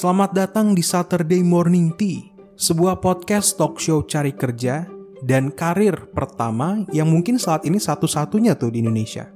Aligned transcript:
Selamat 0.00 0.32
datang 0.32 0.72
di 0.72 0.80
Saturday 0.80 1.44
Morning 1.44 1.92
Tea, 1.92 2.32
sebuah 2.56 3.04
podcast 3.04 3.60
talk 3.60 3.76
show 3.76 4.00
cari 4.08 4.32
kerja 4.32 4.88
dan 5.20 5.52
karir 5.52 5.92
pertama 6.16 6.88
yang 6.88 7.12
mungkin 7.12 7.36
saat 7.36 7.68
ini 7.68 7.76
satu-satunya 7.76 8.56
tuh 8.56 8.72
di 8.72 8.80
Indonesia. 8.80 9.28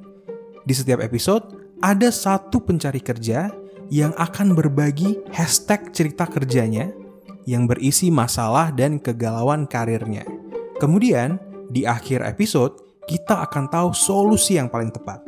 Di 0.65 0.73
setiap 0.73 1.05
episode, 1.05 1.77
ada 1.85 2.09
satu 2.09 2.65
pencari 2.65 3.05
kerja 3.05 3.53
yang 3.93 4.17
akan 4.17 4.57
berbagi 4.57 5.21
hashtag 5.37 5.93
cerita 5.93 6.25
kerjanya 6.25 6.89
yang 7.45 7.69
berisi 7.69 8.09
masalah 8.09 8.73
dan 8.73 8.97
kegalauan 8.97 9.69
karirnya. 9.69 10.25
Kemudian, 10.81 11.37
di 11.69 11.85
akhir 11.85 12.25
episode, 12.25 13.05
kita 13.05 13.45
akan 13.45 13.69
tahu 13.69 13.93
solusi 13.93 14.57
yang 14.57 14.73
paling 14.73 14.89
tepat. 14.89 15.21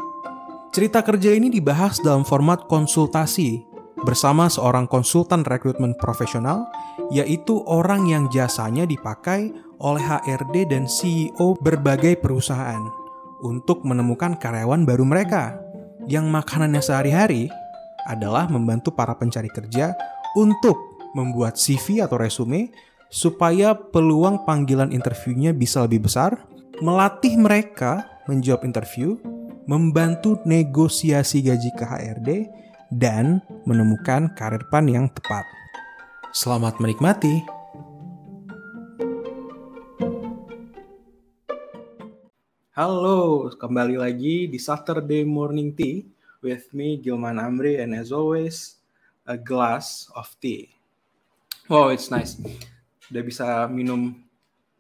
Cerita 0.73 1.05
kerja 1.05 1.37
ini 1.37 1.53
dibahas 1.53 2.01
dalam 2.01 2.25
format 2.25 2.65
konsultasi 2.73 3.76
bersama 4.05 4.51
seorang 4.53 4.85
konsultan 4.85 5.47
rekrutmen 5.47 5.97
profesional, 5.97 6.69
yaitu 7.09 7.65
orang 7.65 8.05
yang 8.11 8.29
jasanya 8.29 8.85
dipakai 8.85 9.55
oleh 9.81 10.05
HRD 10.05 10.69
dan 10.69 10.85
CEO 10.85 11.57
berbagai 11.61 12.21
perusahaan 12.21 12.81
untuk 13.45 13.85
menemukan 13.85 14.37
karyawan 14.37 14.85
baru 14.89 15.05
mereka 15.05 15.57
yang 16.09 16.29
makanannya 16.33 16.81
sehari-hari 16.81 17.49
adalah 18.07 18.47
membantu 18.47 18.95
para 18.95 19.13
pencari 19.19 19.51
kerja 19.51 19.93
untuk 20.39 20.77
membuat 21.13 21.57
CV 21.57 22.05
atau 22.05 22.21
resume 22.21 22.71
supaya 23.09 23.75
peluang 23.75 24.45
panggilan 24.45 24.93
interviewnya 24.93 25.57
bisa 25.57 25.83
lebih 25.85 26.07
besar, 26.07 26.37
melatih 26.83 27.39
mereka 27.39 28.05
menjawab 28.27 28.67
interview, 28.67 29.17
membantu 29.67 30.39
negosiasi 30.45 31.43
gaji 31.43 31.71
ke 31.75 31.85
HRD, 31.87 32.31
dan 32.95 33.43
menemukan 33.67 34.31
karir 34.39 34.63
pan 34.71 34.87
yang 34.87 35.11
tepat. 35.11 35.43
Selamat 36.31 36.79
menikmati. 36.79 37.43
Halo, 42.77 43.49
kembali 43.57 43.97
lagi 43.97 44.47
di 44.53 44.61
Saturday 44.61 45.25
Morning 45.25 45.73
Tea 45.73 46.05
with 46.45 46.69
me 46.77 47.01
Gilman 47.01 47.41
Amri 47.41 47.81
and 47.81 47.97
as 47.97 48.13
always 48.13 48.79
a 49.25 49.35
glass 49.35 50.13
of 50.13 50.29
tea. 50.45 50.69
Wow, 51.73 51.89
it's 51.89 52.13
nice. 52.13 52.37
Udah 53.09 53.23
bisa 53.25 53.47
minum 53.73 54.21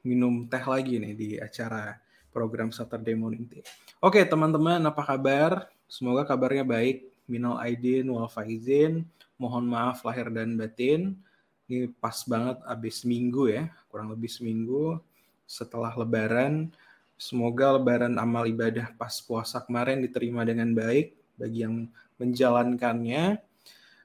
minum 0.04 0.44
teh 0.46 0.60
lagi 0.60 1.00
nih 1.00 1.14
di 1.16 1.28
acara 1.40 1.96
program 2.30 2.68
Saturday 2.68 3.16
Morning 3.16 3.48
Tea. 3.48 3.64
Oke, 4.04 4.22
teman-teman, 4.28 4.84
apa 4.84 5.00
kabar? 5.00 5.72
Semoga 5.88 6.28
kabarnya 6.28 6.68
baik 6.68 7.15
minal 7.26 7.58
aidin 7.62 8.08
wal 8.10 8.30
faizin. 8.30 9.06
Mohon 9.36 9.64
maaf 9.68 10.00
lahir 10.02 10.32
dan 10.32 10.56
batin. 10.56 11.14
Ini 11.66 11.90
pas 11.98 12.22
banget 12.24 12.62
abis 12.62 13.02
minggu 13.02 13.50
ya, 13.50 13.66
kurang 13.90 14.14
lebih 14.14 14.30
seminggu 14.30 15.02
setelah 15.44 15.92
lebaran. 15.98 16.70
Semoga 17.18 17.74
lebaran 17.74 18.16
amal 18.22 18.46
ibadah 18.46 18.94
pas 18.94 19.18
puasa 19.24 19.58
kemarin 19.58 19.98
diterima 19.98 20.46
dengan 20.46 20.70
baik 20.72 21.16
bagi 21.34 21.66
yang 21.66 21.90
menjalankannya. 22.22 23.42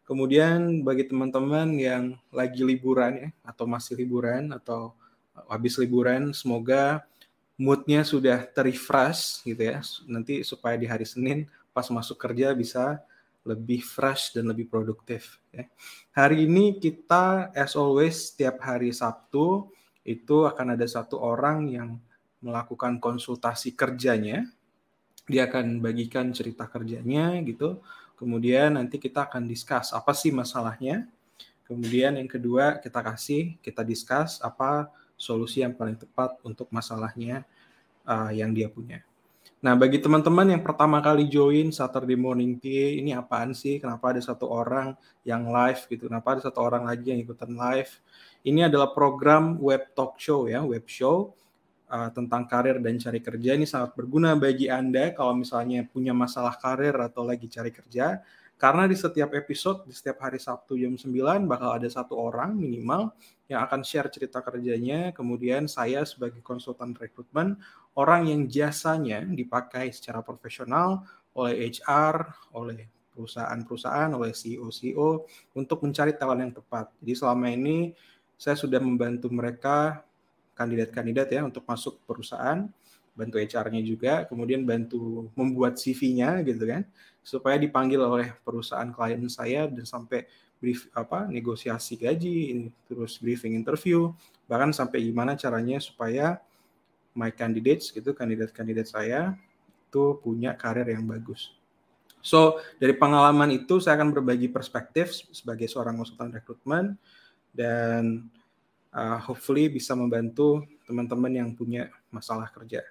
Kemudian 0.03 0.83
bagi 0.83 1.08
teman-teman 1.08 1.77
yang 1.80 2.19
lagi 2.33 2.66
liburan 2.66 3.14
ya, 3.16 3.30
atau 3.47 3.64
masih 3.64 3.95
liburan, 3.95 4.52
atau 4.52 4.92
habis 5.47 5.80
liburan, 5.80 6.36
semoga 6.36 7.05
moodnya 7.55 8.02
sudah 8.03 8.44
terrefresh 8.49 9.45
gitu 9.45 9.61
ya. 9.61 9.80
Nanti 10.09 10.42
supaya 10.42 10.75
di 10.75 10.89
hari 10.89 11.05
Senin 11.05 11.47
pas 11.72 11.88
masuk 11.88 12.19
kerja 12.19 12.52
bisa 12.52 12.99
lebih 13.42 13.81
fresh 13.81 14.38
dan 14.38 14.50
lebih 14.53 14.70
produktif. 14.70 15.42
Ya. 15.50 15.66
Hari 16.14 16.45
ini 16.45 16.78
kita, 16.78 17.49
as 17.58 17.73
always, 17.73 18.30
setiap 18.30 18.61
hari 18.61 18.93
Sabtu 18.93 19.70
itu 20.05 20.45
akan 20.45 20.77
ada 20.77 20.86
satu 20.86 21.17
orang 21.21 21.70
yang 21.70 21.89
melakukan 22.42 22.98
konsultasi 23.02 23.73
kerjanya. 23.73 24.45
Dia 25.26 25.49
akan 25.49 25.82
bagikan 25.82 26.33
cerita 26.33 26.66
kerjanya 26.70 27.38
gitu. 27.45 27.82
Kemudian 28.17 28.77
nanti 28.77 29.02
kita 29.02 29.26
akan 29.26 29.49
discuss 29.49 29.93
apa 29.93 30.14
sih 30.14 30.30
masalahnya. 30.30 31.10
Kemudian 31.66 32.17
yang 32.17 32.30
kedua 32.30 32.77
kita 32.77 33.02
kasih, 33.02 33.58
kita 33.64 33.82
discuss 33.82 34.37
apa 34.43 34.92
solusi 35.17 35.61
yang 35.61 35.73
paling 35.73 35.98
tepat 35.98 36.37
untuk 36.42 36.70
masalahnya 36.73 37.45
uh, 38.05 38.33
yang 38.33 38.54
dia 38.54 38.70
punya. 38.70 39.05
Nah, 39.61 39.77
bagi 39.77 40.02
teman-teman 40.02 40.58
yang 40.58 40.66
pertama 40.66 40.98
kali 41.05 41.30
join 41.30 41.70
Saturday 41.70 42.17
Morning 42.17 42.58
Tea, 42.58 42.98
ini 42.98 43.14
apaan 43.14 43.54
sih? 43.54 43.77
Kenapa 43.77 44.10
ada 44.10 44.17
satu 44.17 44.49
orang 44.49 44.98
yang 45.22 45.54
live 45.54 45.86
gitu? 45.86 46.10
Kenapa 46.10 46.33
ada 46.33 46.42
satu 46.49 46.66
orang 46.66 46.89
lagi 46.89 47.14
yang 47.14 47.22
ikutan 47.22 47.54
live? 47.54 48.02
Ini 48.42 48.73
adalah 48.73 48.89
program 48.89 49.61
web 49.61 49.94
talk 49.94 50.17
show 50.17 50.49
ya, 50.49 50.66
web 50.66 50.82
show 50.89 51.38
uh, 51.94 52.10
tentang 52.10 52.49
karir 52.49 52.82
dan 52.82 52.98
cari 52.98 53.22
kerja. 53.22 53.54
Ini 53.54 53.70
sangat 53.70 53.94
berguna 53.94 54.33
bagi 54.33 54.66
Anda 54.66 55.14
kalau 55.14 55.38
misalnya 55.38 55.86
punya 55.86 56.17
masalah 56.17 56.58
karir 56.58 56.98
atau 56.98 57.22
lagi 57.22 57.45
cari 57.45 57.70
kerja. 57.70 58.17
Karena 58.61 58.86
di 58.86 58.94
setiap 58.94 59.33
episode, 59.33 59.89
di 59.89 59.94
setiap 59.98 60.22
hari 60.22 60.38
Sabtu 60.38 60.77
jam 60.77 60.94
9 60.94 61.49
bakal 61.49 61.82
ada 61.82 61.89
satu 61.89 62.14
orang 62.14 62.54
minimal 62.54 63.10
yang 63.49 63.66
akan 63.66 63.82
share 63.82 64.05
cerita 64.14 64.38
kerjanya. 64.45 65.10
Kemudian 65.17 65.66
saya 65.66 66.05
sebagai 66.05 66.45
konsultan 66.45 66.94
rekrutmen 66.94 67.58
orang 67.98 68.30
yang 68.30 68.45
jasanya 68.45 69.26
dipakai 69.26 69.89
secara 69.89 70.22
profesional 70.22 71.02
oleh 71.33 71.73
HR, 71.73 72.30
oleh 72.54 72.86
perusahaan-perusahaan, 73.17 74.14
oleh 74.14 74.30
CEO-CEO 74.30 75.26
untuk 75.58 75.82
mencari 75.82 76.14
talent 76.14 76.45
yang 76.45 76.54
tepat. 76.54 76.93
Jadi 77.02 77.14
selama 77.17 77.49
ini 77.49 77.98
saya 78.38 78.54
sudah 78.54 78.78
membantu 78.78 79.33
mereka 79.33 80.05
kandidat-kandidat 80.54 81.33
ya 81.33 81.42
untuk 81.42 81.66
masuk 81.66 81.98
perusahaan, 82.05 82.70
bantu 83.21 83.37
HR-nya 83.37 83.82
juga, 83.86 84.14
kemudian 84.26 84.65
bantu 84.65 85.30
membuat 85.37 85.77
CV-nya 85.77 86.42
gitu 86.42 86.65
kan, 86.65 86.82
supaya 87.21 87.61
dipanggil 87.61 88.02
oleh 88.02 88.33
perusahaan 88.42 88.89
klien 88.89 89.21
saya 89.30 89.70
dan 89.70 89.86
sampai 89.86 90.26
brief 90.58 90.89
apa 90.98 91.30
negosiasi 91.30 91.98
gaji, 91.98 92.70
terus 92.89 93.21
briefing 93.21 93.54
interview, 93.54 94.10
bahkan 94.49 94.73
sampai 94.73 95.05
gimana 95.05 95.37
caranya 95.37 95.77
supaya 95.77 96.42
my 97.14 97.30
candidates 97.30 97.93
gitu 97.93 98.15
kandidat-kandidat 98.15 98.87
saya 98.87 99.36
itu 99.92 100.17
punya 100.23 100.55
karir 100.55 100.87
yang 100.87 101.04
bagus. 101.04 101.52
So 102.21 102.61
dari 102.77 102.93
pengalaman 102.93 103.49
itu 103.52 103.81
saya 103.81 103.98
akan 103.98 104.14
berbagi 104.14 104.48
perspektif 104.48 105.11
sebagai 105.33 105.65
seorang 105.65 105.98
konsultan 105.98 106.31
rekrutmen 106.31 106.95
dan 107.52 108.30
uh, 108.93 109.20
hopefully 109.20 109.67
bisa 109.67 109.98
membantu 109.98 110.64
teman-teman 110.86 111.33
yang 111.33 111.49
punya 111.58 111.89
masalah 112.14 112.48
kerja. 112.54 112.86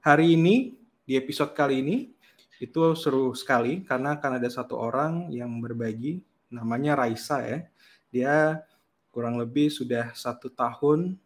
Hari 0.00 0.32
ini 0.32 0.72
di 1.04 1.12
episode 1.12 1.52
kali 1.52 1.84
ini 1.84 2.08
itu 2.56 2.80
seru 2.96 3.36
sekali 3.36 3.84
karena 3.84 4.16
akan 4.16 4.40
ada 4.40 4.48
satu 4.48 4.80
orang 4.80 5.28
yang 5.28 5.52
berbagi 5.60 6.24
namanya 6.48 6.96
Raisa 6.96 7.44
ya. 7.44 7.68
Dia 8.08 8.64
kurang 9.12 9.36
lebih 9.36 9.68
sudah 9.68 10.16
satu 10.16 10.48
tahun 10.56 11.20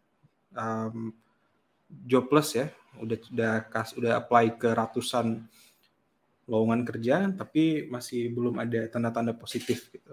um, 0.51 1.15
jobless 2.03 2.59
ya, 2.59 2.67
udah 2.99 3.17
udah 3.31 3.53
kas 3.71 3.95
udah 3.95 4.19
apply 4.19 4.59
ke 4.59 4.67
ratusan 4.67 5.47
lowongan 6.43 6.83
kerja 6.83 7.31
tapi 7.31 7.87
masih 7.87 8.27
belum 8.35 8.59
ada 8.59 8.91
tanda-tanda 8.91 9.31
positif 9.39 9.87
gitu. 9.87 10.11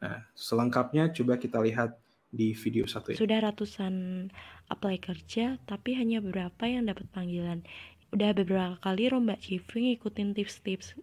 Nah, 0.00 0.24
selengkapnya 0.32 1.12
coba 1.12 1.36
kita 1.36 1.60
lihat 1.60 1.92
di 2.28 2.52
video 2.52 2.84
satu 2.84 3.12
ini. 3.12 3.20
Sudah 3.20 3.40
ratusan 3.40 4.28
apply 4.68 4.96
kerja 5.00 5.56
tapi 5.64 5.96
hanya 5.96 6.20
beberapa 6.20 6.68
yang 6.68 6.84
dapat 6.84 7.08
panggilan. 7.08 7.64
Udah 8.08 8.32
beberapa 8.32 8.80
kali 8.80 9.12
rombak 9.12 9.44
CV 9.44 9.68
ngikutin 9.92 10.32
tips-tips 10.32 10.96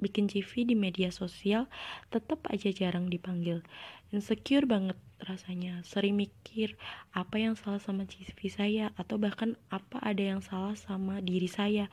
bikin 0.00 0.26
CV 0.32 0.64
di 0.64 0.74
media 0.74 1.12
sosial 1.12 1.68
tetap 2.08 2.40
aja 2.48 2.72
jarang 2.72 3.12
dipanggil 3.12 3.60
insecure 4.10 4.64
banget 4.64 4.96
rasanya 5.20 5.84
sering 5.84 6.16
mikir 6.16 6.80
apa 7.12 7.36
yang 7.36 7.54
salah 7.54 7.78
sama 7.78 8.08
CV 8.08 8.48
saya 8.48 8.96
atau 8.96 9.20
bahkan 9.20 9.60
apa 9.68 10.00
ada 10.00 10.24
yang 10.24 10.40
salah 10.40 10.74
sama 10.74 11.20
diri 11.20 11.46
saya 11.46 11.92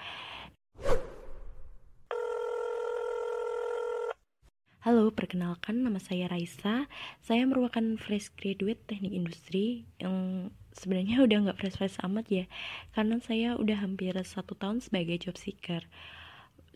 Halo, 4.87 5.11
perkenalkan 5.11 5.83
nama 5.83 5.99
saya 5.99 6.31
Raisa. 6.31 6.87
Saya 7.19 7.43
merupakan 7.43 7.83
fresh 7.99 8.31
graduate 8.39 8.79
teknik 8.87 9.11
industri 9.11 9.83
yang 9.99 10.47
sebenarnya 10.77 11.25
udah 11.25 11.37
nggak 11.49 11.57
fresh-fresh 11.57 11.97
amat 12.05 12.25
ya, 12.29 12.45
karena 12.93 13.17
saya 13.17 13.57
udah 13.57 13.81
hampir 13.81 14.13
satu 14.21 14.53
tahun 14.53 14.79
sebagai 14.79 15.17
job 15.17 15.35
seeker. 15.35 15.81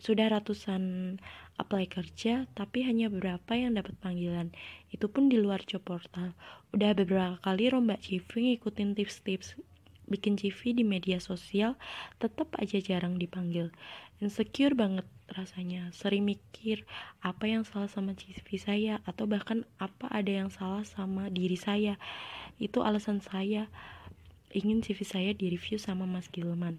Sudah 0.02 0.34
ratusan 0.34 1.14
apply 1.62 1.86
kerja 1.86 2.50
tapi 2.58 2.82
hanya 2.82 3.06
beberapa 3.06 3.54
yang 3.54 3.78
dapat 3.78 3.94
panggilan. 4.02 4.50
Itu 4.90 5.06
pun 5.06 5.30
di 5.30 5.38
luar 5.38 5.62
job 5.62 5.86
portal. 5.86 6.34
Udah 6.74 6.90
beberapa 6.98 7.38
kali 7.38 7.70
rombak 7.70 8.02
CV 8.02 8.58
ngikutin 8.58 8.98
tips-tips 8.98 9.54
bikin 10.10 10.34
CV 10.36 10.76
di 10.76 10.84
media 10.84 11.22
sosial, 11.22 11.78
tetap 12.18 12.52
aja 12.58 12.76
jarang 12.82 13.16
dipanggil. 13.16 13.70
Insecure 14.22 14.78
banget 14.78 15.02
rasanya. 15.34 15.90
Sering 15.90 16.22
mikir 16.22 16.86
apa 17.18 17.50
yang 17.50 17.66
salah 17.66 17.90
sama 17.90 18.14
CV 18.14 18.54
saya 18.54 19.02
atau 19.02 19.26
bahkan 19.26 19.66
apa 19.82 20.06
ada 20.14 20.30
yang 20.30 20.46
salah 20.46 20.86
sama 20.86 21.26
diri 21.26 21.58
saya. 21.58 21.98
Itu 22.62 22.86
alasan 22.86 23.18
saya 23.18 23.66
ingin 24.54 24.78
CV 24.78 25.02
saya 25.02 25.30
direview 25.34 25.74
sama 25.74 26.06
Mas 26.06 26.30
Gilman. 26.30 26.78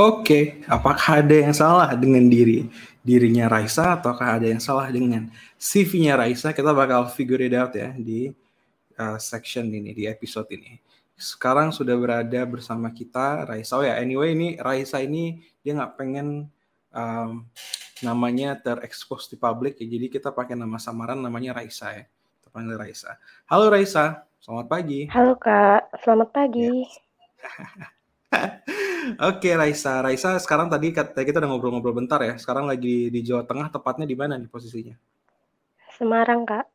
Oke, 0.00 0.64
apakah 0.66 1.20
ada 1.20 1.36
yang 1.36 1.54
salah 1.54 1.92
dengan 1.94 2.26
diri 2.26 2.66
dirinya 3.04 3.46
Raisa 3.46 4.00
ataukah 4.00 4.40
ada 4.40 4.48
yang 4.48 4.58
salah 4.58 4.88
dengan 4.88 5.28
CV-nya 5.60 6.16
Raisa? 6.16 6.50
Kita 6.50 6.72
bakal 6.72 7.06
figure 7.12 7.44
it 7.44 7.52
out 7.52 7.70
ya 7.76 7.92
di 7.94 8.32
uh, 8.96 9.20
section 9.20 9.68
ini 9.68 9.94
di 9.94 10.08
episode 10.08 10.48
ini. 10.50 10.80
Sekarang 11.12 11.70
sudah 11.76 11.92
berada 11.94 12.40
bersama 12.48 12.88
kita 12.88 13.44
Raisa. 13.44 13.76
Oh 13.76 13.84
ya, 13.84 14.00
anyway 14.00 14.32
ini 14.32 14.56
Raisa 14.56 14.96
ini 15.04 15.51
dia 15.62 15.78
nggak 15.78 15.94
pengen 15.94 16.50
um, 16.90 17.46
namanya 18.02 18.58
terekspos 18.58 19.30
di 19.30 19.38
publik 19.38 19.78
ya. 19.78 19.86
Jadi 19.86 20.10
kita 20.10 20.34
pakai 20.34 20.58
nama 20.58 20.76
samaran 20.82 21.22
namanya 21.22 21.62
Raisa 21.62 21.94
ya. 21.94 22.04
Kita 22.42 22.50
panggil 22.50 22.74
Raisa. 22.74 23.14
Halo 23.46 23.70
Raisa, 23.70 24.26
selamat 24.42 24.66
pagi. 24.66 25.06
Halo 25.14 25.38
Kak, 25.38 26.02
selamat 26.02 26.28
pagi. 26.34 26.82
Yes. 26.82 26.92
Oke 29.30 29.54
Raisa, 29.54 30.02
Raisa 30.02 30.34
sekarang 30.42 30.66
tadi 30.66 30.90
kita 30.90 31.38
udah 31.38 31.50
ngobrol-ngobrol 31.54 31.94
bentar 31.94 32.18
ya. 32.26 32.34
Sekarang 32.42 32.66
lagi 32.66 33.10
di 33.14 33.20
Jawa 33.22 33.46
Tengah, 33.46 33.70
tepatnya 33.70 34.06
di 34.06 34.18
mana 34.18 34.34
nih 34.34 34.50
posisinya? 34.50 34.98
Semarang 35.94 36.42
kak. 36.42 36.66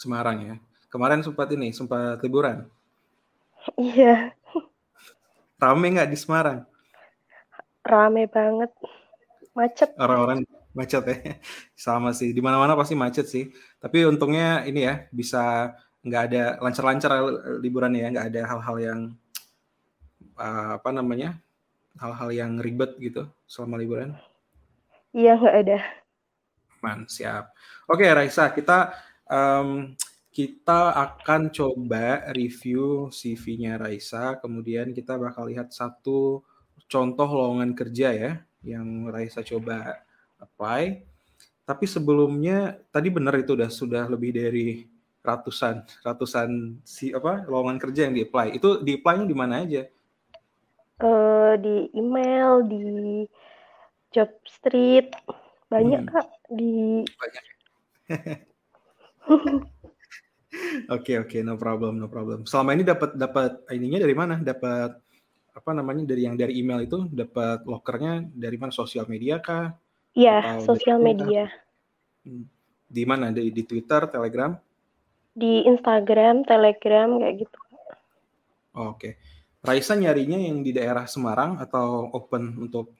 Semarang 0.00 0.36
ya. 0.40 0.54
Kemarin 0.88 1.20
sempat 1.20 1.52
ini, 1.52 1.76
sempat 1.76 2.24
liburan. 2.24 2.64
Iya. 3.76 4.32
Rame 5.60 5.86
nggak 5.92 6.08
di 6.08 6.18
Semarang? 6.20 6.64
Rame 7.84 8.24
banget, 8.26 8.72
macet. 9.52 9.92
Orang-orang 10.00 10.48
macet 10.72 11.04
ya. 11.04 11.16
Sama 11.76 12.16
sih, 12.16 12.32
di 12.32 12.40
mana-mana 12.40 12.72
pasti 12.74 12.96
macet 12.96 13.28
sih. 13.28 13.52
Tapi 13.78 14.08
untungnya 14.08 14.64
ini 14.64 14.88
ya 14.88 15.04
bisa 15.12 15.76
nggak 16.04 16.22
ada 16.32 16.42
lancar-lancar 16.60 17.10
liburan 17.60 17.92
ya, 17.92 18.08
nggak 18.08 18.28
ada 18.32 18.42
hal-hal 18.48 18.76
yang 18.80 19.00
uh, 20.40 20.80
apa 20.80 20.90
namanya 20.90 21.38
hal-hal 22.00 22.30
yang 22.34 22.58
ribet 22.58 22.96
gitu 22.98 23.28
selama 23.46 23.78
liburan? 23.78 24.16
Iya 25.14 25.38
nggak 25.38 25.56
ada. 25.68 25.78
Man 26.82 27.06
siap. 27.06 27.54
Oke 27.88 28.04
Raisa 28.10 28.50
kita 28.50 28.92
um, 29.30 29.94
kita 30.34 30.90
akan 30.98 31.54
coba 31.54 32.26
review 32.34 33.06
CV-nya 33.14 33.78
Raisa, 33.78 34.34
kemudian 34.42 34.90
kita 34.90 35.14
bakal 35.14 35.46
lihat 35.46 35.70
satu 35.70 36.42
contoh 36.90 37.28
lowongan 37.28 37.72
kerja 37.72 38.08
ya 38.14 38.32
yang 38.64 39.08
Raisa 39.08 39.44
coba 39.44 40.04
apply. 40.40 41.04
Tapi 41.64 41.84
sebelumnya 41.88 42.76
tadi 42.92 43.08
benar 43.08 43.36
itu 43.40 43.56
udah 43.56 43.72
sudah 43.72 44.04
lebih 44.08 44.36
dari 44.36 44.84
ratusan 45.24 46.04
ratusan 46.04 46.80
si 46.84 47.08
apa 47.12 47.48
lowongan 47.48 47.80
kerja 47.80 48.08
yang 48.08 48.14
di-apply. 48.16 48.56
Itu 48.56 48.84
di-apply-nya 48.84 49.24
di 49.24 49.36
mana 49.36 49.64
aja? 49.64 49.88
uh, 51.02 51.52
di 51.58 51.90
email, 51.96 52.62
di 52.68 52.86
job 54.14 54.30
street, 54.46 55.10
banyak 55.72 56.06
hmm. 56.06 56.10
kak 56.12 56.28
di. 56.52 57.02
Banyak. 57.08 57.44
Oke 60.86 60.86
oke, 60.86 61.02
okay, 61.02 61.16
okay, 61.18 61.40
no 61.42 61.58
problem 61.58 61.98
no 61.98 62.06
problem. 62.06 62.46
Selama 62.46 62.78
ini 62.78 62.86
dapat 62.86 63.18
dapat 63.18 63.58
ininya 63.74 64.06
dari 64.06 64.14
mana? 64.14 64.38
Dapat 64.38 65.02
apa 65.54 65.70
namanya 65.70 66.02
dari 66.02 66.26
yang 66.26 66.34
dari 66.34 66.58
email 66.58 66.82
itu 66.82 67.06
dapat 67.08 67.62
lokernya 67.62 68.26
dari 68.34 68.58
mana? 68.58 68.74
Sosial 68.74 69.06
media 69.06 69.38
kah? 69.38 69.70
Iya, 70.18 70.58
sosial 70.66 70.98
media. 70.98 71.46
Hmm. 72.26 72.46
Di 72.90 73.02
mana? 73.06 73.30
Di, 73.30 73.54
di 73.54 73.62
Twitter, 73.62 74.10
Telegram? 74.10 74.54
Di 75.34 75.66
Instagram, 75.66 76.46
Telegram 76.46 77.08
kayak 77.18 77.34
gitu. 77.46 77.58
Oh, 78.74 78.94
Oke. 78.94 78.98
Okay. 78.98 79.12
Raisa 79.64 79.96
nyarinya 79.96 80.36
yang 80.36 80.60
di 80.60 80.76
daerah 80.76 81.08
Semarang 81.08 81.56
atau 81.56 82.12
open 82.12 82.68
untuk 82.68 82.92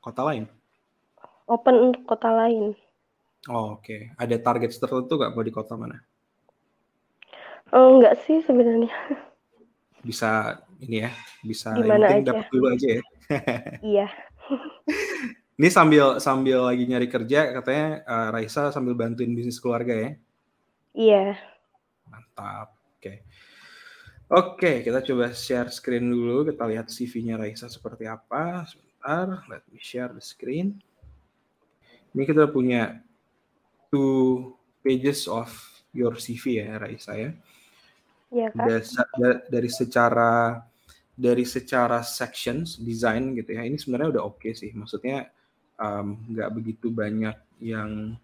kota 0.00 0.24
lain? 0.24 0.48
Open 1.44 1.92
untuk 1.92 2.02
kota 2.08 2.32
lain. 2.32 2.72
Oh, 3.46 3.78
Oke, 3.78 3.84
okay. 3.84 4.00
ada 4.18 4.34
target 4.40 4.74
tertentu 4.74 5.14
nggak 5.14 5.34
mau 5.36 5.44
di 5.44 5.52
kota 5.54 5.76
mana? 5.78 6.02
Oh, 7.70 7.98
enggak 7.98 8.18
sih 8.26 8.42
sebenarnya. 8.42 8.90
Bisa 10.08 10.62
ini 10.82 11.06
ya, 11.06 11.10
bisa 11.40 11.72
Di 11.76 11.84
mana 11.84 12.06
aja. 12.10 12.32
dapat 12.32 12.46
dulu 12.52 12.66
aja 12.72 12.88
ya. 12.88 13.02
iya. 13.96 14.08
ini 15.56 15.68
sambil 15.72 16.20
sambil 16.20 16.68
lagi 16.68 16.84
nyari 16.84 17.08
kerja 17.08 17.56
katanya 17.56 18.04
uh, 18.04 18.28
Raisa 18.30 18.70
sambil 18.70 18.92
bantuin 18.94 19.32
bisnis 19.32 19.58
keluarga 19.58 19.94
ya? 19.96 20.10
Iya. 20.96 21.26
Mantap. 22.08 22.76
Oke. 22.96 23.00
Okay. 23.00 23.16
Oke, 24.26 24.82
kita 24.82 25.06
coba 25.06 25.30
share 25.30 25.70
screen 25.70 26.10
dulu. 26.10 26.50
Kita 26.50 26.66
lihat 26.66 26.90
CV-nya 26.90 27.38
Raisa 27.38 27.70
seperti 27.70 28.10
apa. 28.10 28.66
Sebentar, 28.66 29.46
let 29.46 29.62
me 29.70 29.78
share 29.78 30.10
the 30.10 30.18
screen. 30.18 30.82
Ini 32.10 32.26
kita 32.26 32.50
punya 32.50 33.06
two 33.86 34.50
pages 34.82 35.30
of 35.30 35.46
your 35.94 36.18
CV 36.18 36.58
ya, 36.58 36.74
Raisa 36.74 37.14
ya. 37.14 37.30
Iya, 38.32 38.48
Kak. 38.50 38.66
Dari 39.50 39.70
secara 39.70 40.62
dari 41.16 41.44
secara 41.48 42.04
sections 42.04 42.76
design 42.76 43.32
gitu 43.38 43.56
ya. 43.56 43.64
Ini 43.64 43.78
sebenarnya 43.80 44.20
udah 44.20 44.22
oke 44.26 44.44
okay 44.44 44.52
sih. 44.52 44.70
Maksudnya 44.76 45.30
nggak 46.28 46.50
um, 46.50 46.56
begitu 46.56 46.88
banyak 46.88 47.36
yang 47.60 48.16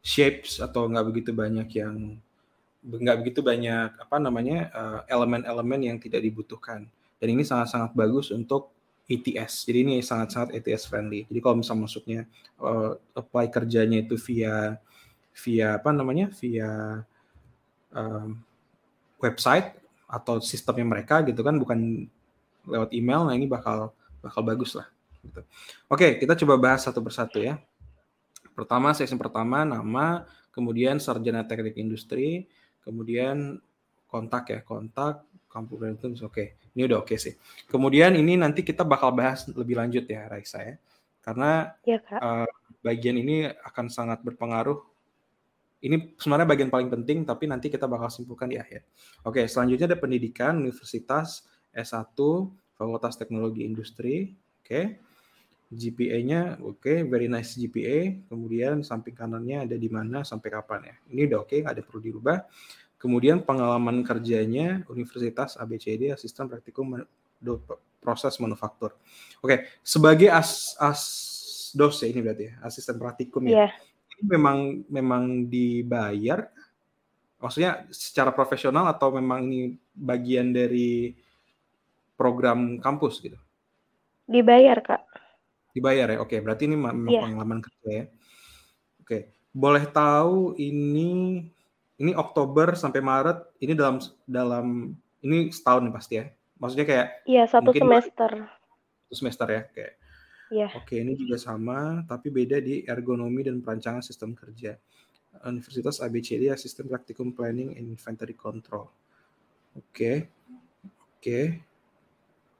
shapes 0.00 0.60
atau 0.60 0.88
nggak 0.88 1.06
begitu 1.12 1.30
banyak 1.32 1.68
yang 1.76 2.16
nggak 2.80 3.18
begitu 3.20 3.44
banyak 3.44 3.92
apa 4.00 4.16
namanya 4.16 4.72
uh, 4.72 5.00
elemen-elemen 5.04 5.92
yang 5.92 5.96
tidak 6.00 6.24
dibutuhkan 6.24 6.88
dan 7.20 7.28
ini 7.28 7.44
sangat-sangat 7.44 7.92
bagus 7.92 8.32
untuk 8.32 8.72
ETS 9.04 9.68
jadi 9.68 9.84
ini 9.84 9.94
sangat-sangat 10.00 10.56
ETS 10.56 10.88
friendly 10.88 11.28
jadi 11.28 11.40
kalau 11.44 11.60
misalnya 11.60 11.84
masuknya 11.84 12.20
uh, 12.56 12.96
apply 13.12 13.52
kerjanya 13.52 14.00
itu 14.00 14.16
via 14.16 14.80
via 15.36 15.76
apa 15.76 15.92
namanya 15.92 16.32
via 16.40 17.04
um, 17.92 18.40
website 19.20 19.76
atau 20.10 20.42
sistemnya 20.42 20.82
mereka 20.82 21.22
gitu 21.22 21.44
kan 21.46 21.54
bukan 21.54 22.08
lewat 22.66 22.90
email 22.90 23.28
nah 23.28 23.34
ini 23.36 23.46
bakal 23.46 23.94
bakal 24.18 24.42
bagus 24.42 24.74
lah 24.74 24.90
gitu. 25.22 25.40
oke 25.86 26.18
kita 26.18 26.34
coba 26.44 26.54
bahas 26.58 26.82
satu 26.82 26.98
persatu 26.98 27.38
ya 27.38 27.60
pertama 28.56 28.90
section 28.92 29.20
pertama 29.20 29.62
nama 29.62 30.26
kemudian 30.50 30.98
sarjana 30.98 31.46
teknik 31.46 31.78
industri 31.78 32.50
kemudian 32.82 33.62
kontak 34.10 34.50
ya 34.50 34.60
kontak 34.66 35.22
kampus 35.46 36.02
oke 36.26 36.34
okay. 36.34 36.58
ini 36.74 36.90
udah 36.90 37.06
oke 37.06 37.14
okay 37.14 37.18
sih 37.20 37.34
kemudian 37.70 38.18
ini 38.18 38.34
nanti 38.34 38.66
kita 38.66 38.82
bakal 38.82 39.14
bahas 39.14 39.46
lebih 39.46 39.78
lanjut 39.78 40.04
ya 40.10 40.26
Raisa 40.26 40.58
ya 40.58 40.74
karena 41.20 41.76
ya, 41.86 41.98
Kak. 42.02 42.18
Uh, 42.18 42.50
bagian 42.80 43.20
ini 43.20 43.46
akan 43.46 43.86
sangat 43.92 44.24
berpengaruh 44.24 44.89
ini 45.80 46.12
sebenarnya 46.20 46.48
bagian 46.48 46.70
paling 46.72 46.88
penting 46.92 47.24
tapi 47.24 47.48
nanti 47.48 47.72
kita 47.72 47.88
bakal 47.88 48.12
simpulkan 48.12 48.52
di 48.52 48.60
akhir 48.60 48.84
oke 49.24 49.44
selanjutnya 49.48 49.96
ada 49.96 49.98
pendidikan 49.98 50.60
Universitas 50.60 51.48
S1 51.72 52.16
Fakultas 52.76 53.16
Teknologi 53.20 53.64
Industri 53.64 54.32
oke. 54.64 55.10
GPA-nya 55.70 56.58
oke, 56.66 57.06
very 57.06 57.30
nice 57.30 57.54
GPA. 57.54 58.26
Kemudian 58.26 58.82
samping 58.82 59.14
kanannya 59.14 59.70
ada 59.70 59.78
di 59.78 59.86
mana 59.86 60.26
sampai 60.26 60.50
kapan 60.50 60.80
ya. 60.82 60.94
Ini 61.14 61.30
udah 61.30 61.38
oke, 61.46 61.54
okay, 61.54 61.60
ada 61.62 61.78
perlu 61.78 62.02
dirubah. 62.02 62.42
Kemudian 62.98 63.46
pengalaman 63.46 64.02
kerjanya 64.02 64.82
Universitas 64.90 65.54
ABCD 65.54 66.10
asisten 66.10 66.50
praktikum 66.50 66.98
proses 68.02 68.34
manufaktur. 68.42 68.98
Oke, 69.40 69.70
sebagai 69.86 70.26
as 70.28 70.74
as 70.76 71.00
dos 71.70 72.02
ya 72.02 72.10
ini 72.10 72.18
berarti 72.18 72.50
ya, 72.50 72.54
asisten 72.66 72.98
praktikum 72.98 73.46
ya. 73.46 73.64
Yeah. 73.64 73.72
Memang 74.20 74.84
memang 74.88 75.48
dibayar 75.48 76.48
maksudnya 77.40 77.88
secara 77.88 78.30
profesional 78.30 78.86
atau 78.92 79.16
memang 79.16 79.48
ini 79.48 79.60
bagian 79.96 80.52
dari 80.52 81.16
program 82.14 82.76
kampus 82.78 83.24
gitu? 83.24 83.40
Dibayar, 84.28 84.78
Kak. 84.84 85.02
Dibayar 85.72 86.06
ya? 86.12 86.18
Oke, 86.20 86.38
berarti 86.38 86.68
ini 86.68 86.76
memang 86.76 87.08
yeah. 87.08 87.24
pengalaman 87.24 87.64
kerja 87.64 87.88
ya. 87.88 88.04
Oke, 89.00 89.32
boleh 89.50 89.88
tahu 89.88 90.54
ini 90.60 91.42
ini 92.00 92.12
Oktober 92.14 92.76
sampai 92.76 93.00
Maret 93.00 93.58
ini 93.58 93.72
dalam 93.72 93.96
dalam 94.28 94.92
ini 95.24 95.48
setahun 95.48 95.82
nih 95.88 95.94
pasti 95.96 96.14
ya. 96.20 96.24
Maksudnya 96.60 96.86
kayak 96.86 97.06
Iya, 97.24 97.44
satu 97.48 97.72
semester. 97.72 98.30
Satu 99.08 99.14
semester 99.16 99.46
ya, 99.48 99.62
kayak. 99.72 99.92
Iya. 100.50 100.68
Oke, 100.74 100.98
ini 100.98 101.14
juga 101.14 101.38
sama 101.38 102.02
tapi 102.10 102.28
beda 102.28 102.58
di 102.58 102.82
ergonomi 102.82 103.46
dan 103.46 103.62
perancangan 103.62 104.02
sistem 104.02 104.34
kerja. 104.34 104.74
Universitas 105.46 106.02
ABCD 106.02 106.50
Sistem 106.58 106.90
Praktikum 106.90 107.30
Planning 107.30 107.78
and 107.78 107.86
Inventory 107.94 108.34
Control. 108.34 108.90
Oke. 109.78 110.26
Oke. 111.16 111.38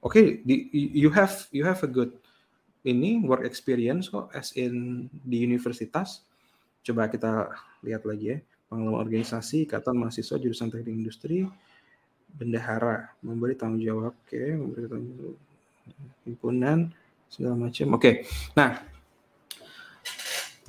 Oke, 0.01 0.41
you 0.73 1.13
have 1.13 1.45
you 1.53 1.61
have 1.61 1.77
a 1.85 1.91
good 1.91 2.15
ini 2.81 3.21
work 3.21 3.45
experience 3.45 4.09
kok 4.09 4.33
as 4.33 4.55
in 4.57 5.05
di 5.11 5.45
universitas. 5.45 6.25
Coba 6.81 7.05
kita 7.05 7.53
lihat 7.85 8.07
lagi 8.09 8.33
ya. 8.33 8.37
Pengalaman 8.71 9.03
organisasi, 9.03 9.69
ikatan 9.69 9.99
mahasiswa 9.99 10.41
jurusan 10.41 10.71
teknik 10.71 11.05
industri, 11.05 11.45
bendahara, 12.33 13.13
memberi 13.21 13.53
tanggung 13.53 13.83
jawab, 13.83 14.15
oke, 14.15 14.41
memberi 14.57 14.87
tanggung 14.87 15.13
jawab, 15.19 15.37
himpunan, 16.23 16.79
segala 17.31 17.55
macam. 17.55 17.95
Oke. 17.95 18.27
Nah, 18.53 18.83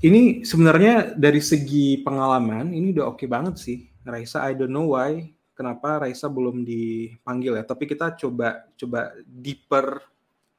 ini 0.02 0.46
sebenarnya 0.46 1.18
dari 1.18 1.42
segi 1.42 1.98
pengalaman 2.00 2.70
ini 2.70 2.94
udah 2.94 3.12
oke 3.12 3.26
banget 3.26 3.58
sih. 3.58 3.78
Raisa, 4.02 4.42
I 4.46 4.54
don't 4.54 4.70
know 4.70 4.94
why 4.94 5.30
kenapa 5.54 6.02
Raisa 6.02 6.30
belum 6.30 6.62
dipanggil 6.62 7.58
ya. 7.58 7.64
Tapi 7.66 7.90
kita 7.90 8.14
coba 8.14 8.66
coba 8.78 9.14
deeper 9.26 10.02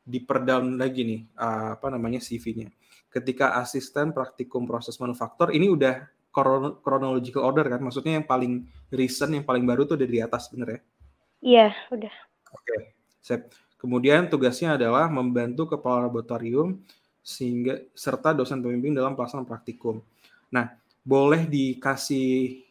deeper 0.04 0.44
down 0.44 0.76
lagi 0.76 1.08
nih 1.08 1.22
uh, 1.40 1.80
apa 1.80 1.88
namanya 1.88 2.20
CV-nya. 2.20 2.72
Ketika 3.08 3.56
asisten 3.60 4.12
praktikum 4.12 4.68
proses 4.68 5.00
manufaktur 5.00 5.52
ini 5.56 5.72
udah 5.72 6.08
chrono- 6.32 6.80
chronological 6.84 7.44
order 7.44 7.68
kan? 7.68 7.80
Maksudnya 7.80 8.20
yang 8.20 8.28
paling 8.28 8.68
recent, 8.92 9.32
yang 9.32 9.46
paling 9.48 9.64
baru 9.64 9.88
tuh 9.88 9.96
udah 9.96 10.10
di 10.10 10.20
atas 10.20 10.50
bener 10.52 10.68
ya? 10.68 10.80
Iya, 11.44 11.68
udah. 11.92 12.14
Oke, 12.56 12.96
sip. 13.20 13.52
Kemudian 13.84 14.32
tugasnya 14.32 14.80
adalah 14.80 15.12
membantu 15.12 15.76
kepala 15.76 16.08
laboratorium 16.08 16.80
sehingga 17.20 17.84
serta 17.92 18.32
dosen 18.32 18.64
pembimbing 18.64 18.96
dalam 18.96 19.12
pelaksanaan 19.12 19.44
praktikum. 19.44 20.00
Nah, 20.48 20.72
boleh 21.04 21.44
dikasih 21.44 22.64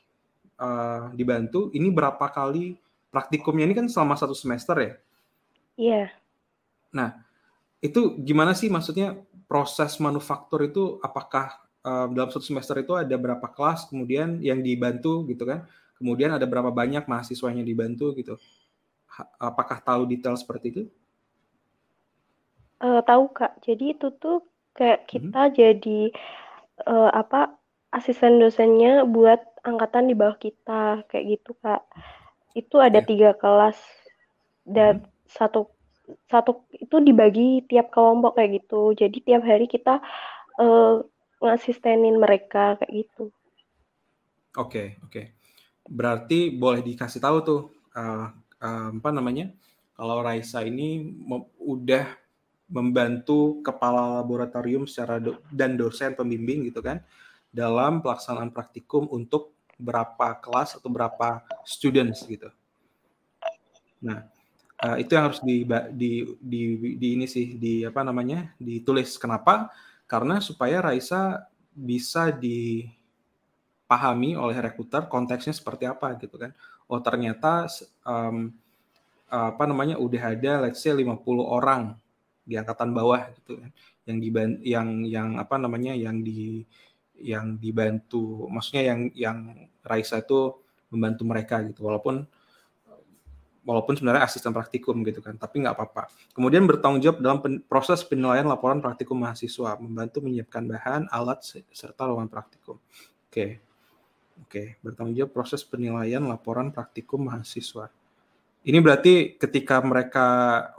uh, 0.56 1.12
dibantu. 1.12 1.68
Ini 1.76 1.92
berapa 1.92 2.32
kali 2.32 2.80
praktikumnya 3.12 3.68
ini 3.68 3.76
kan 3.76 3.86
selama 3.92 4.16
satu 4.16 4.32
semester 4.32 4.72
ya? 4.80 4.92
Iya. 5.76 6.04
Nah, 6.96 7.20
itu 7.84 8.16
gimana 8.24 8.56
sih 8.56 8.72
maksudnya 8.72 9.12
proses 9.44 10.00
manufaktur 10.00 10.64
itu 10.64 10.96
apakah 11.04 11.60
uh, 11.84 12.08
dalam 12.08 12.32
satu 12.32 12.48
semester 12.48 12.80
itu 12.80 12.96
ada 12.96 13.20
berapa 13.20 13.44
kelas 13.52 13.84
kemudian 13.92 14.40
yang 14.40 14.64
dibantu 14.64 15.28
gitu 15.28 15.44
kan? 15.44 15.68
Kemudian 16.00 16.32
ada 16.32 16.48
berapa 16.48 16.72
banyak 16.72 17.04
mahasiswanya 17.04 17.60
dibantu 17.60 18.16
gitu? 18.16 18.40
Apakah 19.36 19.76
tahu 19.84 20.08
detail 20.08 20.40
seperti 20.40 20.66
itu? 20.72 20.82
Eh, 22.82 23.00
tahu 23.08 23.24
Kak. 23.38 23.52
Jadi 23.66 23.84
itu 23.94 24.06
tuh 24.22 24.36
kayak 24.76 25.00
kita 25.06 25.42
jadi 25.54 26.00
eh, 26.92 27.10
apa 27.22 27.40
asisten 27.98 28.40
dosennya 28.42 28.92
buat 29.14 29.40
angkatan 29.62 30.04
di 30.10 30.14
bawah 30.20 30.38
kita 30.46 31.06
kayak 31.08 31.24
gitu 31.38 31.50
Kak. 31.62 31.82
Itu 32.60 32.76
ada 32.86 33.00
Oke. 33.00 33.08
tiga 33.10 33.30
kelas 33.42 33.78
dan 34.66 34.94
satu 35.30 35.70
satu 36.32 36.66
itu 36.84 36.96
dibagi 37.08 37.62
tiap 37.70 37.94
kelompok 37.94 38.32
kayak 38.36 38.50
gitu. 38.62 38.82
Jadi 38.98 39.18
tiap 39.26 39.42
hari 39.46 39.66
kita 39.70 40.02
eh, 40.62 40.94
ngasistenin 41.42 42.16
mereka 42.18 42.78
kayak 42.82 42.92
gitu. 43.06 43.24
Oke, 44.58 45.00
oke. 45.04 45.22
Berarti 45.88 46.52
boleh 46.52 46.80
dikasih 46.84 47.20
tahu 47.24 47.38
tuh 47.44 47.60
uh, 47.96 48.28
uh, 48.60 48.88
apa 48.92 49.10
namanya? 49.12 49.52
Kalau 49.96 50.20
Raisa 50.24 50.60
ini 50.64 51.00
mem- 51.02 51.50
udah 51.58 52.04
membantu 52.72 53.60
kepala 53.60 54.24
laboratorium 54.24 54.88
secara 54.88 55.20
do- 55.20 55.44
dan 55.52 55.76
dosen 55.76 56.16
pembimbing 56.16 56.72
gitu 56.72 56.80
kan 56.80 57.04
dalam 57.52 58.00
pelaksanaan 58.00 58.48
praktikum 58.48 59.12
untuk 59.12 59.52
berapa 59.76 60.40
kelas 60.40 60.80
atau 60.80 60.88
berapa 60.88 61.44
students 61.68 62.24
gitu. 62.24 62.48
Nah, 64.00 64.24
uh, 64.80 64.96
itu 64.96 65.12
yang 65.12 65.28
harus 65.28 65.44
di, 65.44 65.68
di 65.92 66.24
di 66.40 66.60
di 66.96 67.08
ini 67.20 67.28
sih 67.28 67.60
di 67.60 67.84
apa 67.84 68.00
namanya? 68.00 68.56
ditulis. 68.56 69.20
Kenapa? 69.20 69.68
Karena 70.08 70.40
supaya 70.40 70.80
Raisa 70.80 71.44
bisa 71.72 72.32
di 72.32 72.88
pahami 73.84 74.32
oleh 74.32 74.56
rekruter 74.56 75.04
konteksnya 75.12 75.52
seperti 75.52 75.84
apa 75.84 76.16
gitu 76.16 76.40
kan. 76.40 76.56
Oh 76.88 77.04
ternyata 77.04 77.68
um, 78.08 78.48
apa 79.28 79.64
namanya 79.64 79.96
udah 79.96 80.36
ada 80.36 80.52
let's 80.68 80.84
say 80.84 80.92
50 80.92 81.24
orang 81.40 81.96
di 82.42 82.54
angkatan 82.58 82.90
bawah 82.94 83.30
gitu 83.38 83.58
kan. 83.62 83.70
Yang 84.08 84.16
diban 84.22 84.50
yang 84.62 84.88
yang 85.06 85.28
apa 85.38 85.56
namanya 85.56 85.94
yang 85.94 86.20
di 86.20 86.66
yang 87.18 87.56
dibantu. 87.56 88.50
Maksudnya 88.50 88.82
yang 88.94 89.00
yang 89.14 89.38
Raisa 89.82 90.18
itu 90.20 90.58
membantu 90.90 91.22
mereka 91.26 91.62
gitu. 91.62 91.86
Walaupun 91.86 92.26
walaupun 93.62 93.94
sebenarnya 93.94 94.26
asisten 94.26 94.50
praktikum 94.50 95.06
gitu 95.06 95.22
kan 95.22 95.38
tapi 95.38 95.62
nggak 95.62 95.74
apa-apa. 95.78 96.10
Kemudian 96.34 96.66
bertanggung 96.66 96.98
jawab 96.98 97.18
dalam 97.22 97.38
pen- 97.38 97.62
proses 97.62 98.02
penilaian 98.02 98.46
laporan 98.46 98.82
praktikum 98.82 99.22
mahasiswa. 99.22 99.78
Membantu 99.78 100.18
menyiapkan 100.22 100.66
bahan 100.66 101.02
alat 101.14 101.46
se- 101.46 101.66
serta 101.70 102.10
ruangan 102.10 102.26
praktikum. 102.30 102.76
Oke. 103.30 103.62
Oke, 104.42 104.76
bertanggung 104.82 105.14
jawab 105.14 105.32
proses 105.32 105.62
penilaian 105.62 106.24
laporan 106.26 106.74
praktikum 106.74 107.30
mahasiswa. 107.30 107.86
Ini 108.62 108.78
berarti 108.78 109.34
ketika 109.42 109.82
mereka 109.82 110.26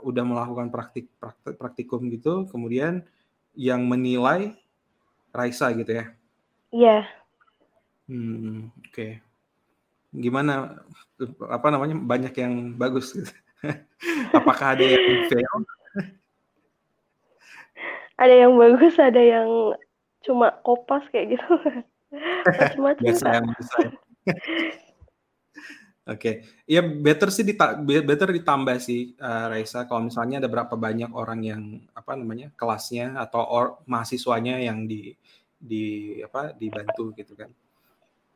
udah 0.00 0.24
melakukan 0.24 0.72
praktik, 0.72 1.12
praktik 1.20 1.60
praktikum 1.60 2.08
gitu, 2.08 2.48
kemudian 2.48 3.04
yang 3.52 3.84
menilai 3.84 4.56
Raisa 5.36 5.68
gitu 5.76 5.92
ya. 5.92 6.06
Iya. 6.72 6.98
Hmm, 8.08 8.72
oke. 8.88 9.20
Gimana 10.16 10.80
apa 11.44 11.66
namanya 11.68 11.96
banyak 12.00 12.34
yang 12.40 12.72
bagus 12.72 13.12
gitu. 13.12 13.32
Apakah 14.38 14.76
ada 14.76 14.84
yang 14.84 15.28
fail? 15.28 15.56
Ada 18.14 18.46
yang 18.46 18.54
bagus, 18.54 18.94
ada 18.94 19.18
yang 19.18 19.74
cuma 20.22 20.54
kopas 20.62 21.02
kayak 21.10 21.34
gitu. 21.34 21.50
Macam-macam 22.46 23.02
Biasa 23.02 23.26
Kak. 23.26 23.42
Yang 26.04 26.12
bisa. 26.12 26.28
ya. 26.28 26.42
Oke, 26.44 26.44
ya 26.68 26.80
better 26.84 27.32
sih 27.32 27.44
dita- 27.48 27.80
be- 27.80 28.04
better 28.04 28.28
ditambah 28.28 28.76
sih 28.76 29.16
eh, 29.16 29.46
Raisa 29.48 29.88
kalau 29.88 30.04
misalnya 30.04 30.36
ada 30.44 30.52
berapa 30.52 30.76
banyak 30.76 31.10
orang 31.16 31.40
yang 31.40 31.62
apa 31.96 32.12
namanya 32.12 32.52
kelasnya 32.60 33.16
atau 33.16 33.40
or, 33.40 33.66
mahasiswanya 33.88 34.60
yang 34.60 34.84
di 34.84 35.16
di 35.56 36.20
apa 36.20 36.52
dibantu 36.52 37.16
gitu 37.16 37.32
kan, 37.32 37.48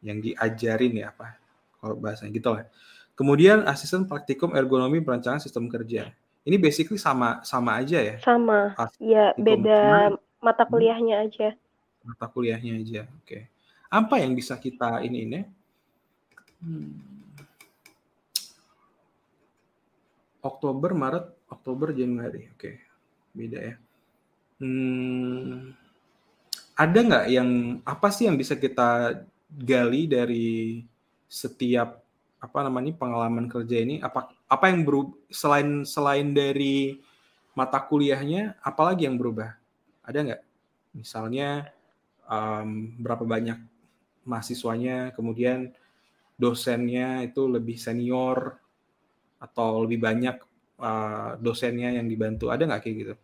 yang 0.00 0.16
diajarin 0.24 0.96
ya 0.96 1.12
apa 1.12 1.36
kalau 1.76 2.00
bahasanya 2.00 2.32
gitu 2.32 2.48
lah. 2.56 2.64
Kemudian 3.12 3.66
asisten 3.68 4.08
praktikum 4.08 4.54
ergonomi 4.56 5.04
perancangan 5.04 5.42
sistem 5.42 5.68
kerja. 5.68 6.08
Ini 6.48 6.56
basically 6.56 6.96
sama 6.96 7.44
sama 7.44 7.76
aja 7.76 8.00
ya 8.00 8.16
Sama. 8.24 8.72
As- 8.80 8.96
Ya, 8.96 9.36
beda 9.36 10.16
Cuman 10.16 10.16
mata 10.40 10.64
kuliahnya 10.64 11.28
aja. 11.28 11.52
mata 12.00 12.24
kuliahnya 12.30 12.80
aja. 12.80 13.04
Oke. 13.20 13.44
Apa 13.92 14.24
yang 14.24 14.32
bisa 14.32 14.56
kita 14.56 15.04
ini 15.04 15.28
ini? 15.28 15.40
Hmm. 16.64 17.17
Oktober, 20.42 20.94
Maret, 20.94 21.26
Oktober, 21.50 21.90
Januari. 21.90 22.46
Oke, 22.54 22.78
beda 23.34 23.58
ya. 23.58 23.74
Hmm, 24.58 25.74
ada 26.78 26.98
nggak 26.98 27.26
yang 27.30 27.50
apa 27.82 28.08
sih 28.14 28.30
yang 28.30 28.38
bisa 28.38 28.54
kita 28.54 29.22
gali 29.50 30.06
dari 30.06 30.82
setiap 31.26 32.02
apa 32.38 32.58
namanya 32.62 32.94
pengalaman 32.94 33.50
kerja 33.50 33.82
ini? 33.82 33.98
Apa 33.98 34.30
apa 34.46 34.64
yang 34.70 34.86
berubah 34.86 35.14
selain 35.30 35.82
selain 35.82 36.30
dari 36.30 37.02
mata 37.58 37.82
kuliahnya, 37.82 38.58
apalagi 38.62 39.10
yang 39.10 39.18
berubah? 39.18 39.58
Ada 40.06 40.18
nggak? 40.22 40.42
Misalnya 40.94 41.66
um, 42.30 42.94
berapa 43.02 43.26
banyak 43.26 43.58
mahasiswanya, 44.22 45.10
kemudian 45.18 45.74
dosennya 46.38 47.26
itu 47.26 47.50
lebih 47.50 47.74
senior 47.74 48.62
atau 49.38 49.86
lebih 49.86 50.02
banyak 50.02 50.36
uh, 50.82 51.38
dosennya 51.38 51.94
yang 51.94 52.06
dibantu 52.10 52.50
ada 52.50 52.66
nggak 52.66 52.82
kayak 52.82 52.96
gitu? 53.02 53.14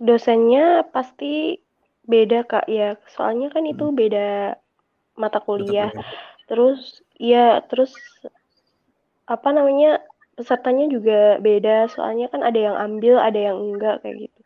Dosennya 0.00 0.88
pasti 0.88 1.60
beda 2.08 2.44
Kak 2.48 2.66
ya. 2.66 2.96
Soalnya 3.12 3.52
kan 3.52 3.68
itu 3.68 3.92
beda 3.92 4.56
mata 5.20 5.38
Mata 5.38 5.40
kuliah. 5.44 5.92
kuliah. 5.92 6.08
Terus 6.48 6.80
ya 7.20 7.60
terus 7.68 7.92
apa 9.28 9.48
namanya 9.52 10.00
pesertanya 10.34 10.88
juga 10.88 11.36
beda. 11.38 11.92
Soalnya 11.92 12.32
kan 12.32 12.40
ada 12.40 12.56
yang 12.56 12.76
ambil, 12.76 13.20
ada 13.20 13.36
yang 13.38 13.58
enggak 13.60 14.00
kayak 14.00 14.26
gitu. 14.28 14.40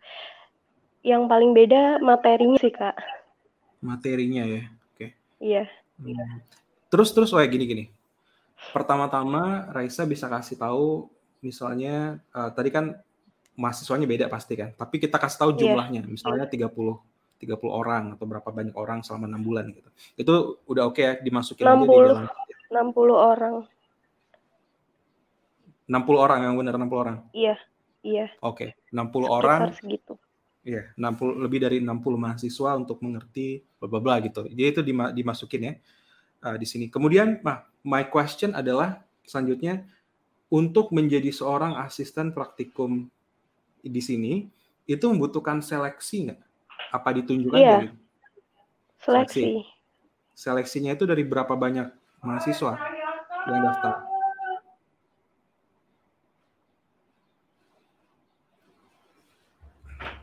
Yang 1.04 1.22
paling 1.30 1.50
beda 1.54 2.02
materinya 2.02 2.58
sih 2.58 2.74
Kak. 2.74 2.96
Materinya 3.84 4.42
ya. 4.42 4.62
Oke. 4.92 5.06
Iya. 5.38 5.64
Hmm. 6.02 6.42
Terus 6.90 7.14
terus 7.14 7.30
oh 7.30 7.38
ya 7.38 7.46
gini 7.46 7.64
gini. 7.70 7.84
Pertama-tama 8.72 9.68
Raisa 9.70 10.06
bisa 10.06 10.26
kasih 10.26 10.56
tahu 10.56 11.10
misalnya 11.40 12.16
uh, 12.32 12.48
tadi 12.48 12.70
kan 12.70 12.96
mahasiswanya 13.54 14.06
beda 14.06 14.26
pasti 14.26 14.56
kan. 14.56 14.72
Tapi 14.72 14.96
kita 14.98 15.18
kasih 15.18 15.38
tahu 15.38 15.50
Iya. 15.54 15.58
jumlahnya. 15.60 16.02
Misalnya 16.06 16.46
30 16.46 16.98
30 17.34 17.60
orang 17.68 18.16
atau 18.16 18.24
berapa 18.24 18.46
banyak 18.46 18.72
orang 18.72 19.04
selama 19.04 19.28
enam 19.28 19.42
bulan 19.42 19.68
gitu. 19.68 19.90
Itu 20.16 20.34
udah 20.64 20.88
oke 20.88 21.02
ya 21.02 21.12
dimasukin 21.20 21.66
aja 21.66 21.76
di 21.76 21.84
60 21.84 22.08
dalam 22.08 22.24
60 22.72 23.12
orang. 23.12 23.54
60 25.84 26.16
orang 26.16 26.40
yang 26.48 26.54
benar 26.56 26.74
60 26.80 26.96
orang. 26.96 27.16
Iya, 27.36 27.56
iya. 28.00 28.26
Oke, 28.40 28.72
60 28.88 29.28
Sekitar 29.28 29.36
orang. 29.36 29.60
segitu. 29.76 30.14
Iya, 30.64 30.82
60 30.96 31.44
lebih 31.44 31.60
dari 31.60 31.76
60 31.84 32.16
mahasiswa 32.16 32.70
untuk 32.72 33.04
mengerti 33.04 33.60
bla 33.76 33.86
bla 33.92 34.00
bla 34.00 34.14
gitu. 34.24 34.48
Jadi 34.48 34.62
itu 34.64 34.80
dima- 34.80 35.12
dimasukin 35.12 35.60
ya 35.60 35.74
uh, 36.44 36.56
di 36.60 36.66
sini. 36.68 36.86
Kemudian, 36.92 37.40
nah, 37.40 37.64
my 37.82 38.04
question 38.06 38.52
adalah 38.52 39.00
selanjutnya 39.24 39.88
untuk 40.52 40.92
menjadi 40.92 41.32
seorang 41.32 41.74
asisten 41.80 42.30
praktikum 42.30 43.08
di 43.80 44.00
sini 44.04 44.32
itu 44.84 45.08
membutuhkan 45.08 45.64
seleksi 45.64 46.30
nggak? 46.30 46.40
Apa 46.92 47.08
ditunjukkan 47.16 47.58
Iya. 47.58 47.72
dari 47.80 47.88
Seleksi. 49.00 49.60
seleksinya 50.32 50.96
itu 50.96 51.04
dari 51.04 51.24
berapa 51.26 51.52
banyak 51.52 51.92
mahasiswa 52.24 52.72
yang 53.48 53.60
daftar? 53.60 53.94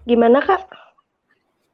Gimana, 0.06 0.42
Kak? 0.42 0.66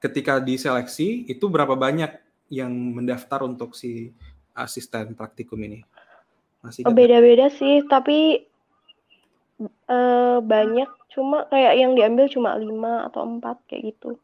Ketika 0.04 0.38
diseleksi 0.44 1.26
itu 1.26 1.46
berapa 1.48 1.74
banyak 1.74 2.12
yang 2.52 2.70
mendaftar 2.72 3.44
untuk 3.44 3.74
si 3.74 4.14
asisten 4.58 5.14
praktikum 5.14 5.62
ini? 5.62 5.86
Masih 6.66 6.84
Oh, 6.90 6.94
beda-beda 6.94 7.54
sih, 7.54 7.86
tapi 7.86 8.42
eh, 9.88 10.38
banyak. 10.42 10.90
Cuma 11.14 11.46
kayak 11.50 11.74
yang 11.78 11.94
diambil 11.98 12.26
cuma 12.30 12.58
5 12.58 13.08
atau 13.10 13.22
4 13.26 13.58
kayak 13.70 13.94
gitu. 13.94 14.18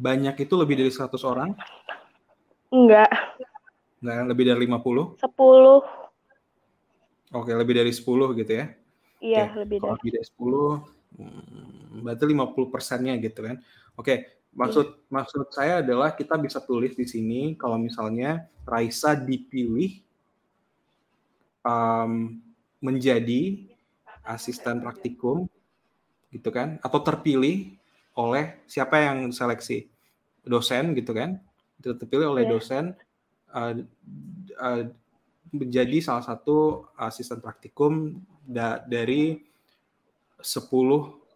Banyak 0.00 0.34
itu 0.40 0.54
lebih 0.56 0.80
dari 0.80 0.90
100 0.92 1.20
orang? 1.24 1.52
Enggak, 2.68 3.08
Nggak, 3.98 4.16
lebih 4.30 4.44
dari 4.46 4.60
50? 4.68 5.16
10. 5.18 5.82
Oke, 7.34 7.50
lebih 7.52 7.74
dari 7.80 7.92
10 7.92 8.32
gitu 8.38 8.52
ya. 8.54 8.66
Iya, 9.18 9.44
Oke, 9.50 9.58
lebih 9.66 9.76
kalau 9.82 9.96
dari. 9.96 9.98
lebih 9.98 10.10
dari 10.14 10.26
10, 10.28 10.70
hmm, 11.18 12.06
berarti 12.06 12.24
50 12.28 12.66
persennya 12.70 13.14
gitu 13.18 13.40
kan. 13.42 13.56
Oke, 13.98 14.37
maksud 14.52 15.08
maksud 15.12 15.48
saya 15.52 15.80
adalah 15.84 16.12
kita 16.16 16.34
bisa 16.40 16.58
tulis 16.62 16.96
di 16.96 17.04
sini 17.04 17.54
kalau 17.54 17.76
misalnya 17.76 18.48
Raisa 18.68 19.16
dipilih 19.16 20.00
um, 21.64 22.36
menjadi 22.78 23.64
asisten 24.24 24.84
praktikum 24.84 25.48
gitu 26.28 26.48
kan? 26.52 26.76
Atau 26.84 27.00
terpilih 27.00 27.72
oleh 28.12 28.60
siapa 28.68 29.00
yang 29.00 29.32
seleksi? 29.32 29.88
Dosen 30.44 30.92
gitu 30.96 31.12
kan? 31.12 31.40
Itu 31.80 31.96
terpilih 31.96 32.32
oleh 32.32 32.44
Iya. 32.48 32.52
dosen 32.56 32.84
uh, 33.52 33.72
uh, 34.60 34.82
menjadi 35.48 36.04
salah 36.04 36.24
satu 36.24 36.88
asisten 36.96 37.40
praktikum 37.40 38.20
da- 38.44 38.84
dari 38.84 39.40
10 40.40 41.27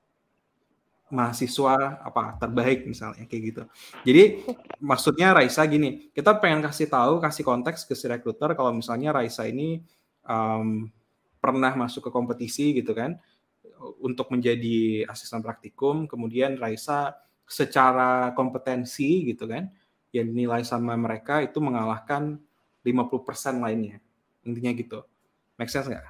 mahasiswa 1.12 2.00
apa 2.00 2.40
terbaik 2.40 2.88
misalnya 2.88 3.28
kayak 3.28 3.42
gitu. 3.52 3.62
Jadi 4.09 4.49
maksudnya 4.81 5.37
Raisa 5.37 5.61
gini, 5.69 6.09
kita 6.16 6.40
pengen 6.40 6.64
kasih 6.64 6.88
tahu, 6.88 7.21
kasih 7.21 7.45
konteks 7.45 7.85
ke 7.85 7.92
si 7.92 8.09
recruiter 8.09 8.57
kalau 8.57 8.73
misalnya 8.73 9.12
Raisa 9.12 9.45
ini 9.45 9.85
um, 10.25 10.88
pernah 11.37 11.76
masuk 11.76 12.09
ke 12.09 12.11
kompetisi 12.11 12.73
gitu 12.73 12.97
kan 12.97 13.21
untuk 14.00 14.33
menjadi 14.33 15.04
asisten 15.04 15.45
praktikum, 15.45 16.09
kemudian 16.09 16.57
Raisa 16.57 17.12
secara 17.45 18.33
kompetensi 18.33 19.28
gitu 19.28 19.45
kan 19.45 19.69
yang 20.16 20.33
dinilai 20.33 20.64
sama 20.64 20.97
mereka 20.97 21.45
itu 21.45 21.61
mengalahkan 21.61 22.40
50% 22.81 23.61
lainnya. 23.61 24.00
Intinya 24.49 24.73
gitu. 24.73 25.04
Make 25.61 25.69
sense 25.69 25.92
nggak? 25.92 26.07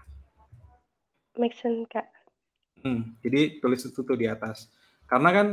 Make 1.39 1.57
sense, 1.59 1.89
Kak. 1.91 2.07
Hmm, 2.83 3.15
jadi 3.23 3.63
tulis 3.63 3.83
itu 3.83 4.01
tuh 4.03 4.17
di 4.19 4.27
atas. 4.27 4.69
Karena 5.13 5.29
kan 5.29 5.47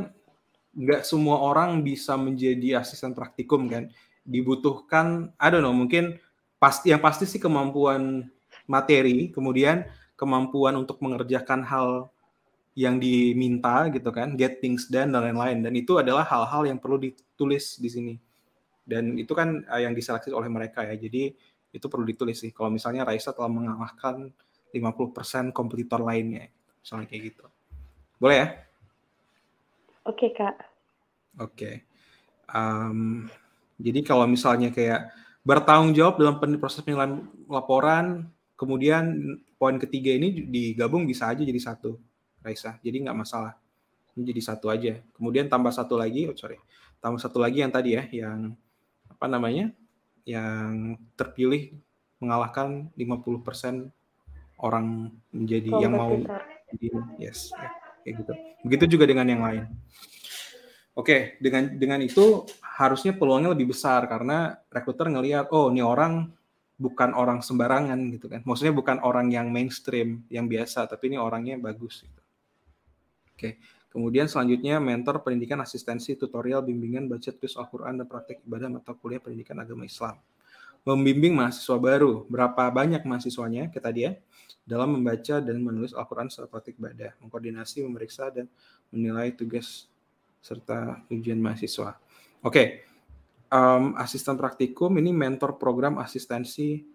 nggak 0.71 1.03
semua 1.03 1.43
orang 1.43 1.83
bisa 1.83 2.15
menjadi 2.15 2.79
asisten 2.79 3.11
praktikum 3.11 3.67
kan. 3.67 3.91
Dibutuhkan, 4.23 5.35
I 5.35 5.47
don't 5.51 5.59
know, 5.59 5.75
mungkin 5.75 6.15
pasti 6.63 6.95
yang 6.95 7.03
pasti 7.03 7.27
sih 7.27 7.43
kemampuan 7.43 8.31
materi, 8.63 9.27
kemudian 9.35 9.83
kemampuan 10.15 10.79
untuk 10.79 11.03
mengerjakan 11.03 11.67
hal 11.67 12.07
yang 12.71 13.03
diminta 13.03 13.91
gitu 13.91 14.07
kan, 14.15 14.39
get 14.39 14.63
things 14.63 14.87
done 14.87 15.11
dan 15.11 15.27
lain-lain. 15.27 15.59
Dan 15.59 15.75
itu 15.75 15.99
adalah 15.99 16.23
hal-hal 16.23 16.71
yang 16.71 16.79
perlu 16.79 16.95
ditulis 16.95 17.75
di 17.75 17.91
sini. 17.91 18.15
Dan 18.87 19.19
itu 19.19 19.35
kan 19.35 19.67
eh, 19.67 19.83
yang 19.83 19.91
diseleksi 19.91 20.31
oleh 20.31 20.47
mereka 20.47 20.87
ya. 20.87 20.95
Jadi 20.95 21.35
itu 21.75 21.85
perlu 21.91 22.07
ditulis 22.07 22.39
sih. 22.39 22.55
Kalau 22.55 22.71
misalnya 22.71 23.03
Raisa 23.03 23.35
telah 23.35 23.51
mengalahkan 23.51 24.31
50% 24.71 25.51
kompetitor 25.51 25.99
lainnya. 25.99 26.47
Misalnya 26.79 27.11
kayak 27.11 27.35
gitu. 27.35 27.45
Boleh 28.15 28.37
ya? 28.39 28.47
Oke, 30.09 30.33
Kak. 30.33 30.57
Oke. 31.37 31.85
Um, 32.49 33.29
jadi 33.77 34.01
kalau 34.01 34.25
misalnya 34.25 34.73
kayak 34.73 35.13
bertanggung 35.45 35.93
jawab 35.93 36.17
dalam 36.17 36.35
proses 36.57 36.81
penilaian 36.81 37.21
laporan, 37.45 38.25
kemudian 38.57 39.37
poin 39.61 39.77
ketiga 39.77 40.09
ini 40.17 40.49
digabung 40.49 41.05
bisa 41.05 41.29
aja 41.29 41.45
jadi 41.45 41.61
satu, 41.61 42.01
Raisa. 42.41 42.81
Jadi 42.81 43.05
nggak 43.05 43.17
masalah. 43.17 43.53
Ini 44.17 44.33
jadi 44.33 44.41
satu 44.41 44.67
aja. 44.73 44.97
Kemudian 45.13 45.45
tambah 45.45 45.69
satu 45.69 45.95
lagi, 45.95 46.25
oh 46.25 46.35
sorry, 46.35 46.57
tambah 46.99 47.21
satu 47.21 47.37
lagi 47.37 47.61
yang 47.61 47.71
tadi 47.71 47.95
ya, 47.95 48.03
yang 48.09 48.57
apa 49.07 49.25
namanya, 49.29 49.69
yang 50.25 50.97
terpilih 51.13 51.77
mengalahkan 52.19 52.91
50% 52.97 53.93
orang 54.59 55.15
menjadi 55.31 55.71
yang 55.79 55.95
mau 55.95 56.11
Kompetitor. 56.11 56.43
jadi 56.75 56.87
yes, 57.15 57.55
ya, 57.55 57.71
kayak 58.09 58.25
gitu. 58.25 58.33
Begitu 58.65 58.97
juga 58.97 59.05
dengan 59.05 59.29
yang 59.29 59.45
lain. 59.45 59.63
Oke, 60.97 61.37
dengan 61.37 61.77
dengan 61.77 62.01
itu 62.01 62.49
harusnya 62.59 63.13
peluangnya 63.13 63.53
lebih 63.53 63.69
besar 63.69 64.09
karena 64.09 64.57
rekruter 64.73 65.13
ngelihat 65.13 65.53
oh 65.53 65.69
ini 65.69 65.85
orang 65.85 66.33
bukan 66.79 67.13
orang 67.13 67.45
sembarangan 67.45 67.99
gitu 68.17 68.25
kan. 68.25 68.41
Maksudnya 68.41 68.73
bukan 68.73 68.97
orang 69.05 69.29
yang 69.29 69.53
mainstream, 69.53 70.25
yang 70.33 70.49
biasa, 70.49 70.89
tapi 70.89 71.13
ini 71.13 71.21
orangnya 71.21 71.61
bagus 71.61 72.01
gitu. 72.01 72.23
Oke. 73.37 73.61
Kemudian 73.89 74.29
selanjutnya 74.29 74.77
mentor 74.77 75.25
pendidikan 75.25 75.57
asistensi 75.65 76.13
tutorial 76.13 76.61
bimbingan 76.61 77.09
baca 77.09 77.29
tulis 77.33 77.57
Al-Qur'an 77.57 77.97
dan 77.97 78.05
praktek 78.05 78.45
ibadah 78.45 78.69
mata 78.69 78.93
kuliah 78.93 79.17
pendidikan 79.17 79.57
agama 79.57 79.81
Islam. 79.81 80.21
Membimbing 80.85 81.33
mahasiswa 81.33 81.75
baru. 81.75 82.23
Berapa 82.29 82.69
banyak 82.69 83.01
mahasiswanya 83.01 83.73
kita 83.73 83.89
dia 83.89 84.21
dalam 84.69 85.01
membaca 85.01 85.41
dan 85.41 85.57
menulis 85.57 85.97
Al-Qur'an 85.97 86.29
secara 86.29 86.45
praktik 86.45 86.77
ibadah, 86.77 87.17
mengkoordinasi, 87.25 87.81
memeriksa 87.81 88.29
dan 88.29 88.45
menilai 88.93 89.33
tugas 89.33 89.89
serta 90.45 91.01
ujian 91.09 91.41
mahasiswa. 91.41 91.97
Oke, 92.45 92.85
um, 93.49 93.97
asisten 93.97 94.37
praktikum 94.37 94.93
ini 95.01 95.09
mentor 95.09 95.57
program 95.57 95.97
asistensi. 95.97 96.85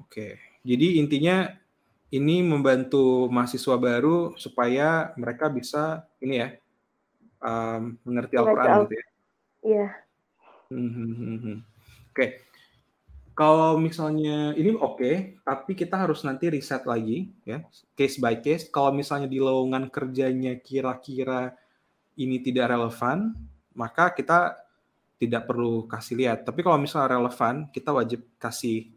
Oke, 0.00 0.40
jadi 0.64 0.96
intinya 0.96 1.44
ini 2.10 2.42
membantu 2.42 3.28
mahasiswa 3.28 3.76
baru 3.76 4.34
supaya 4.40 5.12
mereka 5.14 5.52
bisa 5.52 6.08
ini 6.18 6.40
ya 6.40 6.48
um, 7.44 8.00
mengerti 8.02 8.34
Al-Quran 8.40 8.66
Al- 8.72 8.82
gitu 8.88 8.94
ya. 8.96 9.06
Iya. 9.60 9.86
Hmm, 10.72 10.90
hmm, 10.90 11.12
hmm, 11.14 11.38
hmm. 11.38 11.58
Oke, 12.10 12.26
kalau 13.40 13.80
misalnya 13.80 14.52
ini 14.52 14.76
oke, 14.76 15.40
tapi 15.40 15.72
kita 15.72 15.96
harus 15.96 16.20
nanti 16.28 16.52
riset 16.52 16.84
lagi 16.84 17.32
ya, 17.48 17.64
case 17.96 18.20
by 18.20 18.36
case. 18.36 18.68
Kalau 18.68 18.92
misalnya 18.92 19.32
di 19.32 19.40
lowongan 19.40 19.88
kerjanya 19.88 20.60
kira-kira 20.60 21.56
ini 22.20 22.36
tidak 22.44 22.68
relevan, 22.68 23.32
maka 23.72 24.12
kita 24.12 24.60
tidak 25.16 25.48
perlu 25.48 25.88
kasih 25.88 26.20
lihat. 26.20 26.44
Tapi 26.44 26.60
kalau 26.60 26.76
misalnya 26.76 27.16
relevan, 27.16 27.72
kita 27.72 27.96
wajib 27.96 28.20
kasih, 28.36 28.92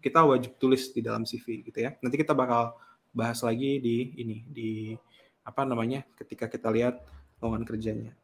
kita 0.00 0.24
wajib 0.24 0.56
tulis 0.56 0.88
di 0.88 1.04
dalam 1.04 1.28
CV 1.28 1.60
gitu 1.60 1.84
ya. 1.84 1.92
Nanti 2.00 2.16
kita 2.16 2.32
bakal 2.32 2.72
bahas 3.12 3.44
lagi 3.44 3.76
di 3.76 4.16
ini, 4.16 4.40
di 4.48 4.96
apa 5.44 5.68
namanya, 5.68 6.00
ketika 6.16 6.48
kita 6.48 6.72
lihat 6.72 6.96
lowongan 7.44 7.68
kerjanya. 7.68 8.16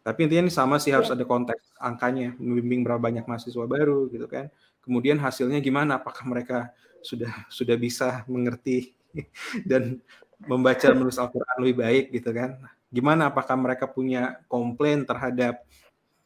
Tapi 0.00 0.24
intinya 0.24 0.48
ini 0.48 0.52
sama 0.56 0.80
sih 0.80 0.88
harus 0.88 1.12
ada 1.12 1.28
konteks 1.28 1.76
angkanya, 1.76 2.32
membimbing 2.40 2.80
berapa 2.80 2.98
banyak 3.12 3.28
mahasiswa 3.28 3.68
baru 3.68 4.08
gitu 4.08 4.24
kan. 4.24 4.48
Kemudian 4.82 5.16
hasilnya 5.22 5.62
gimana? 5.62 6.02
Apakah 6.02 6.26
mereka 6.26 6.74
sudah 7.02 7.30
sudah 7.46 7.74
bisa 7.78 8.26
mengerti 8.26 8.94
dan 9.70 10.02
membaca 10.42 10.90
menulis 10.94 11.18
Al-Qur'an 11.18 11.58
lebih 11.62 11.76
baik 11.82 12.04
gitu 12.10 12.30
kan? 12.34 12.58
Gimana 12.92 13.30
apakah 13.32 13.56
mereka 13.56 13.88
punya 13.88 14.42
komplain 14.50 15.06
terhadap 15.06 15.64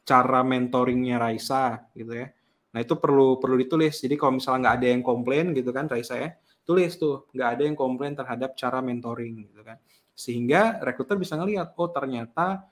cara 0.07 0.41
mentoringnya 0.41 1.19
Raisa 1.19 1.83
gitu 1.93 2.15
ya. 2.15 2.27
Nah 2.71 2.79
itu 2.79 2.95
perlu 2.97 3.37
perlu 3.37 3.55
ditulis. 3.59 3.99
Jadi 3.99 4.15
kalau 4.15 4.39
misalnya 4.39 4.59
nggak 4.67 4.75
ada 4.79 4.87
yang 4.87 5.03
komplain 5.03 5.45
gitu 5.51 5.69
kan 5.75 5.85
Raisa 5.87 6.15
ya, 6.15 6.33
tulis 6.63 6.95
tuh 6.95 7.27
nggak 7.35 7.49
ada 7.59 7.63
yang 7.67 7.75
komplain 7.75 8.15
terhadap 8.15 8.55
cara 8.55 8.79
mentoring 8.79 9.47
gitu 9.51 9.61
kan. 9.63 9.77
Sehingga 10.17 10.79
rekruter 10.81 11.19
bisa 11.19 11.37
ngelihat 11.37 11.75
oh 11.75 11.91
ternyata 11.91 12.67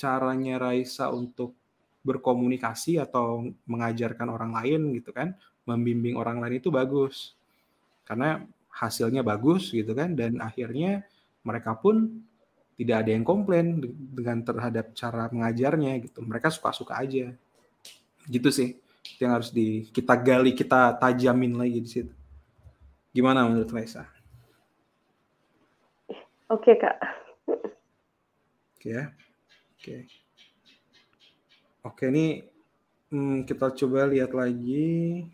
caranya 0.00 0.56
Raisa 0.56 1.12
untuk 1.12 1.59
berkomunikasi 2.00 2.96
atau 2.96 3.52
mengajarkan 3.68 4.28
orang 4.32 4.52
lain 4.56 4.96
gitu 4.96 5.12
kan, 5.12 5.36
membimbing 5.68 6.16
orang 6.16 6.40
lain 6.40 6.58
itu 6.58 6.72
bagus. 6.72 7.36
Karena 8.08 8.40
hasilnya 8.70 9.20
bagus 9.26 9.74
gitu 9.74 9.92
kan 9.92 10.14
dan 10.14 10.38
akhirnya 10.38 11.04
mereka 11.42 11.74
pun 11.74 12.22
tidak 12.78 13.04
ada 13.04 13.10
yang 13.12 13.26
komplain 13.26 13.82
dengan 14.14 14.40
terhadap 14.40 14.96
cara 14.96 15.28
mengajarnya 15.28 16.00
gitu 16.06 16.22
mereka 16.24 16.48
suka-suka 16.48 16.96
aja 16.96 17.34
gitu 18.30 18.48
sih 18.48 18.78
itu 19.04 19.20
yang 19.20 19.36
harus 19.36 19.50
di 19.52 19.90
kita 19.90 20.16
gali 20.16 20.54
kita 20.54 20.96
tajamin 20.96 21.60
lagi 21.60 21.78
di 21.82 21.90
situ 21.90 22.14
gimana 23.10 23.42
menurut 23.46 23.70
Raisa? 23.74 24.06
Oke 26.50 26.74
kak. 26.78 26.98
Oke 28.74 28.88
ya. 28.90 29.06
Oke. 29.78 30.06
Oke 31.80 32.12
ini 32.12 32.44
hmm, 33.08 33.48
kita 33.48 33.72
coba 33.72 34.04
lihat 34.04 34.36
lagi. 34.36 35.24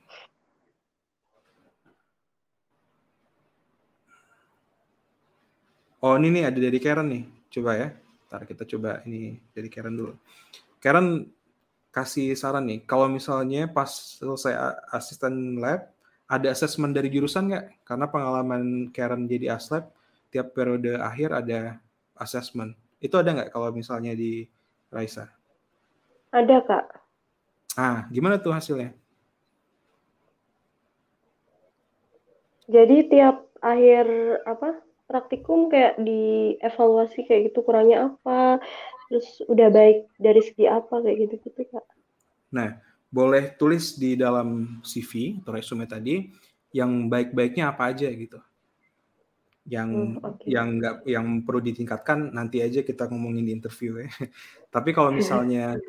Oh 6.07 6.15
ini 6.15 6.29
nih 6.39 6.45
ada 6.47 6.59
dari 6.63 6.79
Karen 6.79 7.09
nih. 7.11 7.23
Coba 7.51 7.71
ya. 7.75 7.89
Ntar 8.31 8.47
kita 8.47 8.63
coba 8.63 9.03
ini 9.11 9.43
dari 9.51 9.67
Karen 9.67 9.99
dulu. 9.99 10.15
Karen 10.79 11.27
kasih 11.91 12.39
saran 12.39 12.71
nih. 12.71 12.87
Kalau 12.87 13.11
misalnya 13.11 13.67
pas 13.67 13.91
selesai 14.23 14.55
asisten 14.95 15.59
lab, 15.59 15.91
ada 16.31 16.55
asesmen 16.55 16.95
dari 16.95 17.11
jurusan 17.11 17.51
nggak? 17.51 17.83
Karena 17.83 18.07
pengalaman 18.07 18.95
Karen 18.95 19.27
jadi 19.27 19.59
aslab, 19.59 19.91
tiap 20.31 20.55
periode 20.55 20.95
akhir 20.95 21.35
ada 21.35 21.83
asesmen. 22.15 22.79
Itu 23.03 23.19
ada 23.19 23.35
nggak 23.35 23.51
kalau 23.51 23.75
misalnya 23.75 24.15
di 24.15 24.47
Raisa? 24.95 25.27
Ada 26.37 26.61
kak. 26.61 26.85
Ah, 27.81 28.05
gimana 28.13 28.37
tuh 28.37 28.53
hasilnya? 28.53 28.93
Jadi 32.69 33.09
tiap 33.09 33.49
akhir 33.65 34.05
apa 34.45 34.85
praktikum 35.09 35.73
kayak 35.73 35.97
dievaluasi 36.03 37.25
kayak 37.25 37.53
gitu 37.53 37.65
kurangnya 37.65 38.13
apa, 38.13 38.61
terus 39.09 39.41
udah 39.49 39.73
baik 39.73 40.13
dari 40.21 40.45
segi 40.45 40.69
apa 40.69 41.01
kayak 41.01 41.17
gitu 41.25 41.35
gitu 41.41 41.63
kak. 41.73 41.87
Nah, 42.53 42.77
boleh 43.09 43.57
tulis 43.57 43.97
di 43.97 44.13
dalam 44.19 44.83
CV 44.85 45.41
atau 45.41 45.57
resume 45.57 45.89
tadi 45.89 46.29
yang 46.77 47.09
baik-baiknya 47.09 47.73
apa 47.73 47.97
aja 47.97 48.13
gitu. 48.13 48.37
Yang 49.65 49.89
hmm, 49.89 50.21
okay. 50.21 50.47
yang 50.53 50.69
nggak 50.77 50.97
yang 51.09 51.27
perlu 51.49 51.65
ditingkatkan 51.65 52.29
nanti 52.35 52.61
aja 52.61 52.85
kita 52.85 53.09
ngomongin 53.09 53.47
di 53.49 53.57
interview 53.57 54.05
ya. 54.05 54.11
Tapi 54.75 54.93
kalau 54.93 55.15
misalnya 55.17 55.81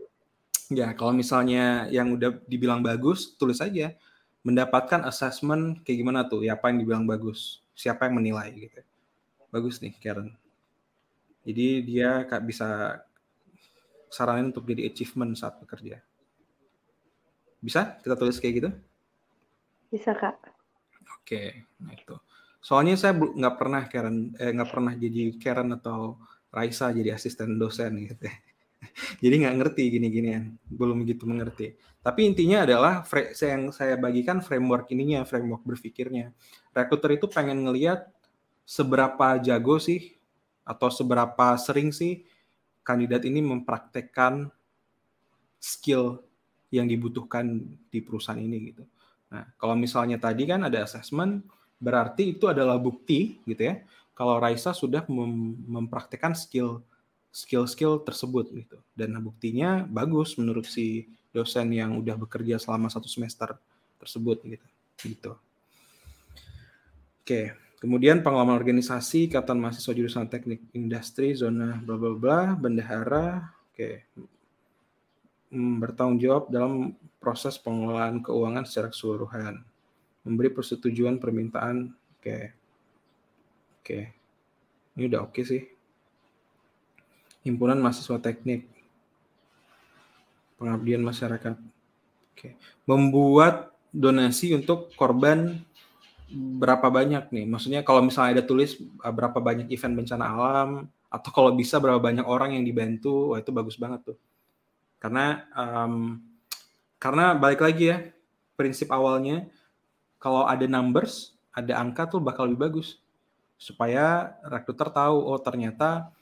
ya 0.72 0.92
kalau 0.96 1.16
misalnya 1.16 1.88
yang 1.88 2.16
udah 2.16 2.44
dibilang 2.48 2.84
bagus 2.84 3.36
tulis 3.36 3.60
aja. 3.64 3.96
Mendapatkan 4.46 5.04
assessment 5.04 5.84
kayak 5.84 5.98
gimana 6.08 6.24
tuh? 6.24 6.40
Ya 6.40 6.56
apa 6.56 6.72
yang 6.72 6.80
dibilang 6.80 7.04
bagus? 7.04 7.60
Siapa 7.76 8.08
yang 8.08 8.16
menilai 8.16 8.48
gitu? 8.56 8.80
Bagus 9.52 9.84
nih 9.84 9.92
Karen. 10.00 10.32
Jadi 11.44 11.84
dia 11.84 12.24
bisa 12.40 13.02
saranin 14.08 14.56
untuk 14.56 14.64
jadi 14.64 14.88
achievement 14.88 15.36
saat 15.36 15.60
bekerja. 15.60 16.00
Bisa 17.60 18.00
kita 18.00 18.16
tulis 18.16 18.40
kayak 18.40 18.56
gitu? 18.56 18.70
Bisa 19.92 20.16
kak. 20.16 20.40
Oke 21.20 21.68
nah 21.84 21.92
itu. 21.92 22.16
Soalnya 22.64 22.96
saya 22.96 23.16
nggak 23.16 23.56
pernah 23.60 23.84
Karen 23.92 24.32
eh, 24.40 24.52
nggak 24.56 24.70
pernah 24.72 24.94
jadi 24.96 25.36
Karen 25.40 25.76
atau 25.76 26.16
Raisa 26.52 26.92
jadi 26.96 27.16
asisten 27.16 27.60
dosen 27.60 28.00
gitu 28.00 28.32
jadi 29.24 29.36
nggak 29.46 29.56
ngerti 29.62 29.84
gini-ginian 29.94 30.58
belum 30.70 31.04
begitu 31.06 31.26
mengerti 31.26 31.78
tapi 32.02 32.30
intinya 32.30 32.64
adalah 32.64 33.04
yang 33.42 33.74
saya 33.74 33.98
bagikan 33.98 34.40
framework 34.40 34.88
ininya 34.94 35.26
framework 35.28 35.66
berpikirnya 35.66 36.32
rekruter 36.72 37.18
itu 37.18 37.26
pengen 37.28 37.66
ngelihat 37.66 38.08
seberapa 38.68 39.40
jago 39.40 39.80
sih 39.80 40.18
atau 40.68 40.92
seberapa 40.92 41.56
sering 41.56 41.96
sih 41.96 42.28
kandidat 42.84 43.24
ini 43.24 43.40
mempraktekkan 43.40 44.52
skill 45.60 46.24
yang 46.72 46.88
dibutuhkan 46.88 47.64
di 47.88 48.00
perusahaan 48.04 48.40
ini 48.40 48.72
gitu. 48.72 48.84
Nah, 49.32 49.44
kalau 49.60 49.76
misalnya 49.76 50.20
tadi 50.20 50.44
kan 50.48 50.68
ada 50.68 50.84
assessment, 50.84 51.44
berarti 51.80 52.36
itu 52.36 52.48
adalah 52.48 52.80
bukti 52.80 53.40
gitu 53.44 53.72
ya. 53.72 53.84
Kalau 54.16 54.40
Raisa 54.40 54.72
sudah 54.72 55.04
mem 55.08 55.64
mempraktekkan 55.68 56.36
skill 56.36 56.84
skill-skill 57.32 58.02
tersebut 58.02 58.50
gitu. 58.54 58.78
Dan 58.98 59.18
buktinya 59.22 59.86
bagus 59.86 60.36
menurut 60.42 60.66
si 60.66 61.08
dosen 61.30 61.70
yang 61.70 62.00
udah 62.00 62.18
bekerja 62.18 62.58
selama 62.58 62.90
satu 62.90 63.06
semester 63.06 63.54
tersebut 64.02 64.42
gitu. 64.46 64.68
Gitu. 64.98 65.32
Oke. 67.22 67.54
Kemudian 67.78 68.26
pengalaman 68.26 68.58
organisasi, 68.58 69.30
ikatan 69.30 69.62
mahasiswa 69.62 69.94
jurusan 69.94 70.26
teknik 70.26 70.66
industri, 70.74 71.38
zona 71.38 71.78
bla 71.78 71.94
bla 71.94 72.18
bla, 72.18 72.40
bendahara, 72.58 73.54
oke. 73.70 73.90
Hmm, 75.54 75.78
bertanggung 75.78 76.18
jawab 76.18 76.50
dalam 76.50 76.98
proses 77.22 77.54
pengelolaan 77.62 78.26
keuangan 78.26 78.66
secara 78.66 78.90
keseluruhan. 78.90 79.62
Memberi 80.26 80.50
persetujuan 80.50 81.22
permintaan, 81.22 81.94
oke. 82.18 82.38
Oke. 83.78 84.00
Ini 84.98 85.04
udah 85.06 85.30
oke 85.30 85.42
sih. 85.46 85.77
Himpunan 87.48 87.80
mahasiswa 87.80 88.20
teknik. 88.20 88.68
Pengabdian 90.60 91.00
masyarakat. 91.00 91.56
Oke. 92.36 92.60
Membuat 92.84 93.72
donasi 93.96 94.52
untuk 94.52 94.92
korban 95.00 95.64
berapa 96.32 96.92
banyak 96.92 97.32
nih? 97.32 97.46
Maksudnya 97.48 97.82
kalau 97.88 98.04
misalnya 98.04 98.42
ada 98.42 98.44
tulis 98.44 98.76
uh, 99.00 99.14
berapa 99.16 99.40
banyak 99.40 99.72
event 99.72 100.04
bencana 100.04 100.26
alam 100.28 100.70
atau 101.08 101.30
kalau 101.32 101.56
bisa 101.56 101.80
berapa 101.80 102.04
banyak 102.04 102.28
orang 102.28 102.60
yang 102.60 102.68
dibantu, 102.68 103.32
wah 103.32 103.40
itu 103.40 103.56
bagus 103.56 103.80
banget 103.80 104.12
tuh. 104.12 104.18
Karena 105.00 105.48
um, 105.56 106.20
karena 107.00 107.32
balik 107.32 107.64
lagi 107.64 107.96
ya 107.96 107.98
prinsip 108.60 108.92
awalnya 108.92 109.48
kalau 110.20 110.44
ada 110.50 110.66
numbers, 110.68 111.38
ada 111.54 111.80
angka 111.80 112.18
tuh 112.18 112.20
bakal 112.20 112.50
lebih 112.50 112.68
bagus 112.68 113.00
supaya 113.58 114.38
rekruter 114.46 114.90
tahu 114.94 115.18
oh 115.18 115.40
ternyata 115.42 116.14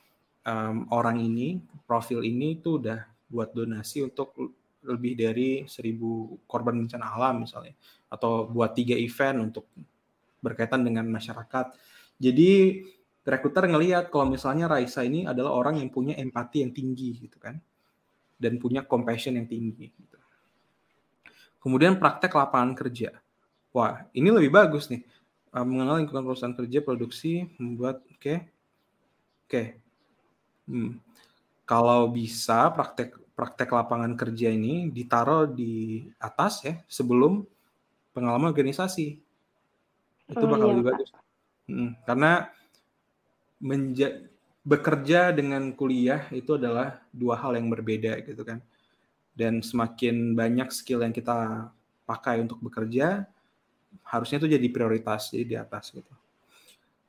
um, 0.46 0.86
orang 0.94 1.20
ini 1.20 1.60
profil 1.90 2.22
ini 2.22 2.62
tuh 2.62 2.80
udah 2.80 3.00
buat 3.28 3.52
donasi 3.52 4.06
untuk 4.06 4.32
lebih 4.86 5.18
dari 5.18 5.66
seribu 5.66 6.38
korban 6.46 6.78
bencana 6.78 7.18
alam 7.18 7.42
misalnya 7.42 7.74
atau 8.08 8.46
buat 8.46 8.78
tiga 8.78 8.94
event 8.94 9.52
untuk 9.52 9.66
berkaitan 10.46 10.86
dengan 10.86 11.10
masyarakat. 11.10 11.74
Jadi 12.22 12.86
rekruter 13.26 13.66
ngelihat 13.66 14.14
kalau 14.14 14.30
misalnya 14.30 14.70
Raisa 14.70 15.02
ini 15.02 15.26
adalah 15.26 15.58
orang 15.58 15.82
yang 15.82 15.90
punya 15.90 16.14
empati 16.14 16.62
yang 16.62 16.72
tinggi 16.72 17.26
gitu 17.26 17.42
kan. 17.42 17.58
Dan 18.38 18.62
punya 18.62 18.86
compassion 18.86 19.40
yang 19.40 19.50
tinggi 19.50 19.90
gitu. 19.90 20.20
Kemudian 21.64 21.98
praktek 21.98 22.36
lapangan 22.36 22.78
kerja. 22.78 23.16
Wah, 23.74 24.06
ini 24.14 24.30
lebih 24.30 24.54
bagus 24.54 24.86
nih. 24.92 25.02
Mengenal 25.56 26.04
lingkungan 26.04 26.28
perusahaan 26.28 26.54
kerja, 26.54 26.84
produksi, 26.84 27.48
membuat 27.58 28.06
oke. 28.06 28.22
Okay. 28.22 28.38
Oke. 29.48 29.50
Okay. 29.50 29.85
Hmm. 30.65 30.97
Kalau 31.65 32.10
bisa 32.10 32.69
praktek 32.73 33.17
praktek 33.36 33.69
lapangan 33.73 34.15
kerja 34.15 34.54
ini 34.54 34.88
ditaruh 34.89 35.49
di 35.49 36.08
atas 36.21 36.63
ya 36.63 36.80
sebelum 36.88 37.43
pengalaman 38.15 38.54
organisasi 38.56 39.19
itu 40.25 40.45
oh, 40.45 40.49
bakal 40.49 40.71
iya, 40.71 40.73
lebih 40.73 40.86
bagus. 40.89 41.10
Hmm, 41.67 41.91
karena 42.08 42.32
menja 43.60 44.08
bekerja 44.65 45.30
dengan 45.30 45.69
kuliah 45.78 46.25
itu 46.34 46.58
adalah 46.58 46.97
dua 47.13 47.38
hal 47.38 47.54
yang 47.54 47.69
berbeda 47.69 48.17
gitu 48.25 48.41
kan. 48.41 48.63
Dan 49.36 49.60
semakin 49.60 50.34
banyak 50.34 50.71
skill 50.71 51.04
yang 51.04 51.12
kita 51.12 51.69
pakai 52.08 52.39
untuk 52.39 52.63
bekerja, 52.63 53.28
harusnya 54.08 54.39
itu 54.39 54.47
jadi 54.47 54.67
prioritas, 54.71 55.30
jadi 55.30 55.45
di 55.45 55.56
atas 55.60 55.91
gitu. 55.91 56.13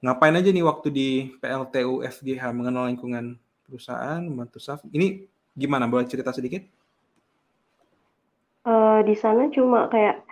Ngapain 0.02 0.36
aja 0.36 0.50
nih 0.52 0.66
waktu 0.66 0.88
di 0.92 1.08
PLTU 1.40 2.04
FGH 2.04 2.42
mengenal 2.52 2.90
lingkungan 2.92 3.40
perusahaan, 3.66 4.22
membantu 4.22 4.62
staff. 4.62 4.80
Ini 4.88 5.26
gimana? 5.52 5.90
Boleh 5.90 6.06
cerita 6.06 6.30
sedikit? 6.30 6.62
Uh, 8.66 9.02
di 9.06 9.14
sana 9.14 9.46
cuma 9.50 9.86
kayak 9.86 10.26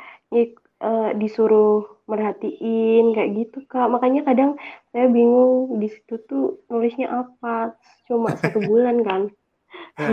uh, 0.83 1.11
disuruh 1.15 1.87
merhatiin 2.05 3.17
kayak 3.17 3.31
gitu 3.33 3.65
kak 3.65 3.89
makanya 3.89 4.27
kadang 4.29 4.61
saya 4.93 5.09
bingung 5.09 5.81
di 5.81 5.89
situ 5.89 6.21
tuh 6.29 6.61
nulisnya 6.69 7.09
apa 7.09 7.73
cuma 8.05 8.35
satu 8.41 8.61
bulan 8.61 9.01
kan 9.01 9.23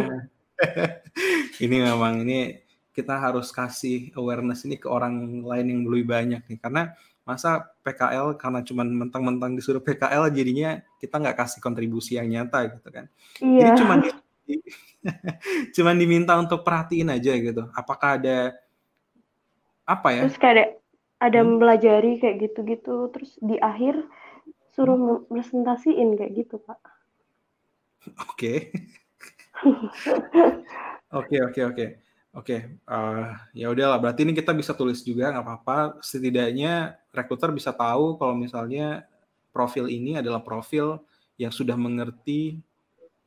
ini 1.66 1.78
memang 1.84 2.24
ini 2.24 2.64
kita 2.92 3.20
harus 3.20 3.52
kasih 3.52 4.12
awareness 4.16 4.64
ini 4.64 4.80
ke 4.80 4.88
orang 4.88 5.44
lain 5.44 5.68
yang 5.68 5.82
lebih 5.88 6.08
banyak 6.08 6.42
nih 6.48 6.60
karena 6.60 6.96
masa 7.22 7.70
PKL 7.86 8.34
karena 8.36 8.66
cuma 8.66 8.82
mentang-mentang 8.82 9.54
disuruh 9.54 9.82
PKL 9.82 10.34
jadinya 10.34 10.82
kita 10.98 11.22
nggak 11.22 11.38
kasih 11.38 11.62
kontribusi 11.62 12.18
yang 12.18 12.28
nyata 12.28 12.66
gitu 12.74 12.90
kan 12.90 13.06
iya. 13.40 13.72
jadi 13.72 13.72
cuma 13.78 13.94
di, 14.02 14.10
cuma 15.78 15.92
diminta 15.94 16.34
untuk 16.42 16.66
perhatiin 16.66 17.14
aja 17.14 17.34
gitu 17.38 17.70
apakah 17.78 18.18
ada 18.18 18.58
apa 19.86 20.10
ya 20.18 20.22
terus 20.26 20.42
kayak 20.42 20.82
ada 21.22 21.40
hmm. 21.40 21.48
mempelajari 21.56 22.18
kayak 22.18 22.38
gitu-gitu 22.50 23.14
terus 23.14 23.38
di 23.38 23.62
akhir 23.62 24.02
suruh 24.74 24.98
hmm. 24.98 25.30
presentasiin 25.30 26.18
kayak 26.18 26.34
gitu 26.34 26.58
pak 26.58 26.82
oke 28.18 28.54
oke 31.22 31.38
oke 31.38 31.62
oke 31.70 31.86
oke 32.36 32.58
eh, 32.78 33.30
ya 33.56 33.68
udahlah 33.72 34.00
berarti 34.00 34.24
ini 34.24 34.34
kita 34.36 34.52
bisa 34.56 34.72
tulis 34.76 35.04
juga 35.04 35.32
nggak 35.32 35.46
apa-apa 35.46 35.78
setidaknya 36.04 36.96
rekruter 37.12 37.52
bisa 37.52 37.76
tahu 37.76 38.16
kalau 38.16 38.36
misalnya 38.36 39.04
profil 39.52 39.92
ini 39.92 40.20
adalah 40.20 40.40
profil 40.40 41.04
yang 41.36 41.52
sudah 41.52 41.76
mengerti 41.76 42.60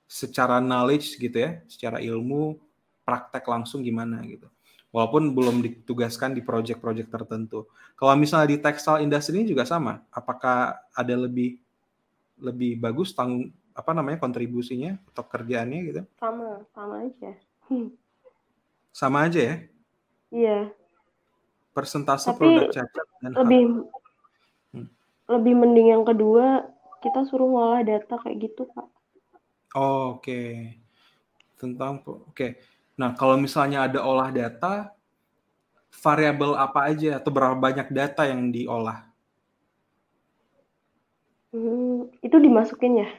secara 0.09 0.61
knowledge 0.61 1.17
gitu 1.17 1.37
ya 1.37 1.61
secara 1.69 2.01
ilmu 2.01 2.57
praktek 3.05 3.45
langsung 3.45 3.85
gimana 3.85 4.25
gitu 4.25 4.49
walaupun 4.95 5.35
belum 5.35 5.59
ditugaskan 5.59 6.39
di 6.39 6.41
project-project 6.47 7.11
tertentu. 7.11 7.67
Kalau 7.99 8.15
misalnya 8.15 8.55
di 8.55 8.59
textile 8.63 9.03
industry 9.03 9.43
ini 9.43 9.51
juga 9.51 9.67
sama, 9.67 9.99
apakah 10.15 10.79
ada 10.95 11.15
lebih 11.19 11.59
lebih 12.39 12.79
bagus 12.79 13.11
tanggung 13.11 13.51
apa 13.75 13.91
namanya 13.91 14.23
kontribusinya 14.23 14.95
atau 15.11 15.27
kerjaannya 15.27 15.81
gitu? 15.91 16.03
Sama, 16.23 16.63
sama 16.71 17.11
aja. 17.11 17.35
Sama 18.95 19.27
aja 19.27 19.41
ya? 19.43 19.57
Iya. 20.31 20.61
Persentase 21.75 22.31
Tapi 22.31 22.39
produk 22.39 22.71
cacat 22.71 23.07
dan 23.19 23.31
lebih 23.35 23.63
hmm. 24.71 24.89
lebih 25.27 25.55
mending 25.59 25.89
yang 25.91 26.05
kedua 26.07 26.71
kita 27.03 27.27
suruh 27.27 27.51
ngolah 27.51 27.83
data 27.83 28.15
kayak 28.23 28.39
gitu 28.47 28.71
pak. 28.71 28.87
Oh, 29.75 30.15
Oke, 30.15 30.23
okay. 30.23 30.51
tentang 31.59 31.99
oke. 32.07 32.31
Okay 32.31 32.63
Nah, 32.95 33.11
kalau 33.19 33.35
misalnya 33.35 33.91
ada 33.91 34.07
olah 34.07 34.31
data, 34.31 34.95
variabel 35.91 36.55
apa 36.55 36.87
aja 36.87 37.19
atau 37.19 37.31
berapa 37.35 37.59
banyak 37.59 37.91
data 37.91 38.23
yang 38.23 38.55
diolah? 38.55 39.11
Hmm, 41.51 42.11
itu 42.23 42.37
dimasukin 42.39 43.03
ya? 43.03 43.11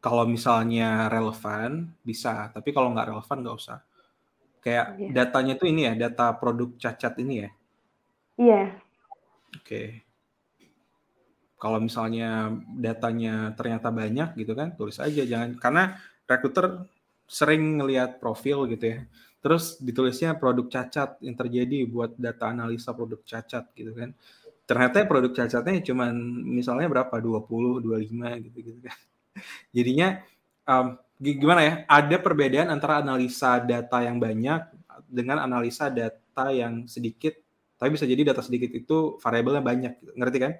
Kalau 0.00 0.24
misalnya 0.28 1.08
relevan, 1.12 1.92
bisa. 2.04 2.52
Tapi 2.52 2.72
kalau 2.72 2.92
nggak 2.92 3.08
relevan, 3.12 3.38
nggak 3.44 3.56
usah. 3.56 3.78
Kayak 4.64 4.96
yeah. 4.96 5.12
datanya 5.12 5.52
itu 5.60 5.68
ini 5.68 5.82
ya, 5.84 5.92
data 6.08 6.32
produk 6.40 6.72
cacat 6.80 7.14
ini 7.20 7.34
ya? 7.44 7.50
Iya. 8.40 8.48
Yeah. 8.48 8.66
Oke. 9.52 9.60
Okay. 9.60 9.88
Kalau 11.60 11.80
misalnya 11.80 12.52
datanya 12.76 13.52
ternyata 13.56 13.92
banyak 13.92 14.36
gitu 14.40 14.56
kan, 14.56 14.72
tulis 14.72 14.96
aja. 15.00 15.22
Jangan, 15.24 15.60
karena 15.60 15.96
rekruter 16.24 16.88
sering 17.28 17.80
ngelihat 17.80 18.20
profil 18.20 18.68
gitu 18.68 18.84
ya. 18.84 18.98
Terus 19.44 19.76
ditulisnya 19.76 20.36
produk 20.40 20.72
cacat 20.72 21.20
yang 21.20 21.36
terjadi 21.36 21.84
buat 21.84 22.16
data 22.16 22.48
analisa 22.48 22.96
produk 22.96 23.20
cacat 23.20 23.68
gitu 23.76 23.92
kan. 23.92 24.16
Ternyata 24.64 25.04
produk 25.04 25.32
cacatnya 25.36 25.84
cuma 25.84 26.08
misalnya 26.48 26.88
berapa 26.88 27.12
20, 27.20 27.84
25 27.84 28.44
gitu 28.48 28.58
gitu 28.64 28.80
kan. 28.80 28.96
Jadinya 29.76 30.24
um, 30.64 30.96
gimana 31.20 31.60
ya? 31.62 31.74
Ada 31.86 32.16
perbedaan 32.18 32.68
antara 32.70 33.00
analisa 33.00 33.60
data 33.62 34.02
yang 34.02 34.18
banyak 34.18 34.60
dengan 35.06 35.42
analisa 35.42 35.90
data 35.90 36.50
yang 36.50 36.86
sedikit. 36.90 37.34
Tapi 37.78 37.94
bisa 37.94 38.06
jadi 38.06 38.34
data 38.34 38.40
sedikit 38.40 38.70
itu 38.70 39.18
variabelnya 39.18 39.62
banyak, 39.62 39.92
gitu. 40.00 40.12
ngerti 40.14 40.38
kan? 40.40 40.52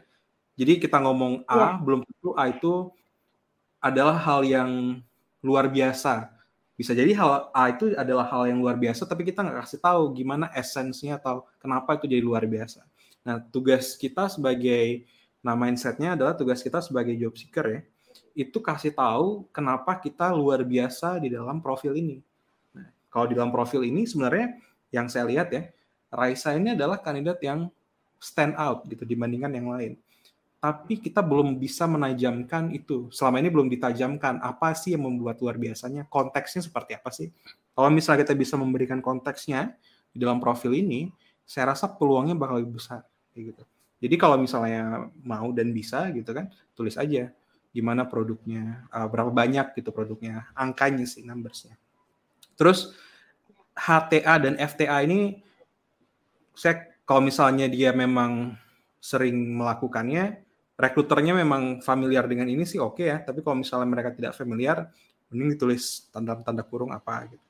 Jadi 0.55 0.73
kita 0.79 1.03
ngomong 1.03 1.43
A, 1.51 1.55
ya. 1.55 1.69
belum 1.83 2.01
tentu 2.07 2.31
A 2.39 2.45
itu 2.51 2.95
adalah 3.83 4.15
hal 4.19 4.47
yang 4.47 4.71
luar 5.43 5.67
biasa 5.69 6.35
bisa 6.75 6.91
jadi 6.91 7.15
hal 7.15 7.55
A 7.55 7.71
itu 7.71 7.95
adalah 7.95 8.27
hal 8.27 8.51
yang 8.51 8.59
luar 8.59 8.75
biasa 8.75 9.07
tapi 9.07 9.23
kita 9.23 9.47
nggak 9.47 9.63
kasih 9.63 9.79
tahu 9.79 10.11
gimana 10.11 10.51
esensinya 10.59 11.23
atau 11.23 11.47
kenapa 11.63 11.95
itu 11.95 12.11
jadi 12.11 12.23
luar 12.23 12.43
biasa. 12.51 12.83
Nah 13.23 13.39
tugas 13.55 13.95
kita 13.95 14.27
sebagai 14.27 15.07
nah 15.39 15.55
mindsetnya 15.55 16.19
adalah 16.19 16.35
tugas 16.35 16.65
kita 16.67 16.83
sebagai 16.83 17.15
job 17.15 17.37
seeker 17.39 17.67
ya 17.69 17.81
itu 18.35 18.59
kasih 18.59 18.91
tahu 18.93 19.47
kenapa 19.55 19.95
kita 19.97 20.35
luar 20.35 20.67
biasa 20.67 21.23
di 21.23 21.31
dalam 21.31 21.63
profil 21.63 21.95
ini. 21.95 22.19
Nah, 22.75 22.91
kalau 23.09 23.31
di 23.31 23.35
dalam 23.39 23.55
profil 23.55 23.87
ini 23.87 24.05
sebenarnya 24.05 24.59
yang 24.91 25.07
saya 25.07 25.25
lihat 25.31 25.49
ya 25.55 25.71
Raisa 26.11 26.55
ini 26.55 26.75
adalah 26.75 26.99
kandidat 26.99 27.39
yang 27.43 27.71
stand 28.19 28.59
out 28.59 28.87
gitu 28.91 29.07
dibandingkan 29.07 29.55
yang 29.55 29.71
lain 29.71 29.95
tapi 30.65 30.97
kita 30.97 31.21
belum 31.21 31.61
bisa 31.61 31.85
menajamkan 31.85 32.73
itu. 32.73 33.13
Selama 33.13 33.37
ini 33.37 33.53
belum 33.53 33.69
ditajamkan. 33.69 34.41
Apa 34.41 34.73
sih 34.73 34.97
yang 34.97 35.05
membuat 35.05 35.37
luar 35.45 35.61
biasanya? 35.61 36.09
Konteksnya 36.09 36.65
seperti 36.65 36.97
apa 36.97 37.13
sih? 37.13 37.29
Kalau 37.77 37.93
misalnya 37.93 38.25
kita 38.25 38.33
bisa 38.33 38.57
memberikan 38.57 39.05
konteksnya 39.05 39.77
di 40.09 40.25
dalam 40.25 40.41
profil 40.41 40.73
ini, 40.73 41.13
saya 41.45 41.77
rasa 41.77 41.85
peluangnya 41.93 42.33
bakal 42.33 42.65
lebih 42.65 42.81
besar. 42.81 43.05
gitu. 43.37 43.61
Jadi 44.01 44.17
kalau 44.17 44.41
misalnya 44.41 45.13
mau 45.21 45.53
dan 45.53 45.69
bisa 45.69 46.09
gitu 46.17 46.33
kan, 46.33 46.49
tulis 46.73 46.97
aja 46.97 47.29
gimana 47.75 48.07
produknya, 48.07 48.87
uh, 48.95 49.11
berapa 49.11 49.35
banyak 49.35 49.75
gitu 49.75 49.91
produknya, 49.91 50.47
angkanya 50.55 51.03
sih, 51.05 51.27
numbersnya. 51.27 51.75
Terus 52.55 52.95
HTA 53.75 54.39
dan 54.39 54.55
FTA 54.55 55.03
ini, 55.03 55.43
saya 56.55 56.87
kalau 57.03 57.27
misalnya 57.27 57.67
dia 57.67 57.91
memang 57.91 58.55
sering 59.03 59.59
melakukannya, 59.59 60.39
rekruternya 60.79 61.35
memang 61.35 61.83
familiar 61.83 62.31
dengan 62.31 62.47
ini 62.47 62.63
sih 62.63 62.79
oke 62.79 63.03
okay 63.03 63.07
ya, 63.11 63.19
tapi 63.27 63.43
kalau 63.43 63.59
misalnya 63.59 63.91
mereka 63.91 64.15
tidak 64.15 64.39
familiar, 64.39 64.87
mending 65.35 65.59
ditulis 65.59 66.07
tanda-tanda 66.15 66.63
kurung 66.63 66.95
apa 66.95 67.27
gitu. 67.27 67.47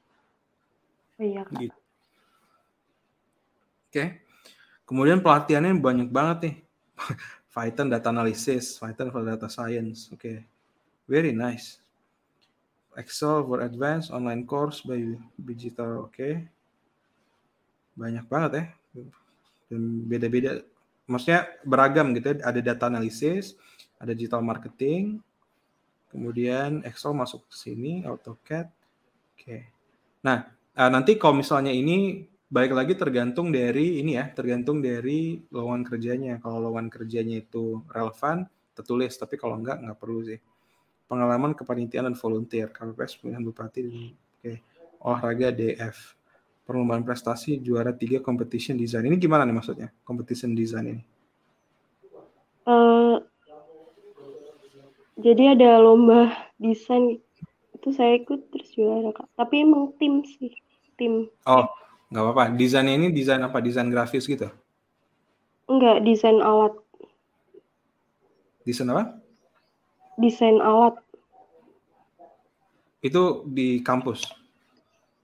Iya. 1.21 1.45
Gitu. 1.53 1.79
Oke. 3.93 3.93
Okay. 3.93 4.09
Kemudian 4.89 5.21
pelatihannya 5.21 5.77
banyak 5.81 6.09
banget 6.09 6.39
nih. 6.49 6.57
Python 7.55 7.87
data 7.87 8.11
analysis, 8.11 8.83
Python 8.83 9.15
for 9.15 9.23
data 9.23 9.47
science. 9.47 10.11
Oke. 10.11 10.19
Okay. 10.19 10.39
Very 11.07 11.31
nice. 11.31 11.79
Excel 12.99 13.47
for 13.47 13.63
advanced 13.63 14.11
online 14.11 14.43
course 14.43 14.83
by 14.83 14.99
digital. 15.39 16.11
Oke. 16.11 16.11
Okay. 16.11 16.35
Banyak 17.95 18.27
banget 18.27 18.51
ya. 18.59 18.65
Dan 19.71 20.03
beda-beda 20.11 20.67
maksudnya 21.07 21.47
beragam 21.63 22.11
gitu 22.19 22.35
ya. 22.35 22.43
Ada 22.43 22.61
data 22.61 22.91
analisis, 22.91 23.55
ada 24.03 24.11
digital 24.11 24.43
marketing, 24.43 25.23
kemudian 26.11 26.83
Excel 26.83 27.15
masuk 27.15 27.47
ke 27.47 27.55
sini, 27.55 28.03
AutoCAD. 28.03 28.67
Oke. 29.35 29.71
Nah, 30.27 30.51
eh, 30.75 30.91
nanti 30.91 31.15
kalau 31.15 31.39
misalnya 31.39 31.71
ini 31.71 32.27
baik 32.53 32.73
lagi 32.77 32.95
tergantung 32.95 33.49
dari 33.49 34.01
ini 34.01 34.21
ya, 34.21 34.29
tergantung 34.33 34.85
dari 34.85 35.41
lowongan 35.49 35.83
kerjanya. 35.87 36.35
Kalau 36.41 36.61
lowongan 36.61 36.93
kerjanya 36.93 37.41
itu 37.41 37.81
relevan, 37.89 38.45
tertulis. 38.77 39.17
Tapi 39.17 39.41
kalau 39.41 39.57
enggak, 39.57 39.81
enggak 39.81 39.99
perlu 39.99 40.21
sih. 40.25 40.41
Pengalaman 41.05 41.53
kepanitiaan 41.53 42.09
dan 42.13 42.17
volunteer, 42.17 42.73
KPPS 42.73 43.21
pemilihan 43.21 43.45
bupati, 43.45 43.81
oke. 44.41 44.53
Olahraga 45.05 45.53
DF 45.53 46.17
perlombaan 46.65 47.05
prestasi 47.05 47.61
juara 47.61 47.93
tiga 47.93 48.25
competition 48.25 48.81
design. 48.81 49.13
Ini 49.13 49.21
gimana 49.21 49.45
nih 49.45 49.53
maksudnya 49.53 49.93
competition 50.01 50.57
design 50.57 50.97
ini? 50.97 51.05
Uh, 52.65 53.21
jadi 55.21 55.53
ada 55.53 55.77
lomba 55.85 56.33
desain 56.57 57.21
itu 57.77 57.89
saya 57.93 58.17
ikut 58.17 58.49
terus 58.49 58.73
juara 58.73 59.13
kak. 59.13 59.29
Tapi 59.37 59.61
emang 59.61 59.93
tim 60.01 60.25
sih 60.25 60.57
tim. 60.97 61.29
Oh 61.45 61.69
nggak 62.13 62.23
apa-apa. 62.25 62.45
Desainnya 62.57 62.95
ini 62.97 63.09
desain 63.15 63.41
apa? 63.41 63.61
Desain 63.61 63.89
grafis 63.89 64.25
gitu? 64.29 64.49
Enggak, 65.65 66.05
desain 66.05 66.39
alat. 66.45 66.75
Desain 68.65 68.89
apa? 68.93 69.17
Desain 70.21 70.59
alat. 70.61 70.97
Itu 73.05 73.45
di 73.49 73.85
kampus? 73.85 74.25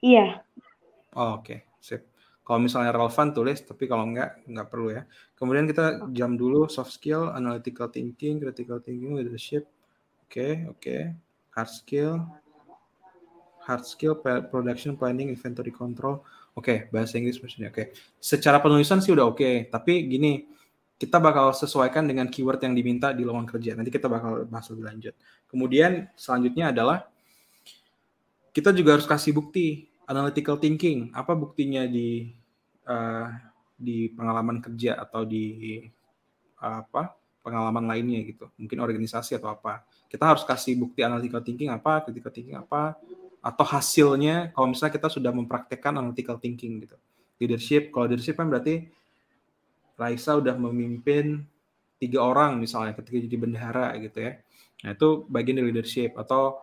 Iya. 0.01 0.40
Oh, 1.16 1.40
Oke, 1.40 1.45
okay. 1.45 1.59
sip. 1.81 2.03
Kalau 2.45 2.61
misalnya 2.61 2.90
relevan 2.90 3.31
tulis, 3.31 3.62
tapi 3.62 3.87
kalau 3.87 4.09
enggak, 4.09 4.43
enggak 4.49 4.69
perlu 4.69 4.88
ya. 4.90 5.03
Kemudian 5.37 5.69
kita 5.69 6.09
jam 6.12 6.35
dulu 6.35 6.66
soft 6.66 6.93
skill, 6.93 7.31
analytical 7.33 7.88
thinking, 7.88 8.40
critical 8.40 8.81
thinking, 8.83 9.16
leadership. 9.16 9.69
Oke, 10.27 10.35
okay, 10.35 10.53
oke. 10.66 10.81
Okay. 10.81 11.03
Hard 11.51 11.71
skill, 11.71 12.12
hard 13.64 13.85
skill, 13.85 14.14
production 14.23 14.97
planning, 14.97 15.31
inventory 15.31 15.71
control. 15.71 16.27
Oke, 16.51 16.67
okay, 16.67 16.79
bahasa 16.91 17.17
Inggris 17.17 17.39
maksudnya. 17.39 17.71
Oke, 17.71 17.77
okay. 17.77 17.87
secara 18.19 18.59
penulisan 18.59 18.99
sih 18.99 19.15
udah 19.15 19.31
oke. 19.31 19.39
Okay. 19.39 19.55
Tapi 19.71 20.11
gini, 20.11 20.51
kita 21.01 21.17
bakal 21.17 21.55
sesuaikan 21.57 22.05
dengan 22.05 22.29
keyword 22.29 22.61
yang 22.61 22.75
diminta 22.77 23.15
di 23.15 23.25
lowongan 23.25 23.49
kerja. 23.49 23.73
Nanti 23.79 23.89
kita 23.89 24.11
bakal 24.11 24.45
bahas 24.51 24.69
lebih 24.69 24.85
lanjut. 24.85 25.15
Kemudian 25.49 26.11
selanjutnya 26.19 26.75
adalah 26.75 27.09
kita 28.51 28.75
juga 28.75 28.99
harus 28.99 29.07
kasih 29.07 29.31
bukti 29.31 29.91
analytical 30.11 30.59
thinking 30.59 31.15
apa 31.15 31.39
buktinya 31.39 31.87
di 31.87 32.35
uh, 32.91 33.31
di 33.79 34.11
pengalaman 34.11 34.59
kerja 34.59 34.99
atau 34.99 35.23
di 35.23 35.79
uh, 36.59 36.83
apa 36.83 37.15
pengalaman 37.41 37.89
lainnya 37.89 38.21
gitu 38.27 38.51
mungkin 38.59 38.85
organisasi 38.85 39.39
atau 39.39 39.55
apa 39.55 39.87
kita 40.11 40.27
harus 40.27 40.43
kasih 40.45 40.77
bukti 40.77 41.01
analytical 41.01 41.41
thinking 41.41 41.71
apa 41.73 42.05
critical 42.05 42.35
thinking 42.35 42.59
apa 42.59 42.99
atau 43.40 43.64
hasilnya 43.64 44.53
kalau 44.53 44.72
misalnya 44.72 44.94
kita 45.00 45.09
sudah 45.09 45.33
mempraktekkan 45.33 45.96
analytical 45.96 46.37
thinking 46.37 46.85
gitu 46.85 46.96
leadership 47.40 47.88
kalau 47.88 48.05
leadership 48.09 48.37
kan 48.37 48.53
berarti 48.53 48.88
Raisa 50.00 50.37
udah 50.40 50.57
memimpin 50.57 51.44
tiga 52.00 52.24
orang 52.24 52.57
misalnya 52.57 52.96
ketika 52.96 53.20
jadi 53.20 53.37
bendahara 53.37 53.92
gitu 54.00 54.24
ya. 54.24 54.33
Nah 54.81 54.96
itu 54.96 55.29
bagian 55.29 55.61
dari 55.61 55.68
leadership 55.68 56.16
atau 56.16 56.57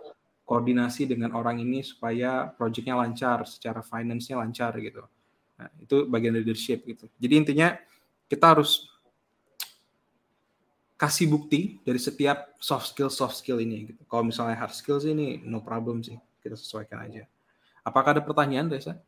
koordinasi 0.49 1.05
dengan 1.05 1.37
orang 1.37 1.61
ini 1.61 1.85
supaya 1.85 2.49
proyeknya 2.49 2.97
lancar, 2.97 3.45
secara 3.45 3.85
finance-nya 3.85 4.41
lancar 4.41 4.73
gitu. 4.81 5.05
Nah, 5.59 5.69
itu 5.77 6.07
bagian 6.09 6.33
dari 6.33 6.49
leadership 6.49 6.81
gitu. 6.89 7.05
Jadi 7.21 7.33
intinya 7.37 7.77
kita 8.25 8.57
harus 8.57 8.89
kasih 10.97 11.29
bukti 11.29 11.77
dari 11.85 12.01
setiap 12.01 12.57
soft 12.57 12.89
skill 12.89 13.13
soft 13.13 13.37
skill 13.37 13.61
ini 13.61 13.93
gitu. 13.93 14.01
Kalau 14.09 14.25
misalnya 14.25 14.57
hard 14.57 14.73
skills 14.73 15.05
ini 15.05 15.45
no 15.45 15.61
problem 15.61 16.01
sih, 16.01 16.17
kita 16.47 16.57
sesuaikan 16.57 17.03
aja. 17.03 17.27
Apakah 17.83 18.15
ada 18.15 18.23
pertanyaan, 18.23 18.71
Reza? 18.71 18.99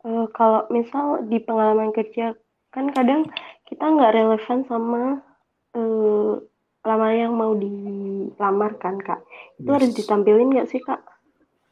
Uh, 0.00 0.24
kalau 0.32 0.64
misal 0.72 1.24
di 1.28 1.36
pengalaman 1.44 1.92
kerja 1.92 2.32
kan 2.72 2.88
kadang 2.94 3.28
kita 3.68 3.82
nggak 3.84 4.14
relevan 4.16 4.64
sama 4.64 5.20
uh, 5.76 6.40
lamaran 6.86 7.28
yang 7.28 7.34
mau 7.36 7.52
dilamar 7.52 8.80
kan 8.80 8.96
kak 8.96 9.20
itu 9.60 9.68
yes. 9.68 9.74
harus 9.76 9.90
ditampilin 9.92 10.48
nggak 10.56 10.68
sih 10.70 10.80
kak 10.80 11.04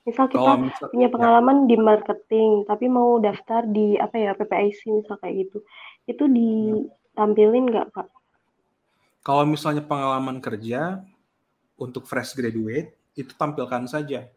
misal 0.05 0.29
kita 0.29 0.61
misal, 0.61 0.93
punya 0.93 1.09
ya. 1.09 1.13
pengalaman 1.15 1.65
ya. 1.65 1.67
di 1.73 1.77
marketing 1.81 2.51
tapi 2.69 2.87
mau 2.93 3.17
daftar 3.17 3.65
di 3.65 3.97
apa 3.97 4.17
ya 4.21 4.37
PPIC 4.37 4.81
misal 4.93 5.17
kayak 5.25 5.49
gitu 5.49 5.59
itu 6.05 6.25
ditampilin 6.29 7.65
nggak 7.73 7.89
kak 7.97 8.09
kalau 9.25 9.49
misalnya 9.49 9.81
pengalaman 9.81 10.43
kerja 10.45 11.01
untuk 11.79 12.05
fresh 12.05 12.37
graduate 12.37 12.98
itu 13.19 13.35
tampilkan 13.35 13.91
saja 13.91 14.31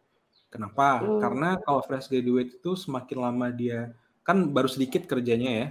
kenapa 0.50 0.98
hmm. 0.98 1.22
karena 1.22 1.48
kalau 1.62 1.80
fresh 1.86 2.10
graduate 2.10 2.58
itu 2.58 2.74
semakin 2.74 3.18
lama 3.22 3.46
dia 3.54 3.94
kan 4.26 4.50
baru 4.50 4.66
sedikit 4.66 5.06
kerjanya 5.06 5.50
ya 5.50 5.68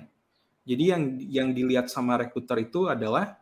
jadi 0.62 0.84
yang 0.96 1.04
yang 1.26 1.48
dilihat 1.52 1.90
sama 1.90 2.22
rekruter 2.22 2.62
itu 2.62 2.86
adalah 2.86 3.42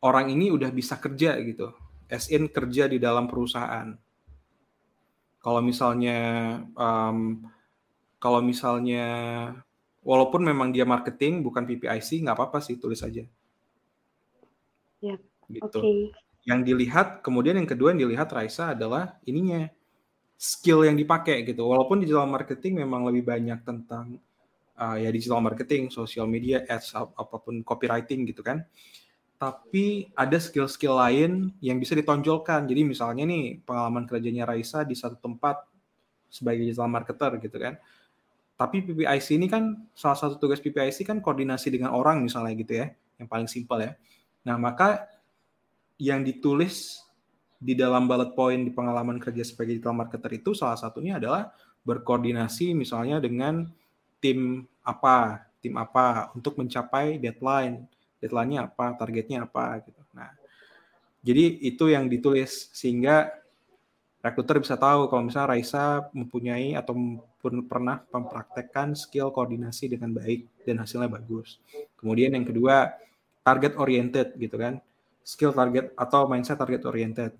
orang 0.00 0.32
ini 0.32 0.48
udah 0.48 0.72
bisa 0.72 0.96
kerja 0.96 1.36
gitu. 1.44 1.72
As 2.08 2.26
in 2.32 2.48
kerja 2.48 2.88
di 2.88 2.96
dalam 2.96 3.28
perusahaan. 3.28 3.94
Kalau 5.40 5.60
misalnya 5.64 6.18
um, 6.76 7.44
kalau 8.20 8.40
misalnya 8.44 9.06
walaupun 10.04 10.44
memang 10.44 10.72
dia 10.72 10.84
marketing 10.88 11.44
bukan 11.44 11.64
PPIC 11.68 12.24
nggak 12.24 12.36
apa-apa 12.36 12.58
sih 12.64 12.80
tulis 12.80 13.00
aja. 13.04 13.24
Ya. 15.00 15.16
Gitu. 15.48 15.78
Okay. 15.80 16.12
Yang 16.48 16.60
dilihat 16.72 17.20
kemudian 17.20 17.56
yang 17.60 17.68
kedua 17.68 17.92
yang 17.92 18.08
dilihat 18.08 18.32
Raisa 18.32 18.72
adalah 18.72 19.20
ininya 19.28 19.68
skill 20.40 20.88
yang 20.88 20.96
dipakai 20.96 21.44
gitu. 21.44 21.68
Walaupun 21.68 22.00
di 22.00 22.08
dalam 22.08 22.32
marketing 22.32 22.80
memang 22.80 23.04
lebih 23.04 23.28
banyak 23.28 23.60
tentang 23.60 24.16
uh, 24.80 24.96
ya 24.96 25.12
digital 25.12 25.44
marketing, 25.44 25.92
social 25.92 26.24
media, 26.24 26.64
ads, 26.64 26.96
ap 26.96 27.12
apa 27.12 27.36
pun 27.36 27.60
copywriting 27.60 28.24
gitu 28.24 28.40
kan. 28.40 28.64
Tapi 29.36 30.12
ada 30.16 30.36
skill-skill 30.36 30.96
lain 30.96 31.52
yang 31.64 31.76
bisa 31.80 31.92
ditonjolkan. 31.96 32.64
Jadi 32.68 32.80
misalnya 32.84 33.24
nih 33.28 33.60
pengalaman 33.64 34.04
kerjanya 34.08 34.48
Raisa 34.48 34.84
di 34.84 34.96
satu 34.96 35.16
tempat 35.16 35.64
sebagai 36.32 36.64
digital 36.64 36.88
marketer 36.88 37.36
gitu 37.40 37.56
kan. 37.56 37.76
Tapi 38.60 38.84
PPIC 38.84 39.40
ini 39.40 39.48
kan 39.48 39.88
salah 39.96 40.16
satu 40.20 40.36
tugas 40.36 40.60
PPIC 40.60 41.08
kan 41.08 41.24
koordinasi 41.24 41.72
dengan 41.72 41.96
orang 41.96 42.20
misalnya 42.20 42.52
gitu 42.52 42.84
ya, 42.84 42.92
yang 43.16 43.28
paling 43.28 43.48
simpel 43.48 43.80
ya. 43.80 43.96
Nah, 44.44 44.60
maka 44.60 45.08
yang 46.00 46.24
ditulis 46.24 47.04
di 47.60 47.76
dalam 47.76 48.08
bullet 48.08 48.32
point 48.32 48.64
di 48.64 48.72
pengalaman 48.72 49.20
kerja 49.20 49.44
sebagai 49.44 49.76
digital 49.76 49.92
marketer 49.92 50.32
itu 50.40 50.56
salah 50.56 50.80
satunya 50.80 51.20
adalah 51.20 51.52
berkoordinasi 51.84 52.72
misalnya 52.72 53.20
dengan 53.20 53.68
tim 54.16 54.64
apa, 54.80 55.44
tim 55.60 55.76
apa 55.76 56.32
untuk 56.32 56.56
mencapai 56.56 57.20
deadline. 57.20 57.84
Deadline-nya 58.20 58.68
apa, 58.68 58.92
targetnya 59.00 59.48
apa 59.48 59.80
gitu. 59.80 59.96
Nah, 60.12 60.28
jadi 61.24 61.56
itu 61.64 61.88
yang 61.88 62.04
ditulis 62.04 62.68
sehingga 62.68 63.32
rekruter 64.20 64.60
bisa 64.60 64.76
tahu 64.76 65.08
kalau 65.08 65.24
misalnya 65.24 65.56
Raisa 65.56 66.04
mempunyai 66.12 66.76
atau 66.76 66.92
pernah 67.64 68.04
mempraktekkan 68.12 68.92
skill 68.92 69.32
koordinasi 69.32 69.96
dengan 69.96 70.12
baik 70.12 70.68
dan 70.68 70.84
hasilnya 70.84 71.08
bagus. 71.08 71.56
Kemudian 71.96 72.36
yang 72.36 72.44
kedua, 72.44 72.92
target 73.40 73.80
oriented 73.80 74.36
gitu 74.36 74.60
kan. 74.60 74.84
Skill 75.22 75.52
target 75.52 75.92
atau 75.94 76.26
mindset 76.26 76.58
target 76.58 76.82
oriented. 76.88 77.32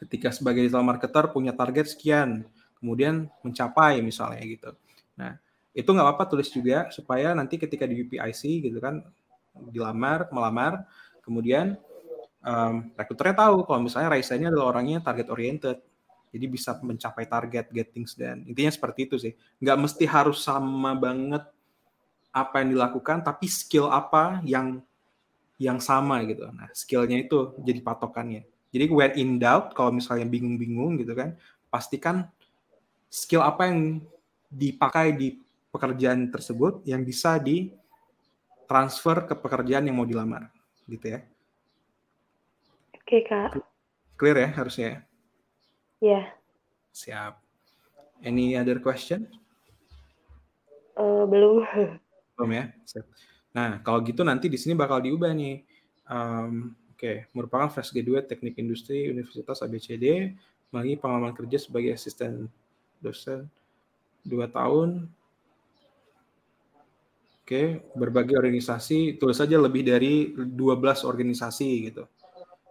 Ketika 0.00 0.34
sebagai 0.34 0.64
digital 0.64 0.84
marketer 0.84 1.30
punya 1.30 1.54
target 1.54 1.92
sekian, 1.92 2.44
kemudian 2.76 3.30
mencapai 3.40 4.02
misalnya 4.02 4.42
gitu. 4.44 4.70
Nah, 5.16 5.38
itu 5.74 5.90
nggak 5.90 6.06
apa-apa 6.06 6.24
tulis 6.30 6.48
juga 6.54 6.86
supaya 6.94 7.34
nanti 7.34 7.58
ketika 7.58 7.82
di 7.84 8.06
UPIC 8.06 8.70
gitu 8.70 8.78
kan 8.78 9.02
dilamar 9.74 10.30
melamar 10.30 10.86
kemudian 11.22 11.74
um, 12.46 12.94
rekruternya 12.94 13.42
tahu 13.42 13.66
kalau 13.66 13.80
misalnya 13.82 14.14
Raisa 14.14 14.38
ini 14.38 14.46
adalah 14.46 14.70
orangnya 14.70 15.02
target 15.02 15.26
oriented 15.34 15.78
jadi 16.30 16.46
bisa 16.46 16.78
mencapai 16.78 17.26
target 17.26 17.66
get 17.74 17.90
things 17.90 18.14
dan 18.14 18.46
intinya 18.46 18.70
seperti 18.70 19.10
itu 19.10 19.16
sih 19.18 19.32
nggak 19.62 19.78
mesti 19.78 20.04
harus 20.06 20.42
sama 20.46 20.94
banget 20.94 21.42
apa 22.34 22.62
yang 22.62 22.78
dilakukan 22.78 23.22
tapi 23.26 23.46
skill 23.50 23.90
apa 23.90 24.42
yang 24.46 24.78
yang 25.64 25.80
sama 25.80 26.20
gitu. 26.28 26.44
Nah 26.52 26.68
skillnya 26.76 27.24
itu 27.24 27.56
jadi 27.64 27.80
patokannya. 27.80 28.44
Jadi 28.68 28.84
when 28.92 29.12
in 29.16 29.30
doubt 29.40 29.72
kalau 29.72 29.94
misalnya 29.94 30.28
bingung-bingung 30.28 31.00
gitu 31.00 31.16
kan 31.16 31.40
pastikan 31.72 32.28
skill 33.08 33.40
apa 33.40 33.70
yang 33.70 34.04
dipakai 34.52 35.16
di 35.16 35.40
pekerjaan 35.72 36.28
tersebut 36.28 36.84
yang 36.86 37.02
bisa 37.02 37.40
di 37.40 37.72
transfer 38.68 39.24
ke 39.24 39.34
pekerjaan 39.34 39.88
yang 39.88 39.96
mau 39.96 40.06
dilamar 40.06 40.52
gitu 40.84 41.16
ya. 41.16 41.20
Oke 43.00 43.24
kak. 43.24 43.56
Clear 44.20 44.36
ya 44.38 44.48
harusnya 44.54 44.86
ya? 44.86 44.98
Yeah. 46.04 46.24
siap. 46.94 47.42
Any 48.22 48.54
other 48.54 48.78
question? 48.78 49.26
Uh, 50.94 51.26
belum. 51.26 51.66
Belum 52.38 52.50
ya? 52.54 52.64
Siap. 52.86 53.06
Nah 53.54 53.78
kalau 53.80 54.02
gitu 54.02 54.26
nanti 54.26 54.50
di 54.50 54.58
sini 54.58 54.74
bakal 54.74 54.98
diubah 54.98 55.30
nih 55.30 55.62
um, 56.10 56.74
oke 56.90 56.98
okay. 56.98 57.16
merupakan 57.30 57.70
fresh 57.70 57.94
graduate 57.94 58.26
teknik 58.26 58.58
industri 58.58 59.06
Universitas 59.08 59.62
ABCD 59.62 60.34
mengalami 60.74 60.98
pengalaman 60.98 61.34
kerja 61.38 61.62
sebagai 61.62 61.94
asisten 61.94 62.50
dosen 62.98 63.46
dua 64.26 64.50
tahun 64.50 65.06
Oke, 67.44 67.84
berbagai 67.92 68.40
organisasi, 68.40 69.20
tulis 69.20 69.36
saja 69.36 69.60
lebih 69.60 69.84
dari 69.84 70.32
12 70.32 71.04
organisasi 71.04 71.92
gitu 71.92 72.08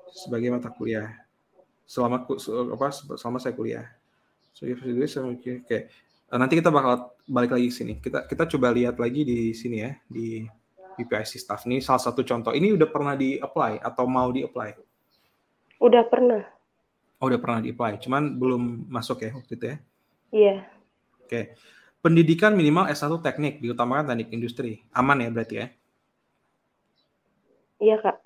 sebagai 0.10 0.50
mata 0.50 0.74
kuliah 0.74 1.14
selama 1.86 2.26
apa 2.74 2.88
selama 3.14 3.38
saya 3.38 3.54
kuliah. 3.54 3.86
So, 4.58 4.66
oke. 4.66 4.82
Okay. 5.70 5.94
Nanti 6.34 6.58
kita 6.58 6.74
bakal 6.74 7.14
balik 7.30 7.54
lagi 7.54 7.70
ke 7.70 7.76
sini. 7.76 7.94
Kita 8.02 8.26
kita 8.26 8.50
coba 8.50 8.74
lihat 8.74 8.98
lagi 8.98 9.22
di 9.22 9.54
sini 9.54 9.78
ya 9.78 9.94
di 10.10 10.42
BPIC 10.98 11.42
staff 11.42 11.66
ini 11.66 11.82
salah 11.82 12.02
satu 12.02 12.22
contoh. 12.22 12.54
Ini 12.54 12.74
udah 12.74 12.90
pernah 12.90 13.14
di 13.18 13.38
apply 13.38 13.82
atau 13.82 14.06
mau 14.06 14.30
di 14.30 14.46
apply? 14.46 14.70
Udah 15.84 16.04
pernah. 16.08 16.42
Oh, 17.20 17.32
udah 17.32 17.40
pernah 17.40 17.60
di 17.64 17.72
apply, 17.72 18.04
cuman 18.04 18.36
belum 18.36 18.92
masuk 18.92 19.24
ya 19.24 19.32
waktu 19.32 19.54
itu 19.56 19.66
ya? 19.66 19.78
Iya. 20.34 20.56
Oke. 21.24 21.30
Okay. 21.30 21.44
Pendidikan 22.04 22.52
minimal 22.52 22.92
S1 22.92 23.16
teknik, 23.24 23.64
diutamakan 23.64 24.12
teknik 24.12 24.30
industri. 24.36 24.84
Aman 24.92 25.24
ya 25.24 25.32
berarti 25.32 25.56
ya? 25.56 25.68
Iya, 27.80 27.96
Kak. 28.04 28.18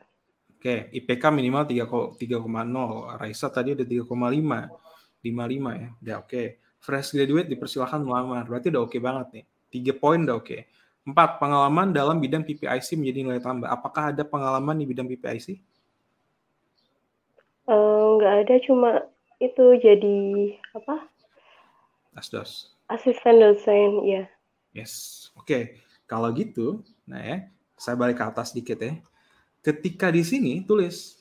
Oke, 0.58 0.90
IPK 0.98 1.24
minimal 1.30 1.70
3,0. 1.70 2.18
Raisa 3.22 3.54
tadi 3.54 3.78
ada 3.78 3.86
3,5. 3.86 4.66
55 5.22 5.78
ya. 5.78 5.90
Udah 6.02 6.16
oke. 6.26 6.30
Okay. 6.30 6.48
Fresh 6.82 7.14
graduate 7.14 7.50
dipersilahkan 7.50 8.02
melamar. 8.02 8.50
Berarti 8.50 8.74
udah 8.74 8.82
oke 8.82 8.98
okay 8.98 9.02
banget 9.02 9.28
nih. 9.34 9.46
3 9.94 10.02
poin 10.02 10.20
udah 10.26 10.36
oke. 10.42 10.50
Okay. 10.50 10.62
4. 11.08 11.40
Pengalaman 11.40 11.96
dalam 11.96 12.20
bidang 12.20 12.44
PPIC 12.44 13.00
menjadi 13.00 13.20
nilai 13.24 13.40
tambah. 13.40 13.72
Apakah 13.72 14.12
ada 14.12 14.28
pengalaman 14.28 14.76
di 14.76 14.84
bidang 14.84 15.08
PPIC? 15.08 15.64
Uh, 17.68 18.20
nggak 18.20 18.34
ada, 18.44 18.56
cuma 18.68 18.90
itu 19.40 19.66
jadi 19.80 20.20
apa? 20.76 21.08
Asdos. 22.12 22.76
Asisten 22.92 23.40
dosen, 23.40 24.04
ya. 24.04 24.24
Yes, 24.76 25.28
oke. 25.40 25.48
Okay. 25.48 25.64
Kalau 26.08 26.32
gitu, 26.32 26.88
nah 27.04 27.20
ya, 27.20 27.52
saya 27.76 28.00
balik 28.00 28.20
ke 28.20 28.24
atas 28.24 28.56
dikit 28.56 28.80
ya. 28.80 28.96
Ketika 29.60 30.08
di 30.08 30.24
sini 30.24 30.64
tulis 30.64 31.20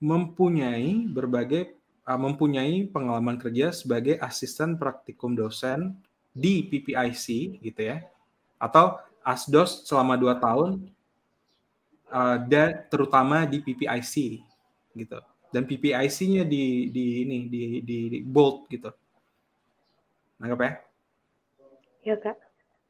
mempunyai 0.00 1.04
berbagai 1.04 1.76
uh, 2.08 2.16
mempunyai 2.16 2.88
pengalaman 2.88 3.36
kerja 3.36 3.68
sebagai 3.68 4.16
asisten 4.24 4.80
praktikum 4.80 5.36
dosen 5.36 6.00
di 6.32 6.64
PPIC 6.64 7.60
gitu 7.60 7.80
ya, 7.92 8.00
atau 8.58 8.98
ASDOS 9.22 9.86
selama 9.86 10.18
dua 10.18 10.36
tahun 10.38 10.90
uh, 12.10 12.36
dan 12.46 12.84
terutama 12.90 13.46
di 13.46 13.62
PPIC 13.62 14.42
gitu. 14.98 15.18
Dan 15.48 15.64
PPIC-nya 15.64 16.44
di 16.44 16.92
di 16.92 17.24
ini 17.24 17.36
di 17.48 17.62
di, 17.80 17.98
di 18.12 18.18
bold 18.20 18.68
gitu 18.68 18.92
Nangkep 20.38 20.60
ya? 20.62 20.72
Iya, 22.06 22.16
Kak. 22.22 22.36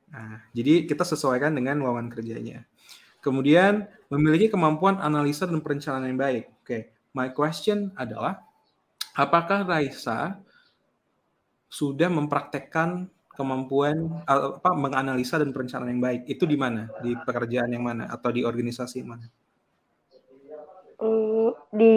Nah, 0.09 0.41
jadi 0.53 0.85
kita 0.85 1.05
sesuaikan 1.05 1.53
dengan 1.53 1.81
lowongan 1.81 2.13
kerjanya. 2.13 2.65
Kemudian 3.25 3.89
memiliki 4.13 4.53
kemampuan 4.53 5.01
analisa 5.01 5.49
dan 5.49 5.61
perencanaan 5.61 6.07
yang 6.07 6.21
baik. 6.21 6.45
Oke, 6.63 6.65
okay. 6.65 6.83
my 7.17 7.33
question 7.33 7.93
adalah 7.97 8.41
apakah 9.17 9.65
Raisa 9.67 10.39
sudah 11.69 12.09
mempraktekkan 12.09 13.11
kemampuan 13.39 14.11
apa 14.27 14.75
menganalisa 14.75 15.39
dan 15.39 15.55
perencanaan 15.55 15.95
yang 15.95 16.03
baik. 16.03 16.27
Itu 16.27 16.43
di 16.43 16.59
mana? 16.59 16.91
Di 16.99 17.15
pekerjaan 17.23 17.71
yang 17.71 17.87
mana? 17.87 18.11
Atau 18.11 18.35
di 18.35 18.43
organisasi 18.43 19.07
yang 19.07 19.15
mana? 19.15 19.27
Hmm, 20.99 21.55
di 21.71 21.97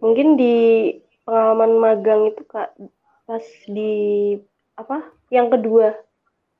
mungkin 0.00 0.40
di 0.40 0.56
pengalaman 1.28 1.76
magang 1.76 2.32
itu 2.32 2.40
kak 2.48 2.72
pas 3.28 3.44
di 3.68 3.92
apa 4.80 5.04
yang 5.28 5.52
kedua. 5.52 5.92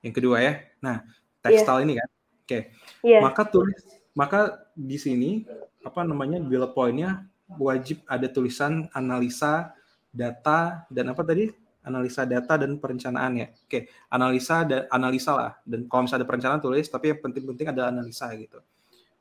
Yang 0.04 0.14
kedua 0.20 0.36
ya? 0.44 0.52
Nah 0.84 1.00
tekstil 1.40 1.80
yeah. 1.80 1.84
ini 1.88 1.92
kan? 1.96 2.08
Oke. 2.12 2.44
Okay. 2.44 2.62
yeah. 3.00 3.24
maka 3.24 3.48
tulis 3.48 3.80
maka 4.12 4.68
di 4.76 5.00
sini 5.00 5.48
apa 5.80 6.04
namanya 6.04 6.36
bullet 6.44 6.76
pointnya 6.76 7.24
wajib 7.56 8.04
ada 8.04 8.28
tulisan 8.28 8.92
analisa 8.92 9.72
data 10.12 10.84
dan 10.92 11.10
apa 11.10 11.24
tadi 11.24 11.63
analisa 11.84 12.24
data 12.24 12.56
dan 12.56 12.80
perencanaan 12.80 13.32
ya. 13.36 13.48
Oke, 13.52 13.92
analisa 14.08 14.64
dan 14.64 14.88
analisa 14.88 15.32
lah. 15.36 15.52
Dan 15.62 15.84
kalau 15.86 16.08
misalnya 16.08 16.24
ada 16.24 16.28
perencanaan 16.28 16.60
tulis, 16.64 16.86
tapi 16.88 17.12
yang 17.12 17.20
penting-penting 17.20 17.66
ada 17.70 17.92
analisa 17.92 18.32
gitu. 18.34 18.58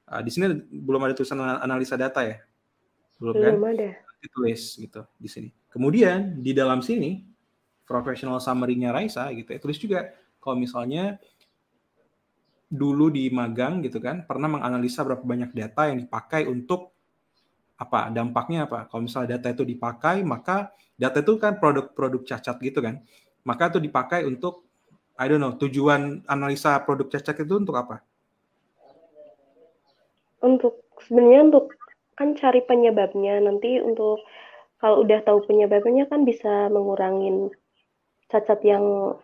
Uh, 0.08 0.22
di 0.24 0.32
sini 0.32 0.52
belum 0.72 1.04
ada 1.04 1.14
tulisan 1.16 1.40
analisa 1.40 2.00
data 2.00 2.24
ya, 2.24 2.40
belum, 3.20 3.34
kan? 3.36 3.54
belum 3.56 3.64
kan? 3.64 3.74
ada. 3.76 3.90
Ditulis 4.24 4.62
gitu 4.80 5.02
di 5.20 5.30
sini. 5.30 5.50
Kemudian 5.68 6.40
di 6.40 6.56
dalam 6.56 6.80
sini 6.80 7.20
professional 7.84 8.40
summary-nya 8.40 8.96
Raisa 8.96 9.28
gitu 9.36 9.52
ya, 9.52 9.60
tulis 9.60 9.76
juga 9.76 10.16
kalau 10.40 10.56
misalnya 10.56 11.20
dulu 12.74 13.14
di 13.14 13.30
magang 13.30 13.86
gitu 13.86 14.02
kan 14.02 14.26
pernah 14.26 14.50
menganalisa 14.50 15.06
berapa 15.06 15.22
banyak 15.22 15.54
data 15.54 15.94
yang 15.94 16.02
dipakai 16.02 16.50
untuk 16.50 16.93
apa 17.84 18.08
dampaknya 18.16 18.64
apa 18.64 18.88
kalau 18.88 19.04
misalnya 19.04 19.36
data 19.36 19.52
itu 19.52 19.68
dipakai 19.68 20.24
maka 20.24 20.72
data 20.98 21.20
itu 21.20 21.36
kan 21.42 21.58
produk-produk 21.60 22.24
cacat 22.24 22.58
gitu 22.64 22.80
kan. 22.80 23.04
Maka 23.44 23.74
itu 23.76 23.80
dipakai 23.84 24.24
untuk 24.24 24.64
I 25.14 25.30
don't 25.30 25.44
know, 25.44 25.54
tujuan 25.54 26.26
analisa 26.26 26.80
produk 26.82 27.06
cacat 27.12 27.46
itu 27.46 27.54
untuk 27.54 27.78
apa? 27.78 28.02
Untuk 30.42 30.90
sebenarnya 31.06 31.54
untuk 31.54 31.66
kan 32.18 32.34
cari 32.34 32.66
penyebabnya. 32.66 33.38
Nanti 33.44 33.78
untuk 33.78 34.26
kalau 34.82 35.06
udah 35.06 35.22
tahu 35.22 35.46
penyebabnya 35.46 36.10
kan 36.10 36.26
bisa 36.26 36.68
mengurangin 36.74 37.54
cacat 38.32 38.60
yang 38.66 39.16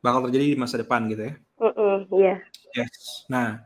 bakal 0.00 0.24
terjadi 0.26 0.56
di 0.56 0.58
masa 0.58 0.80
depan 0.80 1.04
gitu 1.12 1.28
ya. 1.28 1.34
Mm 1.60 1.72
-mm, 1.76 1.96
yeah. 2.16 2.38
Yes. 2.72 3.28
Nah, 3.28 3.60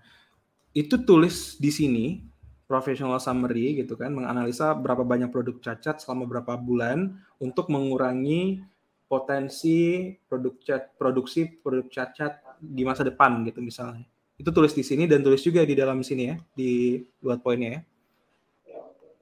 itu 0.74 0.98
tulis 1.06 1.54
di 1.62 1.70
sini 1.70 2.33
professional 2.74 3.22
summary 3.22 3.78
gitu 3.78 3.94
kan, 3.94 4.10
menganalisa 4.10 4.74
berapa 4.74 5.06
banyak 5.06 5.30
produk 5.30 5.62
cacat 5.62 6.02
selama 6.02 6.26
berapa 6.26 6.58
bulan 6.58 7.14
untuk 7.38 7.70
mengurangi 7.70 8.66
potensi 9.06 10.10
produk 10.26 10.58
cat, 10.58 10.82
produksi 10.98 11.46
produk 11.46 11.86
cacat 11.86 12.42
di 12.58 12.82
masa 12.82 13.06
depan 13.06 13.46
gitu 13.46 13.62
misalnya. 13.62 14.02
Itu 14.34 14.50
tulis 14.50 14.74
di 14.74 14.82
sini 14.82 15.06
dan 15.06 15.22
tulis 15.22 15.38
juga 15.38 15.62
di 15.62 15.78
dalam 15.78 16.02
sini 16.02 16.34
ya, 16.34 16.36
di 16.50 16.98
buat 17.22 17.38
poinnya 17.38 17.78
ya. 17.78 17.80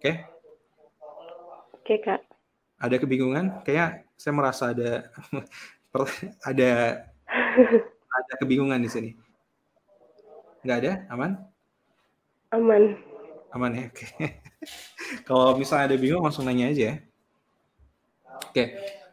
Oke. 0.00 0.12
Oke, 1.76 1.94
Kak. 2.00 2.24
Ada 2.80 2.96
kebingungan? 2.96 3.60
Kayak 3.68 4.08
saya 4.16 4.32
merasa 4.32 4.72
ada 4.72 5.12
ada 6.48 6.70
ada 8.16 8.32
kebingungan 8.40 8.80
di 8.80 8.88
sini. 8.88 9.10
Enggak 10.64 10.78
ada? 10.80 10.92
Aman? 11.12 11.36
Aman. 12.48 13.11
Aman 13.52 13.76
ya, 13.76 13.84
oke. 13.92 14.08
Kalau 15.28 15.52
misalnya 15.60 15.92
ada 15.92 15.96
bingung 16.00 16.24
langsung 16.24 16.48
nanya 16.48 16.72
aja 16.72 16.82
ya. 16.88 16.94
Oke, 18.48 18.64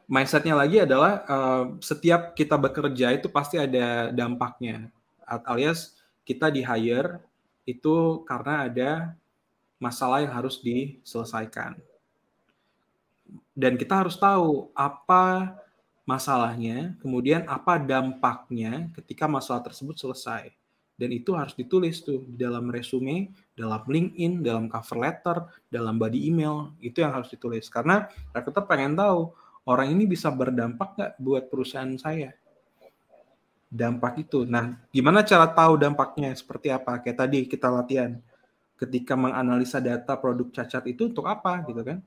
mindsetnya 0.07 0.55
lagi 0.55 0.79
adalah 0.79 1.23
uh, 1.27 1.63
setiap 1.83 2.31
kita 2.33 2.55
bekerja 2.55 3.11
itu 3.19 3.27
pasti 3.27 3.59
ada 3.59 4.15
dampaknya. 4.15 4.87
Alias 5.27 5.99
kita 6.23 6.47
di 6.49 6.63
hire 6.63 7.19
itu 7.67 8.23
karena 8.23 8.65
ada 8.65 8.91
masalah 9.77 10.23
yang 10.23 10.31
harus 10.31 10.63
diselesaikan. 10.63 11.75
Dan 13.53 13.75
kita 13.75 14.07
harus 14.07 14.15
tahu 14.15 14.71
apa 14.71 15.53
masalahnya, 16.07 16.95
kemudian 17.03 17.43
apa 17.45 17.75
dampaknya 17.77 18.87
ketika 18.95 19.27
masalah 19.27 19.61
tersebut 19.61 19.99
selesai 19.99 20.58
dan 20.99 21.15
itu 21.15 21.31
harus 21.31 21.55
ditulis 21.55 22.03
tuh 22.03 22.27
di 22.27 22.35
dalam 22.35 22.67
resume, 22.67 23.31
dalam 23.55 23.79
LinkedIn, 23.87 24.43
dalam 24.43 24.67
cover 24.67 24.99
letter, 24.99 25.37
dalam 25.71 25.95
body 25.95 26.27
email, 26.27 26.75
itu 26.83 26.99
yang 26.99 27.15
harus 27.15 27.31
ditulis. 27.31 27.71
Karena 27.71 28.03
recruiter 28.35 28.67
pengen 28.67 28.99
tahu 28.99 29.31
orang 29.63 29.95
ini 29.95 30.03
bisa 30.03 30.27
berdampak 30.27 30.99
nggak 30.99 31.11
buat 31.15 31.47
perusahaan 31.47 31.95
saya. 31.95 32.35
Dampak 33.71 34.27
itu. 34.27 34.43
Nah, 34.43 34.75
gimana 34.91 35.23
cara 35.23 35.47
tahu 35.47 35.79
dampaknya 35.79 36.35
seperti 36.35 36.67
apa? 36.67 36.99
Kayak 36.99 37.17
tadi 37.23 37.47
kita 37.47 37.71
latihan. 37.71 38.19
Ketika 38.75 39.15
menganalisa 39.15 39.79
data 39.79 40.19
produk 40.19 40.51
cacat 40.51 40.83
itu 40.83 41.07
untuk 41.07 41.31
apa 41.31 41.63
gitu 41.63 41.79
kan? 41.79 42.03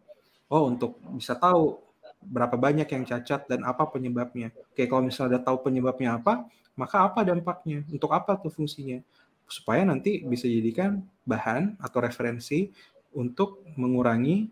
Oh, 0.52 0.68
untuk 0.68 1.00
bisa 1.16 1.32
tahu 1.32 1.80
berapa 2.20 2.60
banyak 2.60 2.86
yang 2.92 3.04
cacat 3.08 3.48
dan 3.48 3.64
apa 3.64 3.88
penyebabnya. 3.88 4.52
Oke, 4.68 4.84
kalau 4.84 5.00
misalnya 5.00 5.40
udah 5.40 5.42
tahu 5.48 5.56
penyebabnya 5.64 6.20
apa, 6.20 6.44
maka 6.76 7.04
apa 7.04 7.20
dampaknya? 7.26 7.84
Untuk 7.92 8.10
apa 8.12 8.36
tuh 8.40 8.52
fungsinya? 8.52 9.00
Supaya 9.44 9.84
nanti 9.84 10.24
bisa 10.24 10.48
jadikan 10.48 11.04
bahan 11.28 11.76
atau 11.78 11.98
referensi 12.00 12.72
untuk 13.12 13.60
mengurangi 13.76 14.48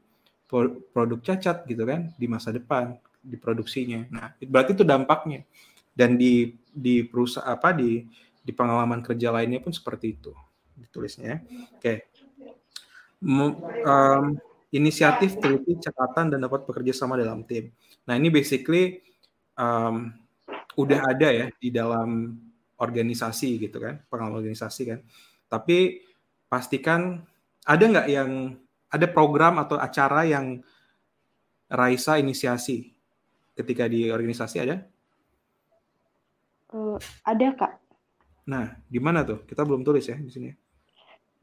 produk 0.91 1.21
cacat 1.23 1.65
gitu 1.65 1.87
kan 1.87 2.11
di 2.19 2.27
masa 2.27 2.51
depan 2.51 2.99
di 3.23 3.37
produksinya. 3.39 4.05
Nah, 4.11 4.35
berarti 4.43 4.75
itu 4.77 4.85
dampaknya. 4.85 5.47
Dan 5.91 6.17
di 6.17 6.55
di 6.71 7.03
perusahaan 7.03 7.51
apa 7.51 7.75
di 7.75 8.05
di 8.41 8.53
pengalaman 8.57 9.05
kerja 9.05 9.31
lainnya 9.31 9.61
pun 9.61 9.75
seperti 9.75 10.17
itu 10.17 10.33
ditulisnya. 10.75 11.45
Oke. 11.77 12.09
Um, 13.21 14.41
inisiatif, 14.73 15.37
teliti, 15.37 15.77
catatan, 15.77 16.33
dan 16.33 16.39
dapat 16.41 16.65
bekerja 16.65 16.97
sama 16.97 17.21
dalam 17.21 17.45
tim. 17.45 17.69
Nah, 18.09 18.17
ini 18.17 18.33
basically 18.33 19.05
um, 19.61 20.15
udah 20.79 21.01
ada 21.07 21.29
ya 21.31 21.47
di 21.59 21.69
dalam 21.75 22.39
organisasi 22.81 23.61
gitu 23.61 23.83
kan, 23.83 24.01
pengalaman 24.07 24.41
organisasi 24.41 24.83
kan. 24.87 25.01
Tapi 25.51 26.01
pastikan 26.47 27.21
ada 27.67 27.85
nggak 27.85 28.09
yang 28.09 28.57
ada 28.91 29.07
program 29.11 29.61
atau 29.63 29.79
acara 29.79 30.27
yang 30.27 30.63
Raisa 31.71 32.19
inisiasi 32.19 32.91
ketika 33.55 33.87
di 33.87 34.11
organisasi 34.11 34.57
ada? 34.59 34.83
Uh, 36.75 36.99
ada 37.23 37.55
kak. 37.55 37.73
Nah, 38.51 38.75
di 38.91 38.99
mana 38.99 39.23
tuh? 39.23 39.47
Kita 39.47 39.63
belum 39.63 39.87
tulis 39.87 40.03
ya 40.03 40.19
di 40.19 40.31
sini. 40.31 40.51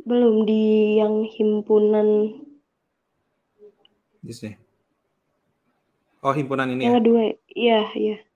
Belum 0.03 0.43
di 0.43 0.99
yang 0.99 1.23
himpunan. 1.23 2.07
Di 4.19 4.33
sini. 4.35 4.55
Oh, 6.19 6.35
himpunan 6.35 6.67
ini 6.75 6.83
yang 6.83 6.99
ya? 6.99 6.99
kedua, 6.99 7.23
iya, 7.55 7.81
iya 7.95 8.26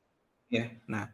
ya. 0.51 0.67
Nah, 0.85 1.07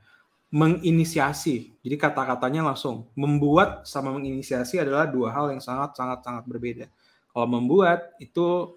menginisiasi. 0.49 1.77
Jadi 1.85 1.95
kata-katanya 1.95 2.73
langsung 2.73 3.05
membuat 3.13 3.85
sama 3.85 4.11
menginisiasi 4.15 4.81
adalah 4.81 5.05
dua 5.05 5.29
hal 5.31 5.53
yang 5.53 5.61
sangat 5.61 5.93
sangat 5.95 6.25
sangat 6.25 6.43
berbeda. 6.49 6.89
Kalau 7.29 7.47
membuat 7.47 8.17
itu 8.17 8.73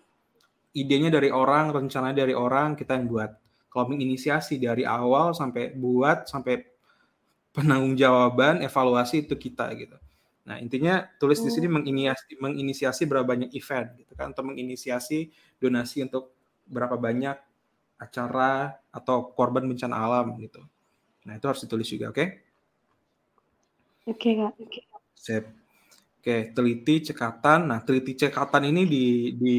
idenya 0.77 1.11
dari 1.11 1.33
orang, 1.33 1.73
rencananya 1.73 2.23
dari 2.29 2.37
orang, 2.37 2.77
kita 2.77 3.01
yang 3.01 3.09
buat. 3.09 3.31
Kalau 3.71 3.87
menginisiasi 3.89 4.61
dari 4.61 4.85
awal 4.85 5.33
sampai 5.33 5.73
buat 5.73 6.29
sampai 6.29 6.69
penanggung 7.55 7.97
jawaban, 7.97 8.63
evaluasi 8.63 9.27
itu 9.27 9.35
kita 9.39 9.71
gitu. 9.79 9.97
Nah, 10.47 10.59
intinya 10.59 11.07
tulis 11.23 11.39
di 11.39 11.51
sini 11.55 11.71
oh. 11.71 11.79
menginisiasi, 11.79 12.35
menginisiasi 12.43 13.03
berapa 13.07 13.27
banyak 13.27 13.55
event 13.55 13.95
gitu 14.03 14.13
kan 14.19 14.35
atau 14.35 14.43
menginisiasi 14.43 15.31
donasi 15.63 16.03
untuk 16.11 16.35
berapa 16.67 16.99
banyak 16.99 17.39
acara 18.01 18.81
atau 18.89 19.29
korban 19.37 19.69
bencana 19.69 20.01
alam 20.01 20.33
gitu. 20.41 20.65
Nah 21.29 21.37
itu 21.37 21.45
harus 21.45 21.61
ditulis 21.61 21.85
juga, 21.85 22.09
oke? 22.09 22.17
Okay? 22.17 22.29
Oke 24.09 24.17
okay, 24.17 24.33
kak. 24.41 24.53
Okay. 24.65 24.83
Sip. 25.13 25.45
Oke, 26.21 26.25
okay, 26.25 26.41
teliti 26.57 27.13
cekatan. 27.13 27.69
Nah 27.69 27.85
teliti 27.85 28.17
cekatan 28.17 28.73
ini 28.73 28.89
di, 28.89 29.05
di 29.37 29.57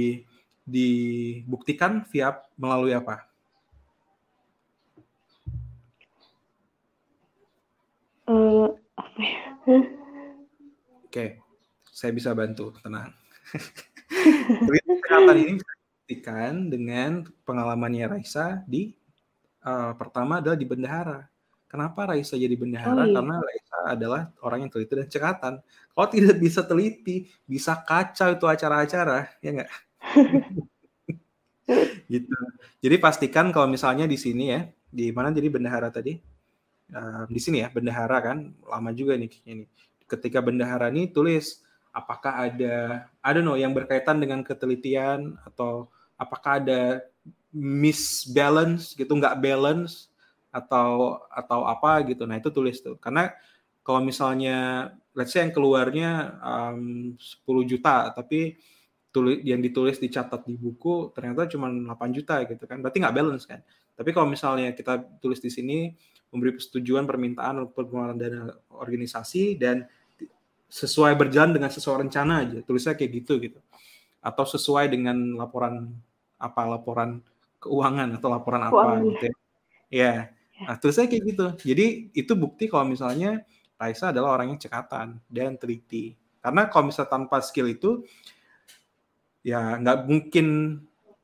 dibuktikan 0.65 2.01
via 2.09 2.33
melalui 2.57 2.97
apa? 2.97 3.29
Uh, 8.25 8.73
apa 8.97 9.19
ya? 9.21 9.41
Oke, 9.67 9.83
okay. 11.09 11.29
saya 11.89 12.15
bisa 12.15 12.31
bantu, 12.33 12.73
tenang. 12.81 13.13
teliti 14.65 14.89
cekatan 15.01 15.37
ini 15.37 15.53
buktikan 16.11 16.67
dengan 16.67 17.23
pengalamannya 17.47 18.19
Raisa 18.19 18.67
di 18.67 18.91
uh, 19.63 19.95
pertama 19.95 20.43
adalah 20.43 20.59
di 20.59 20.67
bendahara. 20.67 21.23
kenapa 21.71 22.11
Raisa 22.11 22.35
jadi 22.35 22.51
bendahara? 22.59 22.99
Oh, 22.99 23.07
iya. 23.07 23.15
Karena 23.15 23.35
Raisa 23.39 23.77
adalah 23.87 24.21
orang 24.43 24.67
yang 24.67 24.71
teliti 24.75 24.91
dan 24.91 25.07
cekatan. 25.07 25.53
Kalau 25.63 26.07
tidak 26.11 26.35
bisa 26.35 26.67
teliti, 26.67 27.31
bisa 27.47 27.79
kacau 27.79 28.35
itu 28.35 28.43
acara-acara, 28.43 29.31
ya 29.39 29.49
nggak? 29.55 29.71
gitu. 32.11 32.35
Jadi 32.83 32.95
pastikan 32.99 33.55
kalau 33.55 33.71
misalnya 33.71 34.03
di 34.03 34.19
sini 34.19 34.51
ya, 34.51 34.67
di 34.91 35.15
mana 35.15 35.31
jadi 35.31 35.47
bendahara 35.47 35.87
tadi? 35.87 36.19
Uh, 36.91 37.23
di 37.31 37.39
sini 37.39 37.63
ya, 37.63 37.71
bendahara 37.71 38.19
kan, 38.19 38.51
lama 38.67 38.91
juga 38.91 39.15
nih 39.15 39.31
kayaknya 39.31 39.63
nih. 39.63 39.69
Ketika 40.11 40.43
bendahara 40.43 40.91
nih 40.91 41.15
tulis 41.15 41.63
apakah 41.95 42.51
ada, 42.51 43.07
I 43.23 43.31
don't 43.31 43.47
know, 43.47 43.55
yang 43.55 43.71
berkaitan 43.71 44.19
dengan 44.19 44.43
ketelitian 44.43 45.39
atau 45.47 45.87
apakah 46.21 46.61
ada 46.61 47.01
misbalance 47.49 48.93
gitu, 48.93 49.09
nggak 49.09 49.41
balance 49.41 50.13
atau 50.53 51.17
atau 51.33 51.65
apa 51.65 52.05
gitu. 52.05 52.29
Nah 52.29 52.37
itu 52.37 52.53
tulis 52.53 52.77
tuh. 52.77 53.01
Karena 53.01 53.33
kalau 53.81 54.05
misalnya 54.05 54.89
let's 55.17 55.33
say 55.33 55.41
yang 55.41 55.49
keluarnya 55.49 56.37
um, 56.45 57.17
10 57.17 57.71
juta 57.71 58.13
tapi 58.13 58.61
tulis 59.11 59.41
yang 59.43 59.59
ditulis 59.59 59.99
dicatat 59.99 60.47
di 60.47 60.55
buku 60.55 61.11
ternyata 61.11 61.49
cuma 61.49 61.73
8 61.73 61.89
juta 62.13 62.45
gitu 62.45 62.63
kan. 62.69 62.77
Berarti 62.79 62.97
nggak 63.01 63.15
balance 63.17 63.49
kan. 63.49 63.65
Tapi 63.97 64.09
kalau 64.13 64.29
misalnya 64.29 64.69
kita 64.77 65.01
tulis 65.19 65.41
di 65.41 65.49
sini 65.49 65.91
memberi 66.31 66.55
persetujuan 66.55 67.03
permintaan 67.03 67.67
pengeluaran 67.75 68.15
dana 68.15 68.55
organisasi 68.71 69.59
dan 69.59 69.83
sesuai 70.71 71.19
berjalan 71.19 71.51
dengan 71.51 71.67
sesuai 71.67 72.07
rencana 72.07 72.47
aja 72.47 72.57
tulisnya 72.63 72.95
kayak 72.95 73.11
gitu 73.19 73.35
gitu 73.43 73.59
atau 74.23 74.47
sesuai 74.47 74.87
dengan 74.87 75.35
laporan 75.35 75.91
apa 76.41 76.65
laporan 76.65 77.21
keuangan 77.61 78.17
atau 78.17 78.27
laporan 78.33 78.61
apa 78.65 78.73
keuangan. 78.73 79.01
gitu 79.05 79.25
ya. 79.29 79.35
ya. 79.93 80.13
Nah, 80.65 80.75
tulisnya 80.81 81.05
kayak 81.05 81.23
gitu. 81.29 81.45
Jadi 81.73 81.85
itu 82.17 82.33
bukti 82.33 82.65
kalau 82.65 82.89
misalnya 82.89 83.45
Raisa 83.77 84.09
adalah 84.09 84.37
orang 84.37 84.53
yang 84.53 84.59
cekatan 84.61 85.21
dan 85.29 85.57
teliti. 85.57 86.17
Karena 86.41 86.69
kalau 86.69 86.89
misalnya 86.89 87.13
tanpa 87.13 87.37
skill 87.41 87.69
itu 87.69 88.05
ya 89.41 89.77
nggak 89.77 90.05
mungkin 90.05 90.47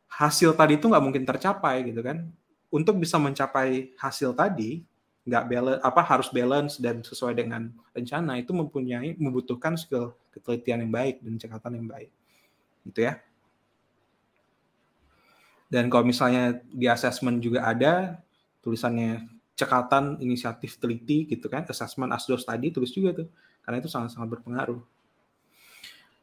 hasil 0.09 0.57
tadi 0.57 0.81
itu 0.81 0.89
nggak 0.89 1.03
mungkin 1.05 1.25
tercapai 1.25 1.85
gitu 1.89 2.01
kan. 2.05 2.29
Untuk 2.69 2.97
bisa 3.01 3.17
mencapai 3.17 3.93
hasil 3.97 4.33
tadi 4.37 4.85
nggak 5.27 5.43
balance 5.49 5.81
apa 5.83 6.01
harus 6.01 6.29
balance 6.31 6.73
dan 6.79 7.03
sesuai 7.03 7.35
dengan 7.35 7.69
rencana 7.91 8.39
itu 8.39 8.55
mempunyai 8.55 9.17
membutuhkan 9.19 9.75
skill 9.75 10.15
ketelitian 10.31 10.87
yang 10.87 10.93
baik 10.93 11.21
dan 11.21 11.37
cekatan 11.37 11.77
yang 11.77 11.87
baik. 11.89 12.09
Gitu 12.89 13.05
ya 13.05 13.21
dan 15.67 15.91
kalau 15.91 16.07
misalnya 16.07 16.63
di 16.71 16.87
assessment 16.87 17.43
juga 17.43 17.67
ada 17.67 18.23
tulisannya 18.63 19.27
cekatan 19.57 20.21
inisiatif 20.23 20.77
teliti 20.77 21.27
gitu 21.27 21.49
kan 21.49 21.65
assessment 21.67 22.13
asdos 22.13 22.45
tadi 22.45 22.71
tulis 22.71 22.93
juga 22.93 23.23
tuh 23.23 23.27
karena 23.67 23.83
itu 23.83 23.91
sangat-sangat 23.91 24.39
berpengaruh. 24.39 24.79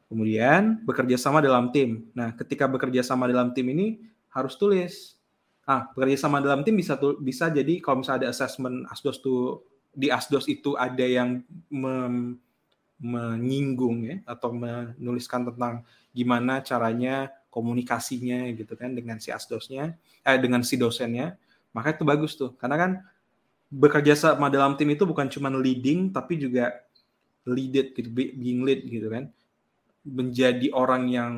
Kemudian 0.09 0.81
bekerja 0.81 1.17
sama 1.17 1.45
dalam 1.45 1.69
tim. 1.69 2.09
Nah 2.17 2.33
ketika 2.33 2.65
bekerja 2.65 3.05
sama 3.05 3.29
dalam 3.29 3.53
tim 3.53 3.69
ini 3.69 4.01
harus 4.33 4.57
tulis. 4.57 5.13
Ah, 5.65 5.89
bekerja 5.93 6.25
sama 6.25 6.41
dalam 6.41 6.65
tim 6.65 6.77
bisa 6.77 6.97
tuh 6.97 7.17
bisa 7.21 7.49
jadi 7.49 7.81
kalau 7.81 8.01
misalnya 8.01 8.25
ada 8.25 8.29
assessment 8.33 8.85
asdos 8.89 9.21
tuh 9.21 9.65
di 9.93 10.13
asdos 10.13 10.45
itu 10.45 10.77
ada 10.77 11.01
yang 11.01 11.41
mem, 11.69 12.37
menyinggung 13.01 14.05
ya 14.05 14.17
atau 14.29 14.53
menuliskan 14.53 15.49
tentang 15.49 15.81
gimana 16.13 16.61
caranya 16.61 17.33
komunikasinya 17.55 18.51
gitu 18.51 18.75
kan 18.75 18.91
dengan 18.91 19.15
si 19.23 19.31
asdosnya 19.31 19.95
eh 20.27 20.35
dengan 20.35 20.59
si 20.59 20.75
dosennya 20.75 21.39
maka 21.71 21.95
itu 21.95 22.03
bagus 22.03 22.35
tuh 22.35 22.51
karena 22.59 22.75
kan 22.75 22.91
bekerja 23.71 24.13
sama 24.19 24.51
dalam 24.51 24.75
tim 24.75 24.91
itu 24.91 25.07
bukan 25.07 25.31
cuma 25.31 25.47
leading 25.47 26.11
tapi 26.11 26.35
juga 26.35 26.83
leaded 27.47 27.95
gitu 27.95 28.11
being 28.11 28.67
lead 28.67 28.83
gitu 28.83 29.07
kan 29.07 29.31
menjadi 30.03 30.67
orang 30.75 31.07
yang 31.07 31.33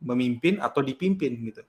memimpin 0.00 0.56
atau 0.58 0.80
dipimpin 0.80 1.36
gitu 1.52 1.62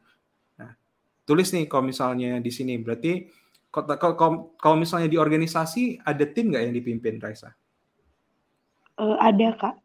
tulis 1.28 1.52
nih 1.52 1.68
kalau 1.68 1.84
misalnya 1.92 2.40
di 2.40 2.48
sini 2.48 2.80
berarti 2.80 3.28
kalau, 3.68 4.16
kalau 4.56 4.76
misalnya 4.80 5.12
di 5.12 5.20
organisasi 5.20 6.00
ada 6.02 6.24
tim 6.24 6.50
nggak 6.50 6.64
yang 6.64 6.74
dipimpin 6.74 7.20
Raisa? 7.20 7.52
Uh, 8.96 9.20
ada 9.20 9.54
kak. 9.60 9.76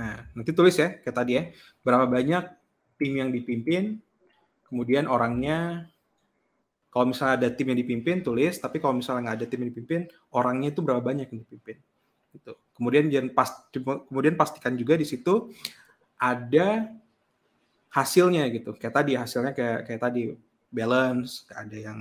Nah, 0.00 0.24
nanti 0.32 0.50
tulis 0.56 0.74
ya 0.74 0.96
kayak 1.04 1.14
tadi 1.14 1.32
ya 1.36 1.52
berapa 1.84 2.08
banyak 2.08 2.44
tim 3.00 3.16
yang 3.16 3.32
dipimpin, 3.32 3.96
kemudian 4.68 5.08
orangnya 5.08 5.88
kalau 6.90 7.08
misalnya 7.08 7.46
ada 7.46 7.48
tim 7.54 7.70
yang 7.72 7.78
dipimpin 7.80 8.20
tulis, 8.20 8.58
tapi 8.58 8.82
kalau 8.82 8.98
misalnya 8.98 9.30
nggak 9.30 9.36
ada 9.40 9.46
tim 9.48 9.58
yang 9.62 9.70
dipimpin 9.72 10.00
orangnya 10.34 10.68
itu 10.74 10.84
berapa 10.84 11.00
banyak 11.00 11.32
yang 11.32 11.40
dipimpin. 11.46 11.78
Gitu. 12.34 12.52
Kemudian 12.76 13.08
jangan 13.08 13.30
pas 13.32 13.50
kemudian 14.10 14.34
pastikan 14.34 14.74
juga 14.74 14.98
di 14.98 15.06
situ 15.06 15.48
ada 16.18 16.90
hasilnya 17.88 18.44
gitu. 18.52 18.74
Kayak 18.74 18.94
tadi 19.02 19.12
hasilnya 19.16 19.52
kayak 19.54 19.78
kayak 19.86 20.02
tadi 20.02 20.22
balance, 20.70 21.46
nggak 21.46 21.58
ada 21.64 21.78
yang 21.78 22.00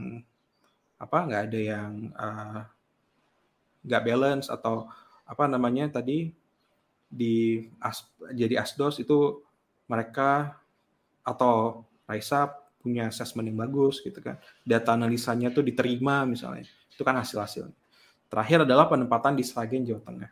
apa, 0.99 1.17
nggak 1.25 1.43
ada 1.49 1.59
yang 1.59 1.91
uh, 2.17 2.61
balance 3.85 4.49
atau 4.49 4.89
apa 5.29 5.45
namanya 5.45 6.01
tadi 6.01 6.33
di 7.09 7.65
as, 7.81 8.05
jadi 8.33 8.61
asdos 8.61 9.01
itu 9.01 9.41
mereka 9.89 10.61
atau 11.29 11.85
Raisa 12.09 12.49
punya 12.81 13.11
assessment 13.11 13.45
yang 13.51 13.59
bagus 13.59 14.01
gitu 14.01 14.17
kan. 14.23 14.41
Data 14.65 14.97
analisanya 14.97 15.53
tuh 15.53 15.61
diterima 15.61 16.25
misalnya. 16.25 16.65
Itu 16.89 17.05
kan 17.05 17.13
hasil-hasil. 17.21 17.69
Terakhir 18.29 18.65
adalah 18.65 18.89
penempatan 18.89 19.37
di 19.37 19.43
Sragen 19.45 19.85
Jawa 19.85 20.01
Tengah. 20.01 20.31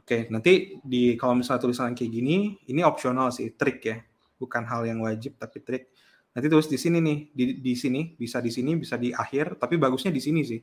Oke, 0.00 0.26
nanti 0.32 0.80
di 0.80 1.14
kalau 1.20 1.36
misalnya 1.36 1.60
tulisan 1.62 1.92
kayak 1.92 2.10
gini, 2.10 2.56
ini 2.66 2.80
opsional 2.80 3.28
sih, 3.30 3.52
trik 3.54 3.78
ya. 3.84 4.00
Bukan 4.36 4.64
hal 4.64 4.88
yang 4.88 5.04
wajib 5.04 5.36
tapi 5.36 5.60
trik. 5.60 5.92
Nanti 6.32 6.46
tulis 6.52 6.68
di 6.68 6.76
sini 6.76 7.00
nih, 7.00 7.18
di, 7.32 7.44
di 7.64 7.72
sini, 7.72 8.12
bisa 8.12 8.44
di 8.44 8.52
sini, 8.52 8.76
bisa 8.76 9.00
di 9.00 9.08
akhir, 9.08 9.56
tapi 9.56 9.80
bagusnya 9.80 10.12
di 10.12 10.20
sini 10.20 10.44
sih. 10.44 10.60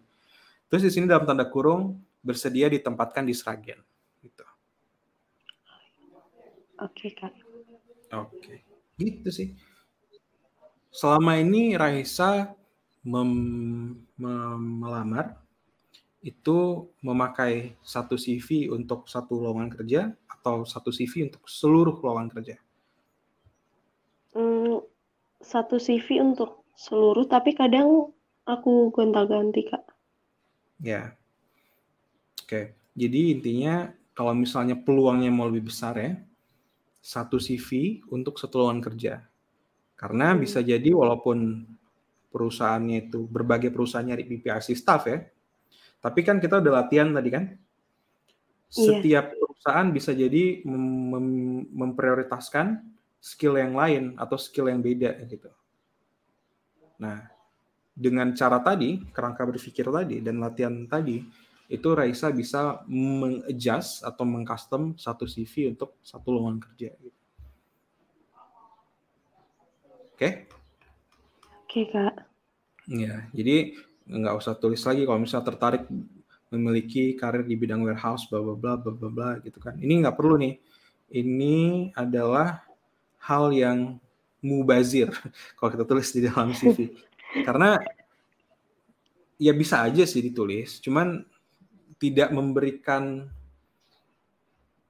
Terus 0.70 0.86
di 0.86 0.92
sini 0.94 1.06
dalam 1.10 1.26
tanda 1.26 1.50
kurung 1.50 1.98
bersedia 2.22 2.70
ditempatkan 2.70 3.26
di 3.26 3.34
Sragen. 3.34 3.82
Gitu. 4.22 4.46
Oke, 6.82 7.14
Kak. 7.14 7.34
Oke. 8.14 8.73
Gitu 9.04 9.30
sih. 9.30 9.50
Selama 10.94 11.42
ini 11.42 11.74
Raisa 11.74 12.54
mem, 13.04 13.32
mem, 14.16 14.62
melamar 14.80 15.36
itu 16.24 16.88
memakai 17.04 17.76
satu 17.84 18.16
CV 18.16 18.72
untuk 18.72 19.12
satu 19.12 19.44
lowongan 19.44 19.70
kerja 19.74 20.02
atau 20.32 20.64
satu 20.64 20.88
CV 20.88 21.28
untuk 21.28 21.44
seluruh 21.50 22.00
lowongan 22.00 22.32
kerja? 22.32 22.56
Hmm, 24.32 24.80
satu 25.44 25.78
CV 25.78 26.24
untuk 26.24 26.64
seluruh, 26.80 27.28
tapi 27.28 27.54
kadang 27.54 28.16
aku 28.48 28.90
gonta-ganti, 28.96 29.68
Kak. 29.68 29.84
Ya. 30.80 31.16
Oke. 32.40 32.76
Jadi 32.94 33.34
intinya 33.34 33.90
kalau 34.14 34.38
misalnya 34.38 34.78
peluangnya 34.78 35.34
mau 35.34 35.50
lebih 35.50 35.74
besar 35.74 35.98
ya, 35.98 36.14
satu 37.04 37.36
CV 37.36 38.00
untuk 38.16 38.40
satu 38.40 38.64
lowongan 38.64 38.80
kerja. 38.80 39.14
Karena 40.00 40.32
hmm. 40.32 40.40
bisa 40.40 40.64
jadi 40.64 40.88
walaupun 40.96 41.68
perusahaannya 42.32 43.12
itu 43.12 43.28
berbagai 43.28 43.70
perusahaan 43.70 44.08
nyari 44.08 44.24
PPRC 44.24 44.74
staff 44.74 45.06
ya, 45.12 45.20
tapi 46.00 46.24
kan 46.24 46.40
kita 46.40 46.64
udah 46.64 46.82
latihan 46.82 47.12
tadi 47.12 47.30
kan, 47.30 47.44
iya. 47.54 47.60
setiap 48.72 49.36
perusahaan 49.36 49.88
bisa 49.94 50.16
jadi 50.16 50.66
mem 50.66 50.86
mem 51.14 51.28
memprioritaskan 51.70 52.82
skill 53.22 53.56
yang 53.56 53.78
lain 53.78 54.18
atau 54.18 54.36
skill 54.40 54.68
yang 54.72 54.82
beda 54.82 55.14
gitu. 55.30 55.48
Nah, 57.00 57.24
dengan 57.94 58.34
cara 58.34 58.58
tadi, 58.60 59.00
kerangka 59.14 59.46
berpikir 59.46 59.86
tadi 59.88 60.18
dan 60.20 60.42
latihan 60.42 60.90
tadi, 60.90 61.22
itu 61.74 61.90
Raisa 61.98 62.30
bisa 62.30 62.86
mengadjust 62.86 64.06
atau 64.06 64.22
mengcustom 64.30 64.94
satu 64.94 65.26
CV 65.26 65.74
untuk 65.74 65.98
satu 66.06 66.30
lowongan 66.30 66.62
kerja. 66.62 66.94
Gitu. 67.02 67.20
Oke? 70.14 70.18
Okay? 70.22 70.34
Oke, 71.66 71.82
okay, 71.82 71.86
Kak. 71.90 72.14
Ya, 72.86 73.26
jadi 73.34 73.74
nggak 74.06 74.36
usah 74.38 74.54
tulis 74.54 74.86
lagi 74.86 75.10
kalau 75.10 75.18
misalnya 75.18 75.50
tertarik 75.50 75.90
memiliki 76.54 77.18
karir 77.18 77.42
di 77.42 77.58
bidang 77.58 77.82
warehouse, 77.82 78.30
bla 78.30 78.38
bla 78.38 78.78
bla 78.78 78.94
bla 78.94 79.10
bla 79.10 79.30
gitu 79.42 79.58
kan. 79.58 79.74
Ini 79.82 80.06
nggak 80.06 80.14
perlu 80.14 80.38
nih. 80.38 80.62
Ini 81.10 81.90
adalah 81.98 82.62
hal 83.18 83.50
yang 83.50 83.98
mubazir 84.46 85.10
kalau 85.58 85.74
kita 85.74 85.86
tulis 85.90 86.14
di 86.14 86.22
dalam 86.30 86.54
CV. 86.54 86.94
Karena 87.48 87.82
ya 89.42 89.58
bisa 89.58 89.82
aja 89.82 90.06
sih 90.06 90.22
ditulis, 90.22 90.78
cuman 90.78 91.26
tidak 92.04 92.36
memberikan 92.36 93.32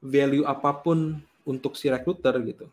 value 0.02 0.50
apa 0.50 0.82
pun 0.82 1.22
untuk 1.46 1.78
si 1.78 1.94
recruiter 1.94 2.34
gitu. 2.42 2.66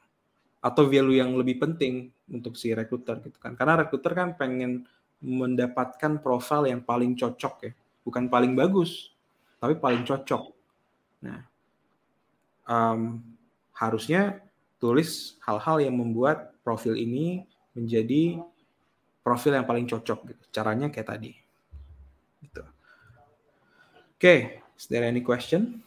Atau 0.65 0.89
value 0.89 1.21
yang 1.21 1.37
lebih 1.37 1.61
penting 1.61 2.09
untuk 2.33 2.57
si 2.57 2.73
recruiter 2.73 3.21
gitu 3.21 3.37
kan. 3.37 3.53
Karena 3.53 3.85
recruiter 3.85 4.17
kan 4.17 4.33
pengen 4.41 4.89
mendapatkan 5.21 6.25
profil 6.25 6.65
yang 6.65 6.81
paling 6.81 7.13
cocok 7.13 7.55
ya 7.69 7.73
bukan 8.05 8.27
paling 8.27 8.57
bagus, 8.57 9.13
tapi 9.61 9.77
paling 9.77 10.03
cocok. 10.03 10.51
Nah, 11.23 11.45
um, 12.65 13.21
harusnya 13.77 14.41
tulis 14.81 15.37
hal-hal 15.45 15.85
yang 15.85 15.97
membuat 15.97 16.57
profil 16.65 16.97
ini 16.97 17.45
menjadi 17.77 18.41
profil 19.21 19.57
yang 19.57 19.69
paling 19.69 19.87
cocok. 19.87 20.33
Gitu. 20.33 20.45
Caranya 20.51 20.89
kayak 20.89 21.09
tadi. 21.13 21.33
Gitu. 22.41 22.65
Oke, 24.21 24.29
okay. 24.29 24.61
is 24.77 24.85
there 24.85 25.01
any 25.01 25.25
question? 25.25 25.81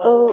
Oh. 0.00 0.32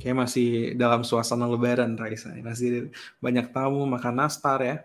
Kayak 0.00 0.16
masih 0.24 0.72
dalam 0.72 1.04
suasana 1.04 1.44
lebaran 1.44 2.00
Raisa. 2.00 2.32
Masih 2.40 2.88
banyak 3.20 3.52
tamu 3.52 3.84
makan 3.84 4.16
nastar 4.16 4.64
ya. 4.64 4.76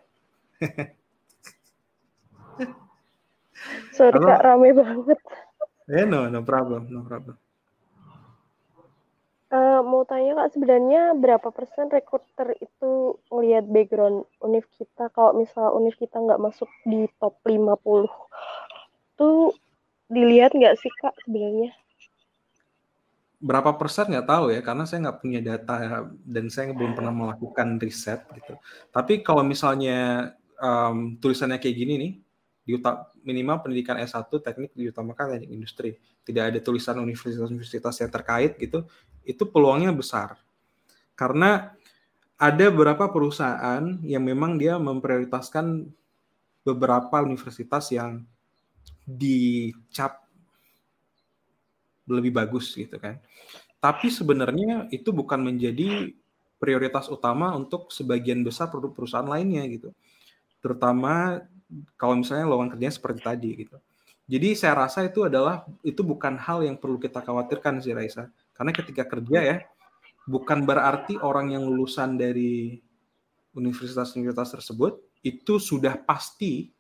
Sorry 3.96 4.20
Halo? 4.20 4.28
kak, 4.28 4.44
rame 4.44 4.70
banget. 4.76 5.20
Eh, 5.96 6.04
no, 6.04 6.28
no 6.28 6.44
problem, 6.44 6.92
no 6.92 7.08
problem. 7.08 7.40
Uh, 9.54 9.86
mau 9.86 10.02
tanya 10.02 10.34
kak, 10.34 10.58
sebenarnya 10.58 11.14
berapa 11.14 11.54
persen 11.54 11.86
rekruter 11.86 12.58
itu 12.58 13.22
ngelihat 13.30 13.70
background 13.70 14.26
univ 14.42 14.66
kita? 14.74 15.14
Kalau 15.14 15.38
misal 15.38 15.78
univ 15.78 15.94
kita 15.94 16.18
nggak 16.18 16.42
masuk 16.42 16.66
di 16.90 17.06
top 17.22 17.38
50, 17.46 18.10
tuh 19.14 19.54
dilihat 20.10 20.58
nggak 20.58 20.74
sih 20.82 20.90
kak 20.98 21.14
sebenarnya? 21.22 21.70
Berapa 23.38 23.78
persen 23.78 24.10
nggak 24.10 24.26
tahu 24.26 24.58
ya, 24.58 24.66
karena 24.66 24.90
saya 24.90 25.06
nggak 25.06 25.22
punya 25.22 25.40
data 25.46 25.76
ya, 25.86 25.98
dan 26.26 26.46
saya 26.50 26.74
belum 26.74 26.98
pernah 26.98 27.14
melakukan 27.14 27.78
riset 27.78 28.26
gitu. 28.34 28.58
Tapi 28.90 29.22
kalau 29.22 29.46
misalnya 29.46 30.34
um, 30.58 31.14
tulisannya 31.22 31.62
kayak 31.62 31.78
gini 31.78 31.94
nih, 32.02 32.12
di 32.64 32.80
minimal 33.28 33.60
pendidikan 33.60 34.00
S1 34.00 34.32
teknik 34.40 34.72
diutamakan 34.72 35.36
teknik 35.36 35.52
industri, 35.52 36.00
tidak 36.24 36.44
ada 36.56 36.60
tulisan 36.64 36.96
universitas-universitas 37.04 38.00
yang 38.00 38.12
terkait 38.12 38.56
gitu, 38.56 38.88
itu 39.28 39.44
peluangnya 39.44 39.92
besar. 39.92 40.40
Karena 41.14 41.76
ada 42.40 42.66
beberapa 42.72 43.12
perusahaan 43.12 43.84
yang 44.04 44.24
memang 44.24 44.56
dia 44.56 44.80
memprioritaskan 44.80 45.92
beberapa 46.64 47.20
universitas 47.20 47.92
yang 47.92 48.24
dicap 49.04 50.24
lebih 52.08 52.32
bagus 52.32 52.72
gitu 52.76 52.96
kan. 52.96 53.20
Tapi 53.84 54.08
sebenarnya 54.08 54.88
itu 54.96 55.12
bukan 55.12 55.44
menjadi 55.44 56.16
prioritas 56.56 57.12
utama 57.12 57.52
untuk 57.52 57.92
sebagian 57.92 58.40
besar 58.40 58.72
produk 58.72 58.96
perusahaan 58.96 59.28
lainnya 59.28 59.68
gitu. 59.68 59.92
Terutama 60.64 61.44
kalau 61.98 62.20
misalnya 62.20 62.46
lowongan 62.48 62.76
kerjanya 62.78 62.96
seperti 62.96 63.20
tadi 63.24 63.50
gitu. 63.66 63.78
Jadi 64.24 64.56
saya 64.56 64.88
rasa 64.88 65.04
itu 65.04 65.28
adalah 65.28 65.68
itu 65.84 66.00
bukan 66.00 66.40
hal 66.40 66.64
yang 66.64 66.80
perlu 66.80 66.96
kita 66.96 67.20
khawatirkan 67.20 67.84
sih 67.84 67.92
Raisa. 67.92 68.32
Karena 68.56 68.72
ketika 68.72 69.04
kerja 69.04 69.40
ya 69.44 69.58
bukan 70.24 70.64
berarti 70.64 71.20
orang 71.20 71.52
yang 71.52 71.68
lulusan 71.68 72.16
dari 72.16 72.80
universitas-universitas 73.54 74.56
tersebut 74.60 75.04
itu 75.22 75.60
sudah 75.60 76.00
pasti 76.00 76.72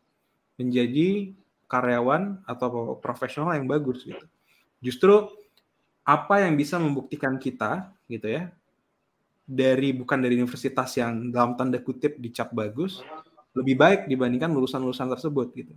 menjadi 0.56 1.36
karyawan 1.68 2.44
atau 2.48 2.96
profesional 3.02 3.56
yang 3.58 3.68
bagus 3.68 4.08
gitu. 4.08 4.26
Justru 4.80 5.28
apa 6.04 6.44
yang 6.44 6.60
bisa 6.60 6.76
membuktikan 6.80 7.40
kita 7.40 7.92
gitu 8.12 8.28
ya 8.28 8.52
dari 9.44 9.92
bukan 9.96 10.20
dari 10.20 10.40
universitas 10.40 10.96
yang 11.00 11.32
dalam 11.32 11.56
tanda 11.56 11.80
kutip 11.80 12.20
dicap 12.20 12.52
bagus 12.52 13.04
lebih 13.54 13.76
baik 13.78 14.00
dibandingkan 14.10 14.50
lulusan-lulusan 14.54 15.08
tersebut 15.14 15.48
gitu. 15.54 15.74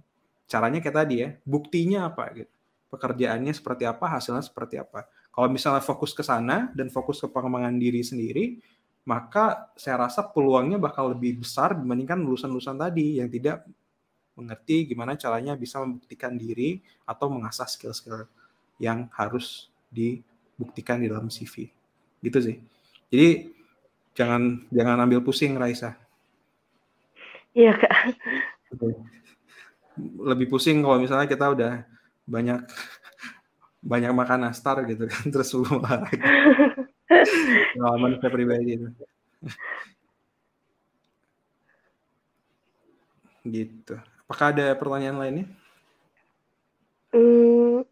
Caranya 0.49 0.81
kayak 0.81 0.97
tadi 0.97 1.15
ya, 1.21 1.29
buktinya 1.45 2.09
apa 2.09 2.33
gitu. 2.33 2.53
Pekerjaannya 2.89 3.53
seperti 3.53 3.85
apa, 3.85 4.05
hasilnya 4.17 4.45
seperti 4.45 4.81
apa. 4.81 5.05
Kalau 5.35 5.53
misalnya 5.53 5.85
fokus 5.85 6.17
ke 6.17 6.25
sana 6.25 6.73
dan 6.73 6.89
fokus 6.89 7.21
ke 7.21 7.29
pengembangan 7.29 7.77
diri 7.77 8.01
sendiri, 8.01 8.57
maka 9.05 9.71
saya 9.77 10.09
rasa 10.09 10.25
peluangnya 10.25 10.81
bakal 10.81 11.13
lebih 11.13 11.45
besar 11.45 11.77
dibandingkan 11.77 12.19
lulusan-lulusan 12.25 12.75
tadi 12.81 13.21
yang 13.21 13.29
tidak 13.29 13.69
mengerti 14.37 14.93
gimana 14.93 15.17
caranya 15.17 15.57
bisa 15.57 15.81
membuktikan 15.81 16.37
diri 16.37 16.81
atau 17.09 17.33
mengasah 17.33 17.69
skill-skill 17.69 18.29
yang 18.81 19.09
harus 19.17 19.73
dibuktikan 19.89 21.01
di 21.01 21.09
dalam 21.09 21.29
CV. 21.33 21.69
Gitu 22.21 22.39
sih. 22.41 22.57
Jadi 23.09 23.29
jangan 24.13 24.69
jangan 24.69 24.97
ambil 25.05 25.21
pusing 25.21 25.57
Raisa. 25.57 26.06
Iya 27.57 27.73
kak. 27.73 27.95
Lebih 30.21 30.47
pusing 30.53 30.85
kalau 30.85 31.01
misalnya 31.01 31.25
kita 31.25 31.57
udah 31.57 31.73
banyak 32.29 32.61
banyak 33.81 34.13
makan 34.13 34.45
nastar 34.45 34.85
gitu 34.85 35.09
kan 35.09 35.25
terus 35.33 35.49
belum 35.57 35.81
olahraga. 35.81 36.29
Pengalaman 37.73 38.21
saya 38.21 38.33
pribadi 38.35 38.71
itu. 38.77 38.89
gitu. 43.47 43.95
Apakah 44.27 44.51
ada 44.51 44.75
pertanyaan 44.75 45.23
lainnya? 45.23 45.47
Hmm. 47.15 47.87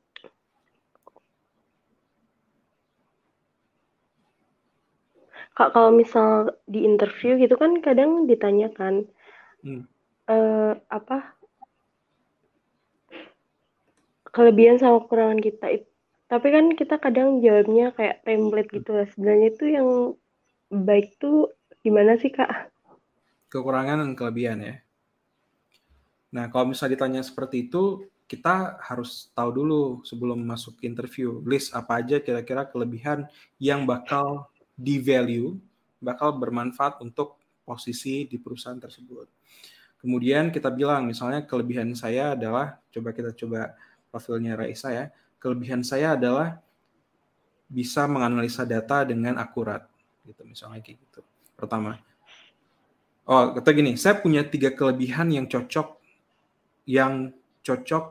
Kak, 5.55 5.71
kalau 5.71 5.95
misal 5.95 6.59
di 6.67 6.83
interview 6.83 7.39
gitu 7.39 7.55
kan 7.55 7.79
kadang 7.79 8.27
ditanyakan 8.27 9.07
hmm. 9.65 9.83
uh, 10.29 10.77
apa 10.93 11.35
kelebihan 14.35 14.77
sama 14.77 15.07
kekurangan 15.07 15.41
kita. 15.41 15.87
Tapi 16.27 16.47
kan 16.51 16.75
kita 16.75 16.99
kadang 16.99 17.39
jawabnya 17.39 17.95
kayak 17.95 18.27
template 18.27 18.71
gitu 18.75 18.91
lah. 18.91 19.07
Sebenarnya 19.15 19.49
itu 19.55 19.65
yang 19.71 19.89
baik 20.75 21.17
tuh 21.23 21.55
gimana 21.87 22.19
sih 22.19 22.35
kak? 22.35 22.75
Kekurangan 23.49 24.03
dan 24.03 24.13
kelebihan 24.19 24.59
ya. 24.59 24.75
Nah, 26.35 26.51
kalau 26.51 26.75
misalnya 26.75 26.99
ditanya 26.99 27.23
seperti 27.23 27.71
itu, 27.71 28.11
kita 28.27 28.83
harus 28.83 29.31
tahu 29.37 29.51
dulu 29.55 29.83
sebelum 30.03 30.43
masuk 30.43 30.83
interview 30.83 31.39
list 31.47 31.71
apa 31.71 32.03
aja 32.03 32.19
kira-kira 32.19 32.67
kelebihan 32.67 33.31
yang 33.63 33.87
bakal 33.87 34.51
di 34.75 34.99
value, 34.99 35.55
bakal 36.03 36.35
bermanfaat 36.35 36.99
untuk 36.99 37.39
posisi 37.63 38.27
di 38.27 38.41
perusahaan 38.43 38.81
tersebut. 38.81 39.31
Kemudian 40.05 40.53
kita 40.53 40.69
bilang 40.69 41.09
misalnya 41.09 41.49
kelebihan 41.49 41.97
saya 41.97 42.37
adalah 42.37 42.77
coba 42.93 43.17
kita 43.17 43.33
coba 43.33 43.73
profilnya 44.13 44.53
Raisa 44.53 44.93
ya. 44.93 45.09
Kelebihan 45.41 45.81
saya 45.81 46.13
adalah 46.13 46.61
bisa 47.65 48.05
menganalisa 48.05 48.69
data 48.69 49.01
dengan 49.09 49.41
akurat 49.41 49.89
gitu 50.29 50.45
misalnya 50.45 50.85
kayak 50.85 51.01
gitu. 51.09 51.25
Pertama. 51.57 51.97
Oh, 53.25 53.57
kata 53.57 53.73
gini, 53.73 53.97
saya 53.97 54.21
punya 54.21 54.45
tiga 54.45 54.77
kelebihan 54.77 55.33
yang 55.33 55.49
cocok 55.49 55.97
yang 56.85 57.33
cocok 57.65 58.05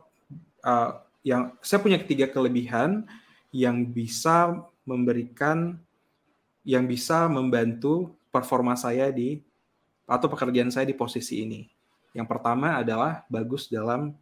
uh, 0.66 0.98
yang 1.22 1.54
saya 1.62 1.78
punya 1.78 2.02
ketiga 2.02 2.26
kelebihan 2.34 3.06
yang 3.54 3.86
bisa 3.86 4.66
memberikan 4.82 5.78
yang 6.66 6.90
bisa 6.90 7.30
membantu 7.30 8.18
performa 8.34 8.74
saya 8.74 9.14
di 9.14 9.38
atau 10.10 10.26
pekerjaan 10.26 10.74
saya 10.74 10.90
di 10.90 10.98
posisi 10.98 11.46
ini. 11.46 11.62
Yang 12.14 12.28
pertama 12.30 12.80
adalah 12.80 13.26
bagus 13.28 13.68
dalam 13.68 14.14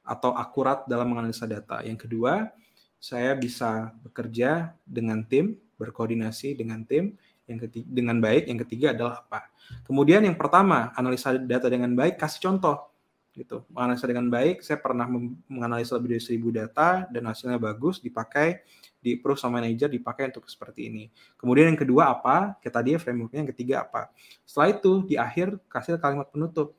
atau 0.00 0.32
akurat 0.34 0.88
dalam 0.88 1.12
menganalisa 1.12 1.44
data. 1.44 1.84
Yang 1.84 2.08
kedua, 2.08 2.48
saya 2.96 3.36
bisa 3.36 3.92
bekerja 4.02 4.72
dengan 4.82 5.22
tim, 5.22 5.56
berkoordinasi 5.76 6.56
dengan 6.56 6.82
tim. 6.82 7.14
Yang 7.44 7.68
ketiga, 7.68 7.86
dengan 7.92 8.16
baik. 8.18 8.42
Yang 8.48 8.58
ketiga 8.66 8.86
adalah 8.96 9.22
apa? 9.22 9.52
Kemudian 9.86 10.24
yang 10.24 10.34
pertama, 10.34 10.90
analisa 10.96 11.36
data 11.36 11.70
dengan 11.70 11.92
baik, 11.94 12.16
kasih 12.18 12.40
contoh 12.42 12.90
gitu. 13.34 13.62
Menganalisa 13.70 14.06
dengan 14.10 14.26
baik, 14.26 14.60
saya 14.60 14.78
pernah 14.82 15.06
menganalisa 15.46 15.94
lebih 15.96 16.18
dari 16.18 16.22
seribu 16.22 16.50
data 16.50 17.06
dan 17.08 17.30
hasilnya 17.30 17.56
bagus, 17.62 18.02
dipakai 18.02 18.60
di 19.00 19.16
approve 19.16 19.40
sama 19.40 19.62
manager, 19.62 19.88
dipakai 19.88 20.28
untuk 20.34 20.44
seperti 20.50 20.90
ini. 20.92 21.04
Kemudian 21.40 21.72
yang 21.72 21.80
kedua 21.80 22.12
apa? 22.12 22.58
Kita 22.60 22.84
dia 22.84 23.00
frameworknya 23.00 23.46
yang 23.46 23.50
ketiga 23.54 23.74
apa? 23.86 24.12
Setelah 24.44 24.68
itu 24.76 24.92
di 25.06 25.14
akhir 25.16 25.56
kasih 25.70 25.96
kalimat 25.96 26.28
penutup. 26.28 26.76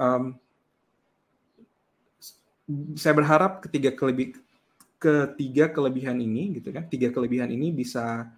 Um, 0.00 0.40
saya 2.96 3.12
berharap 3.12 3.60
ketiga 3.68 3.92
kelebih 3.92 4.40
ketiga 4.96 5.68
kelebihan 5.68 6.16
ini 6.16 6.56
gitu 6.56 6.72
kan, 6.72 6.88
tiga 6.88 7.12
kelebihan 7.12 7.52
ini 7.52 7.68
bisa 7.68 8.32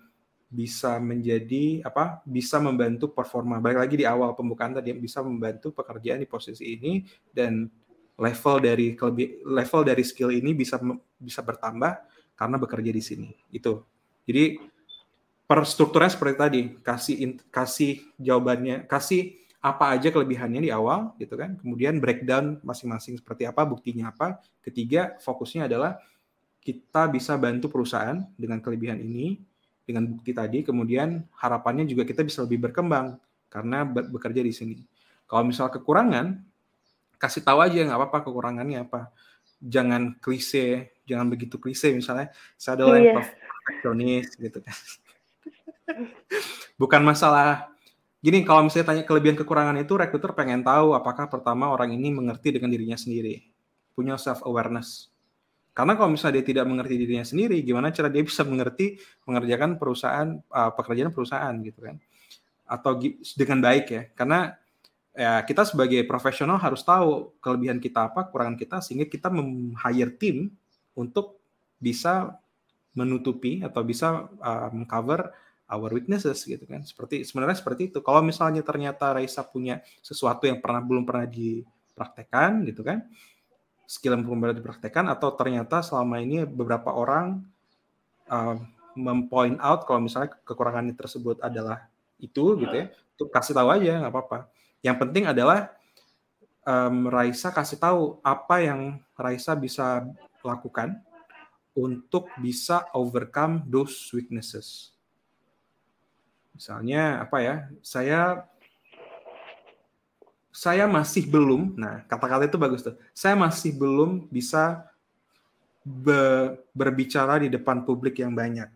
bisa 0.51 0.99
menjadi 0.99 1.87
apa 1.87 2.19
bisa 2.27 2.59
membantu 2.59 3.15
performa. 3.15 3.63
Balik 3.63 3.79
lagi 3.87 3.95
di 4.03 4.07
awal 4.09 4.35
pembukaan 4.35 4.75
tadi 4.75 4.91
bisa 4.99 5.23
membantu 5.23 5.71
pekerjaan 5.71 6.19
di 6.19 6.27
posisi 6.27 6.75
ini 6.75 7.07
dan 7.31 7.71
level 8.19 8.57
dari 8.59 8.99
level 9.47 9.83
dari 9.87 10.03
skill 10.03 10.35
ini 10.35 10.51
bisa 10.53 10.83
bisa 11.17 11.41
bertambah 11.41 12.03
karena 12.35 12.57
bekerja 12.59 12.91
di 12.93 13.03
sini 13.03 13.31
itu 13.55 13.81
jadi 14.27 14.61
per 15.53 15.69
strukturnya 15.69 16.09
seperti 16.09 16.35
tadi, 16.39 16.61
kasih 16.81 17.17
kasih 17.53 18.01
jawabannya, 18.17 18.89
kasih 18.89 19.42
apa 19.63 19.95
aja 19.95 20.11
kelebihannya 20.11 20.59
di 20.59 20.75
awal 20.75 21.15
gitu 21.23 21.39
kan. 21.39 21.55
Kemudian 21.63 22.03
breakdown 22.03 22.59
masing-masing 22.67 23.23
seperti 23.23 23.47
apa, 23.47 23.63
buktinya 23.63 24.11
apa. 24.11 24.43
Ketiga, 24.59 25.15
fokusnya 25.23 25.71
adalah 25.71 26.03
kita 26.59 27.07
bisa 27.07 27.39
bantu 27.39 27.71
perusahaan 27.71 28.27
dengan 28.35 28.59
kelebihan 28.59 28.99
ini, 28.99 29.39
dengan 29.87 30.11
bukti 30.11 30.35
tadi, 30.35 30.67
kemudian 30.67 31.23
harapannya 31.39 31.87
juga 31.87 32.03
kita 32.03 32.27
bisa 32.27 32.43
lebih 32.43 32.71
berkembang 32.71 33.19
karena 33.51 33.87
bekerja 33.87 34.43
di 34.43 34.51
sini. 34.55 34.79
Kalau 35.31 35.47
misal 35.47 35.71
kekurangan, 35.71 36.43
kasih 37.19 37.43
tahu 37.47 37.63
aja 37.63 37.87
nggak 37.87 37.99
apa-apa 37.99 38.19
kekurangannya 38.27 38.83
apa. 38.83 39.15
Jangan 39.63 40.19
klise, 40.19 40.99
jangan 41.07 41.31
begitu 41.31 41.59
klise 41.59 41.95
misalnya 41.95 42.35
saya 42.59 42.83
adalah 42.83 42.99
yeah. 42.99 43.15
perfeksionis 43.15 44.27
gitu 44.39 44.59
kan. 44.59 44.77
Bukan 46.81 47.03
masalah 47.03 47.72
gini 48.23 48.47
kalau 48.47 48.71
misalnya 48.71 48.95
tanya 48.95 49.03
kelebihan 49.03 49.35
kekurangan 49.35 49.75
itu 49.83 49.99
rekruter 49.99 50.31
pengen 50.33 50.63
tahu 50.63 50.95
apakah 50.95 51.27
pertama 51.27 51.75
orang 51.75 51.91
ini 51.91 52.15
mengerti 52.15 52.55
dengan 52.55 52.71
dirinya 52.71 52.95
sendiri, 52.95 53.43
punya 53.99 54.15
self 54.15 54.47
awareness. 54.47 55.11
Karena 55.75 55.97
kalau 55.97 56.15
misalnya 56.15 56.39
dia 56.39 56.47
tidak 56.55 56.65
mengerti 56.69 56.95
dirinya 57.01 57.27
sendiri, 57.27 57.65
gimana 57.65 57.91
cara 57.91 58.13
dia 58.13 58.23
bisa 58.23 58.45
mengerti 58.45 59.01
mengerjakan 59.25 59.81
perusahaan 59.81 60.29
uh, 60.53 60.71
pekerjaan 60.77 61.11
perusahaan 61.11 61.55
gitu 61.65 61.81
kan? 61.83 61.97
Atau 62.69 63.03
dengan 63.35 63.59
baik 63.59 63.87
ya? 63.91 64.03
Karena 64.15 64.53
ya 65.13 65.41
kita 65.43 65.65
sebagai 65.65 66.05
profesional 66.05 66.61
harus 66.61 66.85
tahu 66.85 67.35
kelebihan 67.41 67.81
kita 67.81 68.13
apa, 68.13 68.29
kekurangan 68.29 68.57
kita 68.61 68.77
sehingga 68.85 69.09
kita 69.09 69.33
mem-hire 69.33 70.13
tim 70.15 70.53
untuk 70.93 71.41
bisa 71.81 72.37
menutupi 72.93 73.65
atau 73.65 73.81
bisa 73.81 74.29
uh, 74.29 74.69
mengcover 74.71 75.33
our 75.73 75.89
weaknesses 75.97 76.45
gitu 76.45 76.69
kan. 76.69 76.85
Seperti 76.85 77.25
sebenarnya 77.25 77.57
seperti 77.57 77.89
itu. 77.89 78.05
Kalau 78.05 78.21
misalnya 78.21 78.61
ternyata 78.61 79.17
Raisa 79.17 79.41
punya 79.41 79.81
sesuatu 80.05 80.45
yang 80.45 80.61
pernah 80.61 80.85
belum 80.85 81.09
pernah 81.09 81.25
dipraktekkan 81.25 82.69
gitu 82.69 82.85
kan, 82.85 83.09
skill 83.89 84.21
yang 84.21 84.29
belum 84.29 84.39
pernah 84.45 84.57
dipraktekkan 84.61 85.09
atau 85.09 85.33
ternyata 85.33 85.81
selama 85.81 86.21
ini 86.21 86.45
beberapa 86.45 86.93
orang 86.93 87.41
uh, 88.29 88.61
mempoint 88.93 89.57
out 89.65 89.89
kalau 89.89 90.05
misalnya 90.05 90.37
kekurangan 90.45 90.93
tersebut 90.93 91.41
adalah 91.41 91.89
itu 92.21 92.61
gitu 92.61 92.75
ya, 92.77 92.87
tuh 93.17 93.33
kasih 93.33 93.57
tahu 93.57 93.73
aja 93.73 94.05
nggak 94.05 94.13
apa-apa. 94.13 94.53
Yang 94.85 94.97
penting 95.09 95.25
adalah 95.33 95.73
um, 96.69 97.09
Raisa 97.09 97.49
kasih 97.49 97.81
tahu 97.81 98.21
apa 98.21 98.61
yang 98.61 99.01
Raisa 99.17 99.57
bisa 99.57 100.05
lakukan 100.45 101.01
untuk 101.73 102.29
bisa 102.37 102.85
overcome 102.93 103.65
those 103.65 104.13
weaknesses. 104.13 104.92
Misalnya 106.53 107.25
apa 107.25 107.39
ya? 107.41 107.57
Saya 107.81 108.47
saya 110.53 110.85
masih 110.85 111.27
belum, 111.33 111.81
nah 111.81 112.05
kata-kata 112.05 112.45
itu 112.45 112.61
bagus 112.61 112.85
tuh. 112.85 112.97
Saya 113.17 113.33
masih 113.33 113.73
belum 113.73 114.29
bisa 114.29 114.85
be, 115.81 116.53
berbicara 116.77 117.41
di 117.41 117.49
depan 117.49 117.83
publik 117.89 118.21
yang 118.21 118.37
banyak. 118.37 118.69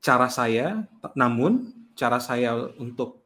Cara 0.00 0.32
saya, 0.32 0.88
namun 1.12 1.68
cara 1.92 2.16
saya 2.16 2.56
untuk 2.80 3.20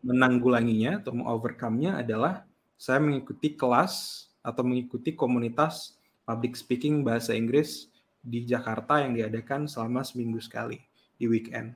menanggulanginya 0.00 0.98
atau 1.04 1.12
mengovercome-nya 1.14 2.00
adalah 2.00 2.42
saya 2.80 2.98
mengikuti 2.98 3.54
kelas 3.54 4.26
atau 4.40 4.64
mengikuti 4.64 5.12
komunitas 5.12 6.00
public 6.24 6.56
speaking 6.56 7.04
bahasa 7.04 7.36
Inggris 7.36 7.92
di 8.20 8.44
Jakarta 8.44 9.00
yang 9.00 9.16
diadakan 9.16 9.64
selama 9.64 10.04
seminggu 10.04 10.38
sekali 10.38 10.76
di 11.16 11.24
weekend. 11.28 11.72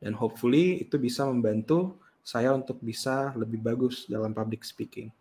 Dan 0.00 0.16
hopefully 0.16 0.80
itu 0.80 0.96
bisa 0.96 1.28
membantu 1.28 2.00
saya 2.24 2.56
untuk 2.56 2.80
bisa 2.80 3.36
lebih 3.36 3.60
bagus 3.60 4.08
dalam 4.08 4.32
public 4.32 4.64
speaking. 4.64 5.12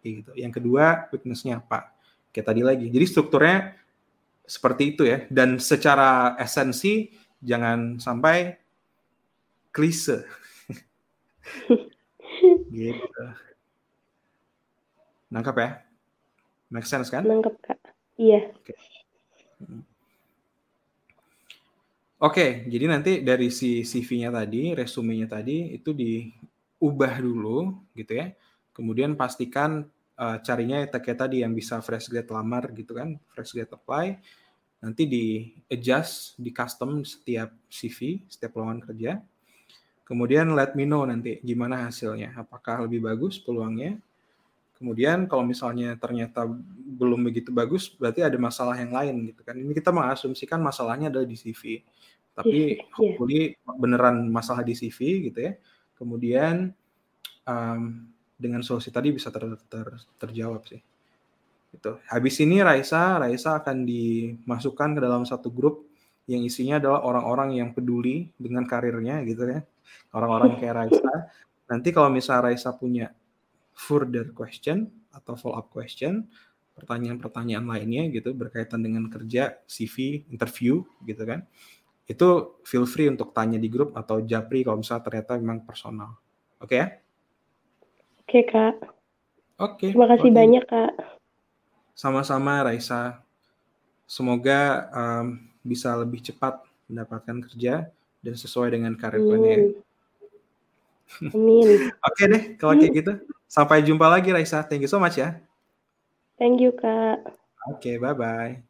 Gitu. 0.00 0.30
Yang 0.38 0.62
kedua, 0.62 1.10
weakness-nya 1.10 1.58
apa? 1.58 1.90
Kayak 2.30 2.46
tadi 2.46 2.62
lagi. 2.62 2.86
Jadi 2.88 3.06
strukturnya 3.10 3.74
seperti 4.46 4.94
itu 4.94 5.02
ya. 5.02 5.26
Dan 5.26 5.58
secara 5.58 6.38
esensi 6.38 7.10
jangan 7.42 7.98
sampai 7.98 8.54
klise. 9.74 10.26
gitu. 12.74 13.24
Nangkap 15.30 15.56
ya? 15.58 15.70
Make 16.70 16.86
sense 16.86 17.10
kan? 17.10 17.26
Nangkap, 17.26 17.58
Kak. 17.66 17.78
Iya. 18.14 18.54
Oke. 18.54 18.74
Okay. 18.74 18.99
Oke, 22.20 22.68
jadi 22.68 22.84
nanti 22.84 23.12
dari 23.24 23.48
si 23.48 23.80
CV-nya 23.80 24.28
tadi, 24.28 24.76
resumenya 24.76 25.40
tadi 25.40 25.72
itu 25.72 25.96
diubah 25.96 27.16
dulu 27.16 27.88
gitu 27.96 28.12
ya. 28.12 28.36
Kemudian 28.76 29.16
pastikan 29.16 29.88
uh, 30.20 30.36
carinya 30.44 30.84
kayak 30.84 31.16
tadi 31.16 31.40
yang 31.40 31.56
bisa 31.56 31.80
fresh 31.80 32.12
grade 32.12 32.28
lamar 32.28 32.68
gitu 32.76 32.92
kan, 32.92 33.16
fresh 33.32 33.56
grade 33.56 33.72
apply. 33.72 34.20
Nanti 34.84 35.08
di 35.08 35.24
adjust, 35.72 36.36
di 36.36 36.52
custom 36.52 37.00
setiap 37.08 37.56
CV, 37.72 38.28
setiap 38.28 38.52
lowongan 38.60 38.80
kerja. 38.84 39.12
Kemudian 40.04 40.52
let 40.52 40.76
me 40.76 40.84
know 40.84 41.08
nanti 41.08 41.40
gimana 41.40 41.88
hasilnya, 41.88 42.36
apakah 42.36 42.84
lebih 42.84 43.00
bagus 43.00 43.40
peluangnya 43.40 43.96
Kemudian 44.80 45.28
kalau 45.28 45.44
misalnya 45.44 45.92
ternyata 46.00 46.48
belum 46.96 47.28
begitu 47.28 47.52
bagus, 47.52 47.92
berarti 47.92 48.24
ada 48.24 48.40
masalah 48.40 48.80
yang 48.80 48.96
lain 48.96 49.28
gitu 49.28 49.44
kan. 49.44 49.52
Ini 49.52 49.76
kita 49.76 49.92
mengasumsikan 49.92 50.56
masalahnya 50.56 51.12
adalah 51.12 51.28
di 51.28 51.36
CV. 51.36 51.84
Tapi 52.32 52.80
yeah. 52.80 52.96
hopefully 52.96 53.60
beneran 53.76 54.32
masalah 54.32 54.64
di 54.64 54.72
CV 54.72 55.28
gitu 55.28 55.36
ya. 55.36 55.52
Kemudian 56.00 56.72
um, 57.44 58.08
dengan 58.40 58.64
solusi 58.64 58.88
tadi 58.88 59.12
bisa 59.12 59.28
ter, 59.28 59.44
ter, 59.68 60.00
terjawab 60.16 60.64
sih. 60.64 60.80
Gitu. 61.76 62.00
Habis 62.08 62.40
ini 62.40 62.64
Raisa, 62.64 63.20
Raisa 63.20 63.60
akan 63.60 63.84
dimasukkan 63.84 64.96
ke 64.96 65.00
dalam 65.04 65.28
satu 65.28 65.52
grup 65.52 65.92
yang 66.24 66.40
isinya 66.40 66.80
adalah 66.80 67.04
orang-orang 67.04 67.60
yang 67.60 67.76
peduli 67.76 68.32
dengan 68.40 68.64
karirnya 68.64 69.20
gitu 69.28 69.44
ya. 69.44 69.60
Orang-orang 70.16 70.56
kayak 70.56 70.74
Raisa. 70.88 71.12
Nanti 71.68 71.92
kalau 71.92 72.08
misalnya 72.08 72.48
Raisa 72.48 72.72
punya 72.72 73.12
further 73.80 74.36
question 74.36 74.92
atau 75.16 75.32
follow 75.40 75.56
up 75.56 75.72
question, 75.72 76.28
pertanyaan-pertanyaan 76.76 77.64
lainnya 77.64 78.12
gitu 78.12 78.36
berkaitan 78.36 78.84
dengan 78.84 79.08
kerja, 79.08 79.56
CV, 79.64 80.28
interview 80.28 80.84
gitu 81.08 81.24
kan. 81.24 81.48
Itu 82.04 82.60
feel 82.68 82.84
free 82.84 83.08
untuk 83.08 83.32
tanya 83.32 83.56
di 83.56 83.72
grup 83.72 83.96
atau 83.96 84.20
japri 84.20 84.60
kalau 84.60 84.84
misalnya 84.84 85.08
ternyata 85.08 85.32
memang 85.40 85.64
personal. 85.64 86.20
Oke 86.60 86.76
okay, 86.76 86.76
ya? 86.76 86.86
Oke, 88.20 88.28
okay, 88.28 88.42
Kak. 88.44 88.74
Oke. 88.76 88.92
Okay, 89.60 89.90
Terima 89.96 90.08
kasih 90.12 90.30
okay. 90.30 90.38
banyak, 90.38 90.64
Kak. 90.68 90.92
Sama-sama, 91.96 92.64
Raisa. 92.64 93.24
Semoga 94.04 94.90
um, 94.92 95.26
bisa 95.64 95.94
lebih 95.96 96.20
cepat 96.20 96.60
mendapatkan 96.90 97.46
kerja 97.46 97.88
dan 98.20 98.34
sesuai 98.34 98.74
dengan 98.74 98.92
karir 98.98 99.22
plannya. 99.22 99.56
Amin. 101.34 101.90
Oke 101.90 102.22
deh, 102.26 102.42
kalau 102.58 102.74
kayak 102.78 102.92
gitu. 103.02 103.12
Sampai 103.50 103.82
jumpa 103.82 104.06
lagi 104.06 104.30
Raisa. 104.30 104.62
Thank 104.62 104.86
you 104.86 104.90
so 104.90 105.02
much 105.02 105.18
ya. 105.18 105.34
Thank 106.38 106.62
you 106.62 106.70
Kak. 106.70 107.18
Oke, 107.66 107.82
okay, 107.82 107.94
bye-bye. 107.98 108.62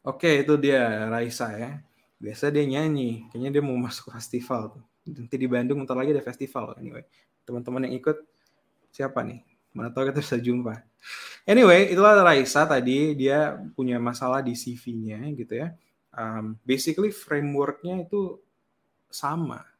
Oke, 0.00 0.24
okay, 0.24 0.34
itu 0.40 0.56
dia 0.56 1.12
Raisa 1.12 1.52
ya. 1.52 1.76
Biasa 2.16 2.48
dia 2.48 2.64
nyanyi. 2.64 3.28
Kayaknya 3.28 3.60
dia 3.60 3.62
mau 3.62 3.76
masuk 3.76 4.16
festival. 4.16 4.80
Nanti 5.04 5.36
di 5.36 5.44
Bandung 5.44 5.84
ntar 5.84 5.92
lagi 5.92 6.16
ada 6.16 6.24
festival. 6.24 6.72
Anyway, 6.80 7.04
teman-teman 7.44 7.84
yang 7.84 8.00
ikut 8.00 8.16
siapa 8.88 9.20
nih? 9.20 9.44
Mana 9.76 9.92
tahu 9.92 10.08
kita 10.08 10.24
bisa 10.24 10.40
jumpa. 10.40 10.88
Anyway, 11.44 11.92
itulah 11.92 12.16
Raisa 12.24 12.64
tadi. 12.64 13.12
Dia 13.12 13.60
punya 13.76 14.00
masalah 14.00 14.40
di 14.40 14.56
CV-nya 14.56 15.20
gitu 15.36 15.52
ya. 15.52 15.76
Um, 16.16 16.56
basically 16.64 17.12
frameworknya 17.12 18.08
itu 18.08 18.40
sama. 19.12 19.75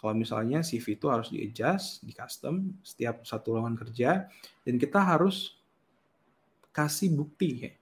Kalau 0.00 0.16
misalnya 0.16 0.64
CV 0.64 0.96
itu 0.96 1.12
harus 1.12 1.28
di-adjust, 1.28 2.00
di-custom 2.00 2.72
setiap 2.80 3.20
satu 3.28 3.52
lowongan 3.52 3.76
kerja, 3.76 4.32
dan 4.64 4.74
kita 4.80 4.96
harus 4.96 5.60
kasih 6.72 7.12
bukti 7.12 7.68
ya. 7.68 7.72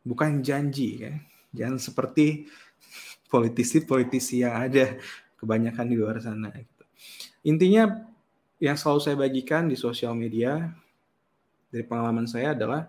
Bukan 0.00 0.40
janji 0.40 1.04
ya. 1.04 1.12
Jangan 1.52 1.76
seperti 1.76 2.48
politisi-politisi 3.32 4.40
yang 4.40 4.56
ada 4.56 4.96
kebanyakan 5.36 5.84
di 5.84 5.96
luar 6.00 6.16
sana. 6.24 6.48
Gitu. 6.48 6.84
Intinya 7.44 8.08
yang 8.56 8.80
selalu 8.80 9.00
saya 9.04 9.16
bagikan 9.20 9.68
di 9.68 9.76
sosial 9.76 10.16
media 10.16 10.72
dari 11.68 11.84
pengalaman 11.84 12.24
saya 12.24 12.56
adalah 12.56 12.88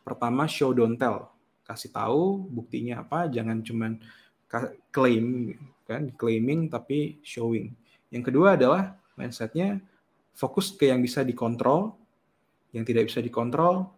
pertama 0.00 0.48
show 0.48 0.72
don't 0.72 0.96
tell. 0.96 1.28
Kasih 1.68 1.92
tahu 1.92 2.40
buktinya 2.48 3.04
apa, 3.04 3.28
jangan 3.28 3.60
cuman 3.60 4.00
klaim 4.88 5.54
kan 5.90 6.06
claiming 6.14 6.70
tapi 6.70 7.18
showing. 7.26 7.74
Yang 8.14 8.30
kedua 8.30 8.54
adalah 8.54 8.94
mindsetnya 9.18 9.82
fokus 10.38 10.70
ke 10.70 10.86
yang 10.86 11.02
bisa 11.02 11.26
dikontrol. 11.26 11.98
Yang 12.70 12.84
tidak 12.94 13.04
bisa 13.10 13.18
dikontrol 13.18 13.90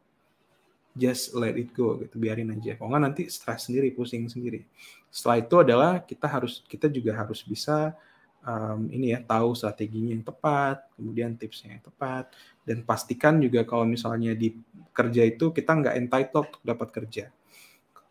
just 0.92 1.32
let 1.32 1.56
it 1.56 1.72
go 1.72 1.96
gitu 2.00 2.20
biarin 2.20 2.52
aja. 2.52 2.76
Kalau 2.76 2.92
nggak 2.92 3.02
nanti 3.02 3.22
stres 3.32 3.68
sendiri 3.68 3.92
pusing 3.92 4.28
sendiri. 4.28 4.64
Setelah 5.08 5.36
itu 5.40 5.54
adalah 5.60 5.92
kita 6.04 6.26
harus 6.28 6.60
kita 6.68 6.88
juga 6.92 7.16
harus 7.16 7.40
bisa 7.44 7.96
um, 8.44 8.88
ini 8.92 9.16
ya 9.16 9.24
tahu 9.24 9.56
strateginya 9.56 10.12
yang 10.12 10.24
tepat 10.24 10.84
kemudian 10.96 11.32
tipsnya 11.36 11.80
yang 11.80 11.84
tepat 11.84 12.32
dan 12.68 12.84
pastikan 12.84 13.40
juga 13.40 13.64
kalau 13.64 13.88
misalnya 13.88 14.36
di 14.36 14.52
kerja 14.92 15.22
itu 15.24 15.50
kita 15.50 15.72
nggak 15.80 15.94
entitled 15.96 16.46
untuk 16.52 16.64
dapat 16.64 16.88
kerja. 16.92 17.24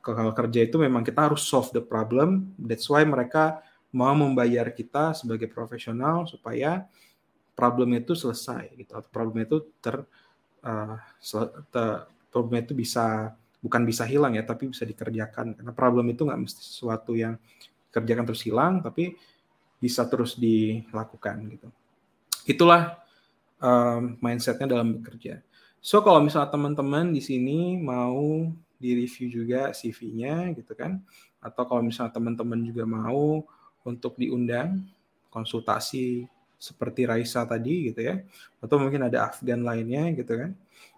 Kalau 0.02 0.34
kerja 0.34 0.66
itu 0.66 0.82
memang 0.82 1.06
kita 1.06 1.30
harus 1.30 1.46
solve 1.46 1.70
the 1.78 1.84
problem 1.84 2.50
that's 2.58 2.90
why 2.90 3.06
mereka 3.06 3.62
mau 3.92 4.16
membayar 4.16 4.72
kita 4.72 5.12
sebagai 5.12 5.52
profesional 5.52 6.24
supaya 6.28 6.88
problem 7.56 8.00
itu 8.00 8.16
selesai 8.16 8.72
gitu. 8.80 8.92
Atau 8.96 9.10
problem 9.12 9.44
itu 9.44 9.58
ter, 9.84 10.02
uh, 10.64 10.96
ter 11.72 12.08
problem 12.32 12.64
itu 12.64 12.72
bisa 12.72 13.36
bukan 13.62 13.86
bisa 13.86 14.08
hilang 14.08 14.34
ya 14.34 14.44
tapi 14.48 14.72
bisa 14.72 14.88
dikerjakan. 14.88 15.60
Karena 15.60 15.72
problem 15.76 16.08
itu 16.10 16.24
nggak 16.24 16.40
mesti 16.40 16.62
sesuatu 16.64 17.14
yang 17.14 17.36
kerjakan 17.92 18.24
terus 18.24 18.44
hilang 18.48 18.80
tapi 18.80 19.14
bisa 19.78 20.08
terus 20.08 20.40
dilakukan 20.40 21.38
gitu. 21.52 21.68
Itulah 22.48 23.02
um, 23.62 24.18
mindsetnya 24.24 24.66
dalam 24.66 24.98
bekerja. 24.98 25.44
So 25.82 26.00
kalau 26.06 26.22
misalnya 26.22 26.54
teman-teman 26.54 27.10
di 27.12 27.22
sini 27.22 27.76
mau 27.82 28.48
di 28.82 28.98
review 28.98 29.30
juga 29.30 29.74
CV-nya 29.74 30.58
gitu 30.58 30.74
kan 30.74 31.02
atau 31.42 31.66
kalau 31.66 31.82
misalnya 31.82 32.14
teman-teman 32.14 32.62
juga 32.62 32.86
mau 32.86 33.46
untuk 33.88 34.18
diundang 34.18 34.86
konsultasi 35.32 36.28
seperti 36.62 37.10
Raisa 37.10 37.42
tadi 37.48 37.90
gitu 37.90 38.06
ya 38.06 38.22
atau 38.62 38.78
mungkin 38.78 39.10
ada 39.10 39.26
Afgan 39.26 39.66
lainnya 39.66 40.14
gitu 40.14 40.38
kan 40.38 40.52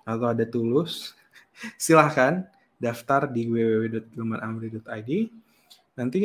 atau 0.03 0.27
ada 0.27 0.43
Tulus 0.43 1.15
silahkan 1.83 2.43
daftar 2.83 3.31
di 3.31 3.47
www.gilmanamri.id. 3.47 5.11
Nanti 5.95 6.21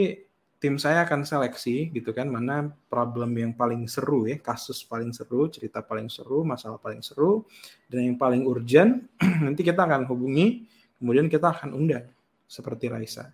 tim 0.59 0.75
saya 0.75 1.07
akan 1.07 1.23
seleksi 1.23 1.95
gitu 1.95 2.11
kan 2.11 2.27
mana 2.27 2.67
problem 2.91 3.31
yang 3.39 3.55
paling 3.55 3.87
seru 3.87 4.27
ya, 4.27 4.43
kasus 4.43 4.83
paling 4.83 5.15
seru, 5.15 5.47
cerita 5.47 5.79
paling 5.87 6.11
seru, 6.11 6.43
masalah 6.43 6.83
paling 6.83 6.99
seru 6.99 7.47
dan 7.87 8.11
yang 8.11 8.19
paling 8.19 8.43
urgent 8.43 9.07
nanti 9.47 9.63
kita 9.63 9.87
akan 9.87 10.11
hubungi 10.11 10.67
kemudian 10.99 11.31
kita 11.31 11.55
akan 11.55 11.79
undang 11.79 12.11
seperti 12.51 12.91
Raisa. 12.91 13.31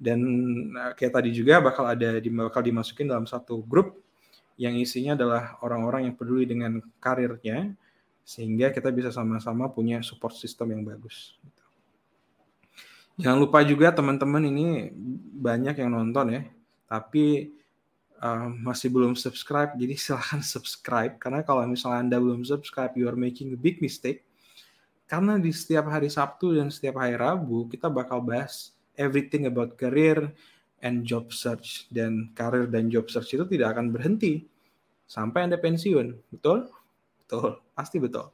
Dan 0.00 0.18
eh, 0.72 0.92
kayak 0.96 1.20
tadi 1.20 1.30
juga 1.36 1.60
bakal 1.60 1.84
ada 1.84 2.16
bakal 2.48 2.64
dimasukin 2.64 3.12
dalam 3.12 3.28
satu 3.28 3.60
grup 3.60 4.00
yang 4.56 4.76
isinya 4.76 5.16
adalah 5.16 5.60
orang-orang 5.60 6.08
yang 6.08 6.14
peduli 6.16 6.48
dengan 6.48 6.80
karirnya 7.00 7.76
sehingga 8.24 8.72
kita 8.72 8.92
bisa 8.92 9.08
sama-sama 9.12 9.68
punya 9.68 10.00
support 10.00 10.36
system 10.36 10.76
yang 10.76 10.82
bagus. 10.84 11.36
Jangan 13.20 13.36
lupa 13.36 13.60
juga 13.60 13.92
teman-teman 13.92 14.48
ini 14.48 14.88
banyak 15.36 15.76
yang 15.76 15.92
nonton 15.92 16.40
ya, 16.40 16.42
tapi 16.88 17.52
uh, 18.20 18.48
masih 18.48 18.88
belum 18.88 19.12
subscribe, 19.12 19.76
jadi 19.76 19.94
silahkan 20.00 20.40
subscribe 20.40 21.20
karena 21.20 21.44
kalau 21.44 21.64
misalnya 21.68 22.00
anda 22.06 22.16
belum 22.16 22.44
subscribe, 22.48 22.96
you 22.96 23.04
are 23.08 23.18
making 23.18 23.52
a 23.52 23.58
big 23.58 23.80
mistake. 23.84 24.24
Karena 25.10 25.42
di 25.42 25.50
setiap 25.50 25.90
hari 25.90 26.06
Sabtu 26.06 26.54
dan 26.54 26.70
setiap 26.70 27.02
hari 27.02 27.18
Rabu 27.18 27.66
kita 27.66 27.90
bakal 27.90 28.22
bahas 28.22 28.70
everything 29.00 29.48
about 29.48 29.80
career 29.80 30.28
and 30.84 31.08
job 31.08 31.32
search 31.32 31.88
dan 31.88 32.28
karir 32.36 32.68
dan 32.68 32.92
job 32.92 33.08
search 33.08 33.32
itu 33.32 33.48
tidak 33.48 33.72
akan 33.76 33.88
berhenti 33.88 34.44
sampai 35.08 35.48
anda 35.48 35.56
pensiun, 35.56 36.12
betul? 36.28 36.68
Betul, 37.24 37.62
pasti 37.72 38.02
betul. 38.02 38.26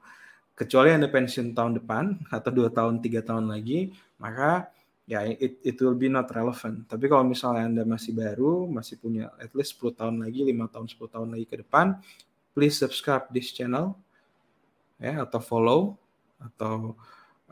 Kecuali 0.56 0.88
Anda 0.88 1.12
pensiun 1.12 1.52
tahun 1.52 1.84
depan 1.84 2.32
atau 2.32 2.48
dua 2.48 2.72
tahun, 2.72 3.04
tiga 3.04 3.20
tahun 3.20 3.52
lagi, 3.52 3.92
maka 4.16 4.72
ya 5.04 5.20
it, 5.20 5.60
it 5.60 5.76
will 5.84 5.92
be 5.92 6.08
not 6.08 6.32
relevant. 6.32 6.88
Tapi 6.88 7.12
kalau 7.12 7.28
misalnya 7.28 7.68
Anda 7.68 7.84
masih 7.84 8.16
baru, 8.16 8.64
masih 8.64 8.96
punya 8.96 9.28
at 9.36 9.52
least 9.52 9.76
10 9.76 10.00
tahun 10.00 10.16
lagi, 10.24 10.48
5 10.48 10.72
tahun, 10.72 10.86
10 10.88 11.12
tahun 11.12 11.28
lagi 11.28 11.44
ke 11.44 11.56
depan, 11.60 12.00
please 12.56 12.72
subscribe 12.72 13.28
this 13.28 13.52
channel 13.52 14.00
ya 14.96 15.28
atau 15.28 15.44
follow 15.44 15.92
atau 16.40 16.96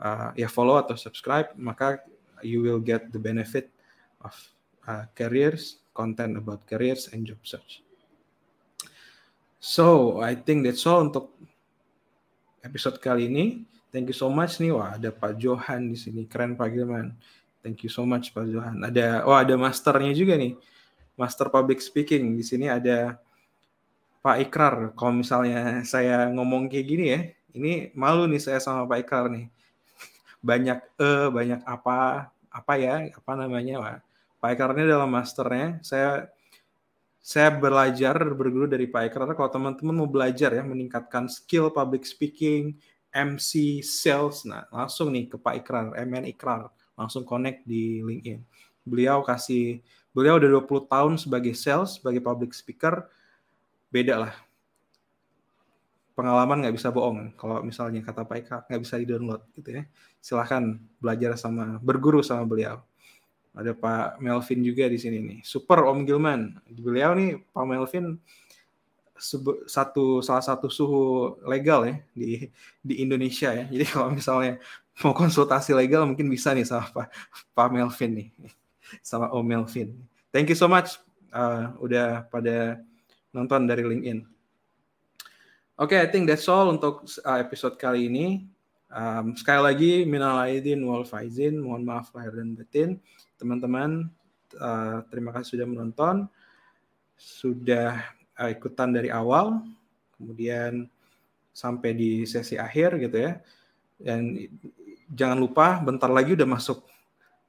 uh, 0.01 0.33
ya 0.33 0.49
follow 0.49 0.81
atau 0.81 0.97
subscribe 0.97 1.53
maka 1.53 2.01
you 2.41 2.59
will 2.65 2.81
get 2.81 3.13
the 3.13 3.21
benefit 3.21 3.71
of 4.23 4.33
uh, 4.87 5.05
careers, 5.13 5.79
content 5.93 6.35
about 6.35 6.65
careers 6.65 7.07
and 7.13 7.23
job 7.23 7.39
search. 7.43 7.85
So, 9.61 10.19
I 10.21 10.37
think 10.37 10.65
that's 10.65 10.85
all 10.85 11.05
untuk 11.09 11.33
episode 12.61 13.01
kali 13.01 13.29
ini. 13.29 13.45
Thank 13.89 14.11
you 14.11 14.17
so 14.17 14.27
much 14.27 14.59
nih. 14.59 14.75
Wah, 14.75 14.97
ada 14.97 15.09
Pak 15.09 15.39
Johan 15.39 15.89
di 15.89 15.97
sini. 15.97 16.27
Keren 16.27 16.53
Pak 16.53 16.69
Gilman. 16.69 17.15
Thank 17.65 17.81
you 17.81 17.89
so 17.89 18.05
much 18.05 18.29
Pak 18.29 18.45
Johan. 18.45 18.83
Ada 18.83 19.25
oh 19.25 19.33
ada 19.33 19.57
masternya 19.57 20.13
juga 20.13 20.37
nih. 20.37 20.53
Master 21.15 21.47
Public 21.49 21.81
Speaking. 21.81 22.35
Di 22.37 22.43
sini 22.43 22.69
ada 22.69 23.17
Pak 24.19 24.37
Ikrar. 24.43 24.75
Kalau 24.93 25.13
misalnya 25.15 25.81
saya 25.87 26.27
ngomong 26.29 26.69
kayak 26.69 26.85
gini 26.85 27.05
ya, 27.09 27.19
ini 27.55 27.89
malu 27.95 28.27
nih 28.29 28.43
saya 28.43 28.59
sama 28.61 28.85
Pak 28.85 28.99
Ikrar 29.01 29.31
nih. 29.31 29.47
Banyak 30.45 30.79
e, 31.01 31.09
banyak 31.33 31.61
apa, 31.65 32.29
apa 32.53 32.73
ya, 32.77 33.09
apa 33.09 33.31
namanya, 33.33 33.81
Pak. 33.81 33.97
Pak 34.37 34.49
Ikrar 34.53 34.71
ini 34.77 34.85
dalam 34.85 35.09
masternya. 35.09 35.81
Saya 35.81 36.29
saya 37.25 37.49
belajar 37.49 38.13
berguru 38.37 38.69
dari 38.69 38.85
Pak 38.85 39.09
Ikrar. 39.09 39.33
Kalau 39.33 39.49
teman-teman 39.49 40.05
mau 40.05 40.05
belajar 40.05 40.53
ya 40.53 40.61
meningkatkan 40.61 41.25
skill 41.25 41.73
public 41.73 42.05
speaking, 42.05 42.77
MC, 43.09 43.81
sales, 43.81 44.45
nah 44.45 44.69
langsung 44.69 45.09
nih 45.09 45.33
ke 45.33 45.41
Pak 45.41 45.65
Ikrar, 45.65 45.85
MN 45.97 46.29
Ikrar, 46.29 46.69
langsung 46.93 47.25
connect 47.25 47.65
di 47.65 48.05
LinkedIn. 48.05 48.45
Beliau 48.85 49.25
kasih, 49.25 49.81
beliau 50.13 50.37
udah 50.37 50.61
20 50.61 50.85
tahun 50.85 51.13
sebagai 51.17 51.57
sales, 51.57 51.97
sebagai 51.97 52.21
public 52.21 52.53
speaker, 52.53 53.09
beda 53.89 54.29
lah. 54.29 54.44
Pengalaman 56.15 56.63
nggak 56.63 56.75
bisa 56.79 56.89
bohong. 56.95 57.35
Kalau 57.35 57.59
misalnya 57.59 57.99
kata 57.99 58.23
Pak 58.23 58.37
Ikrar 58.39 58.61
nggak 58.71 58.81
bisa 58.81 58.95
di-download 58.95 59.41
gitu 59.51 59.69
ya. 59.75 59.83
Silahkan 60.23 60.79
belajar 61.03 61.35
sama, 61.35 61.75
berguru 61.83 62.23
sama 62.23 62.47
beliau. 62.47 62.79
Ada 63.51 63.75
Pak 63.75 64.23
Melvin 64.23 64.63
juga 64.63 64.87
di 64.87 64.95
sini 64.95 65.19
nih. 65.19 65.39
Super 65.43 65.83
Om 65.83 66.07
Gilman. 66.07 66.55
Beliau 66.71 67.11
nih 67.15 67.39
Pak 67.51 67.65
Melvin 67.67 68.15
satu 69.67 70.19
salah 70.19 70.43
satu 70.43 70.67
suhu 70.67 71.39
legal 71.47 71.87
ya 71.87 71.95
di 72.11 72.51
di 72.83 72.99
Indonesia 72.99 73.51
ya. 73.55 73.63
Jadi 73.67 73.85
kalau 73.87 74.11
misalnya 74.11 74.59
mau 75.03 75.15
konsultasi 75.15 75.71
legal 75.71 76.03
mungkin 76.03 76.27
bisa 76.27 76.51
nih 76.51 76.67
sama 76.67 76.87
Pak 76.91 77.07
Pak 77.55 77.67
Melvin 77.71 78.11
nih 78.23 78.27
sama 78.99 79.31
Om 79.31 79.43
Melvin. 79.43 79.95
Thank 80.35 80.51
you 80.51 80.57
so 80.59 80.67
much 80.67 80.99
uh, 81.31 81.71
udah 81.79 82.27
pada 82.27 82.83
nonton 83.31 83.67
dari 83.67 83.83
LinkedIn. 83.87 84.34
Oke, 85.75 85.99
okay, 85.99 85.99
I 85.99 86.07
think 86.07 86.31
that's 86.31 86.47
all 86.47 86.71
untuk 86.71 87.03
uh, 87.03 87.35
episode 87.35 87.75
kali 87.75 88.07
ini. 88.07 88.47
Um, 88.87 89.35
sekali 89.35 89.59
lagi, 89.59 89.93
minal 90.07 90.39
aidin 90.47 90.79
wal 90.87 91.03
faizin, 91.03 91.59
mohon 91.59 91.83
maaf 91.83 92.15
lahir 92.15 92.31
dan 92.31 92.55
batin 92.55 92.95
teman-teman. 93.35 94.07
Uh, 94.55 95.03
terima 95.11 95.35
kasih 95.35 95.59
sudah 95.59 95.67
menonton, 95.67 96.31
sudah 97.19 98.07
uh, 98.39 98.47
ikutan 98.47 98.95
dari 98.95 99.11
awal, 99.11 99.67
kemudian 100.15 100.87
sampai 101.51 101.91
di 101.91 102.23
sesi 102.23 102.55
akhir 102.55 102.95
gitu 102.95 103.27
ya. 103.27 103.43
Dan 103.99 104.47
jangan 105.11 105.43
lupa 105.43 105.83
bentar 105.83 106.07
lagi 106.07 106.39
udah 106.39 106.55
masuk 106.55 106.87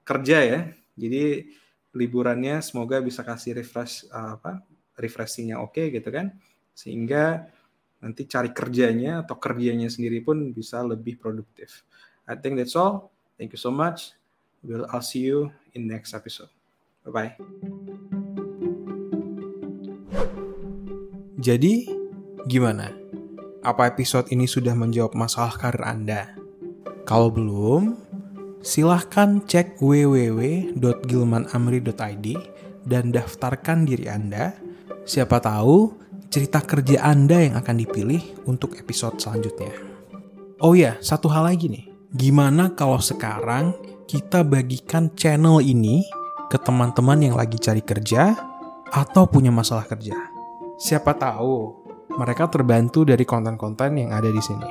kerja 0.03 0.43
ya. 0.43 0.61
Jadi 0.99 1.47
liburannya 1.95 2.59
semoga 2.59 2.99
bisa 2.99 3.22
kasih 3.22 3.55
refresh 3.62 4.03
uh, 4.11 4.35
apa 4.35 4.66
refreshingnya 4.99 5.62
oke 5.62 5.79
okay, 5.79 5.95
gitu 5.95 6.11
kan 6.11 6.35
sehingga 6.77 7.55
nanti 8.01 8.29
cari 8.29 8.53
kerjanya 8.53 9.25
atau 9.25 9.41
kerjanya 9.41 9.89
sendiri 9.89 10.21
pun 10.21 10.53
bisa 10.53 10.85
lebih 10.85 11.17
produktif. 11.17 11.81
I 12.27 12.35
think 12.37 12.59
that's 12.59 12.75
all. 12.75 13.15
Thank 13.39 13.55
you 13.55 13.61
so 13.61 13.71
much. 13.71 14.17
We'll 14.67 14.89
I'll 14.91 15.05
see 15.05 15.29
you 15.29 15.53
in 15.77 15.87
next 15.87 16.17
episode. 16.17 16.49
Bye 17.07 17.13
bye. 17.13 17.37
Jadi, 21.37 21.85
gimana? 22.49 22.89
Apa 23.61 23.93
episode 23.93 24.33
ini 24.33 24.49
sudah 24.49 24.73
menjawab 24.75 25.15
masalah 25.15 25.53
karir 25.55 25.85
Anda? 25.85 26.33
Kalau 27.07 27.31
belum, 27.31 27.95
silahkan 28.65 29.45
cek 29.45 29.77
www.gilmanamri.id 29.79 32.27
dan 32.89 33.13
daftarkan 33.15 33.87
diri 33.87 34.11
Anda. 34.11 34.59
Siapa 35.07 35.39
tahu 35.39 35.95
cerita 36.37 36.61
kerja 36.61 37.01
Anda 37.01 37.49
yang 37.49 37.57
akan 37.57 37.80
dipilih 37.80 38.45
untuk 38.45 38.76
episode 38.76 39.16
selanjutnya. 39.16 39.72
Oh 40.61 40.76
ya, 40.76 41.01
satu 41.01 41.32
hal 41.32 41.49
lagi 41.49 41.72
nih. 41.72 41.89
Gimana 42.12 42.76
kalau 42.76 43.01
sekarang 43.01 43.72
kita 44.05 44.45
bagikan 44.45 45.09
channel 45.16 45.64
ini 45.64 46.05
ke 46.53 46.61
teman-teman 46.61 47.24
yang 47.24 47.41
lagi 47.41 47.57
cari 47.57 47.80
kerja 47.80 48.37
atau 48.93 49.24
punya 49.24 49.49
masalah 49.49 49.89
kerja? 49.89 50.12
Siapa 50.76 51.16
tahu 51.16 51.89
mereka 52.20 52.53
terbantu 52.53 53.09
dari 53.09 53.24
konten-konten 53.24 53.97
yang 53.97 54.12
ada 54.12 54.28
di 54.28 54.43
sini. 54.45 54.68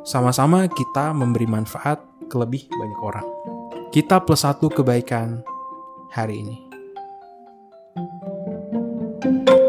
Sama-sama 0.00 0.64
kita 0.64 1.12
memberi 1.12 1.44
manfaat 1.44 2.00
ke 2.24 2.40
lebih 2.40 2.72
banyak 2.72 3.00
orang. 3.04 3.28
Kita 3.92 4.24
plus 4.24 4.48
satu 4.48 4.72
kebaikan 4.72 5.44
hari 6.08 6.40
ini. 6.40 6.56
thank 7.96 9.48
you 9.48 9.65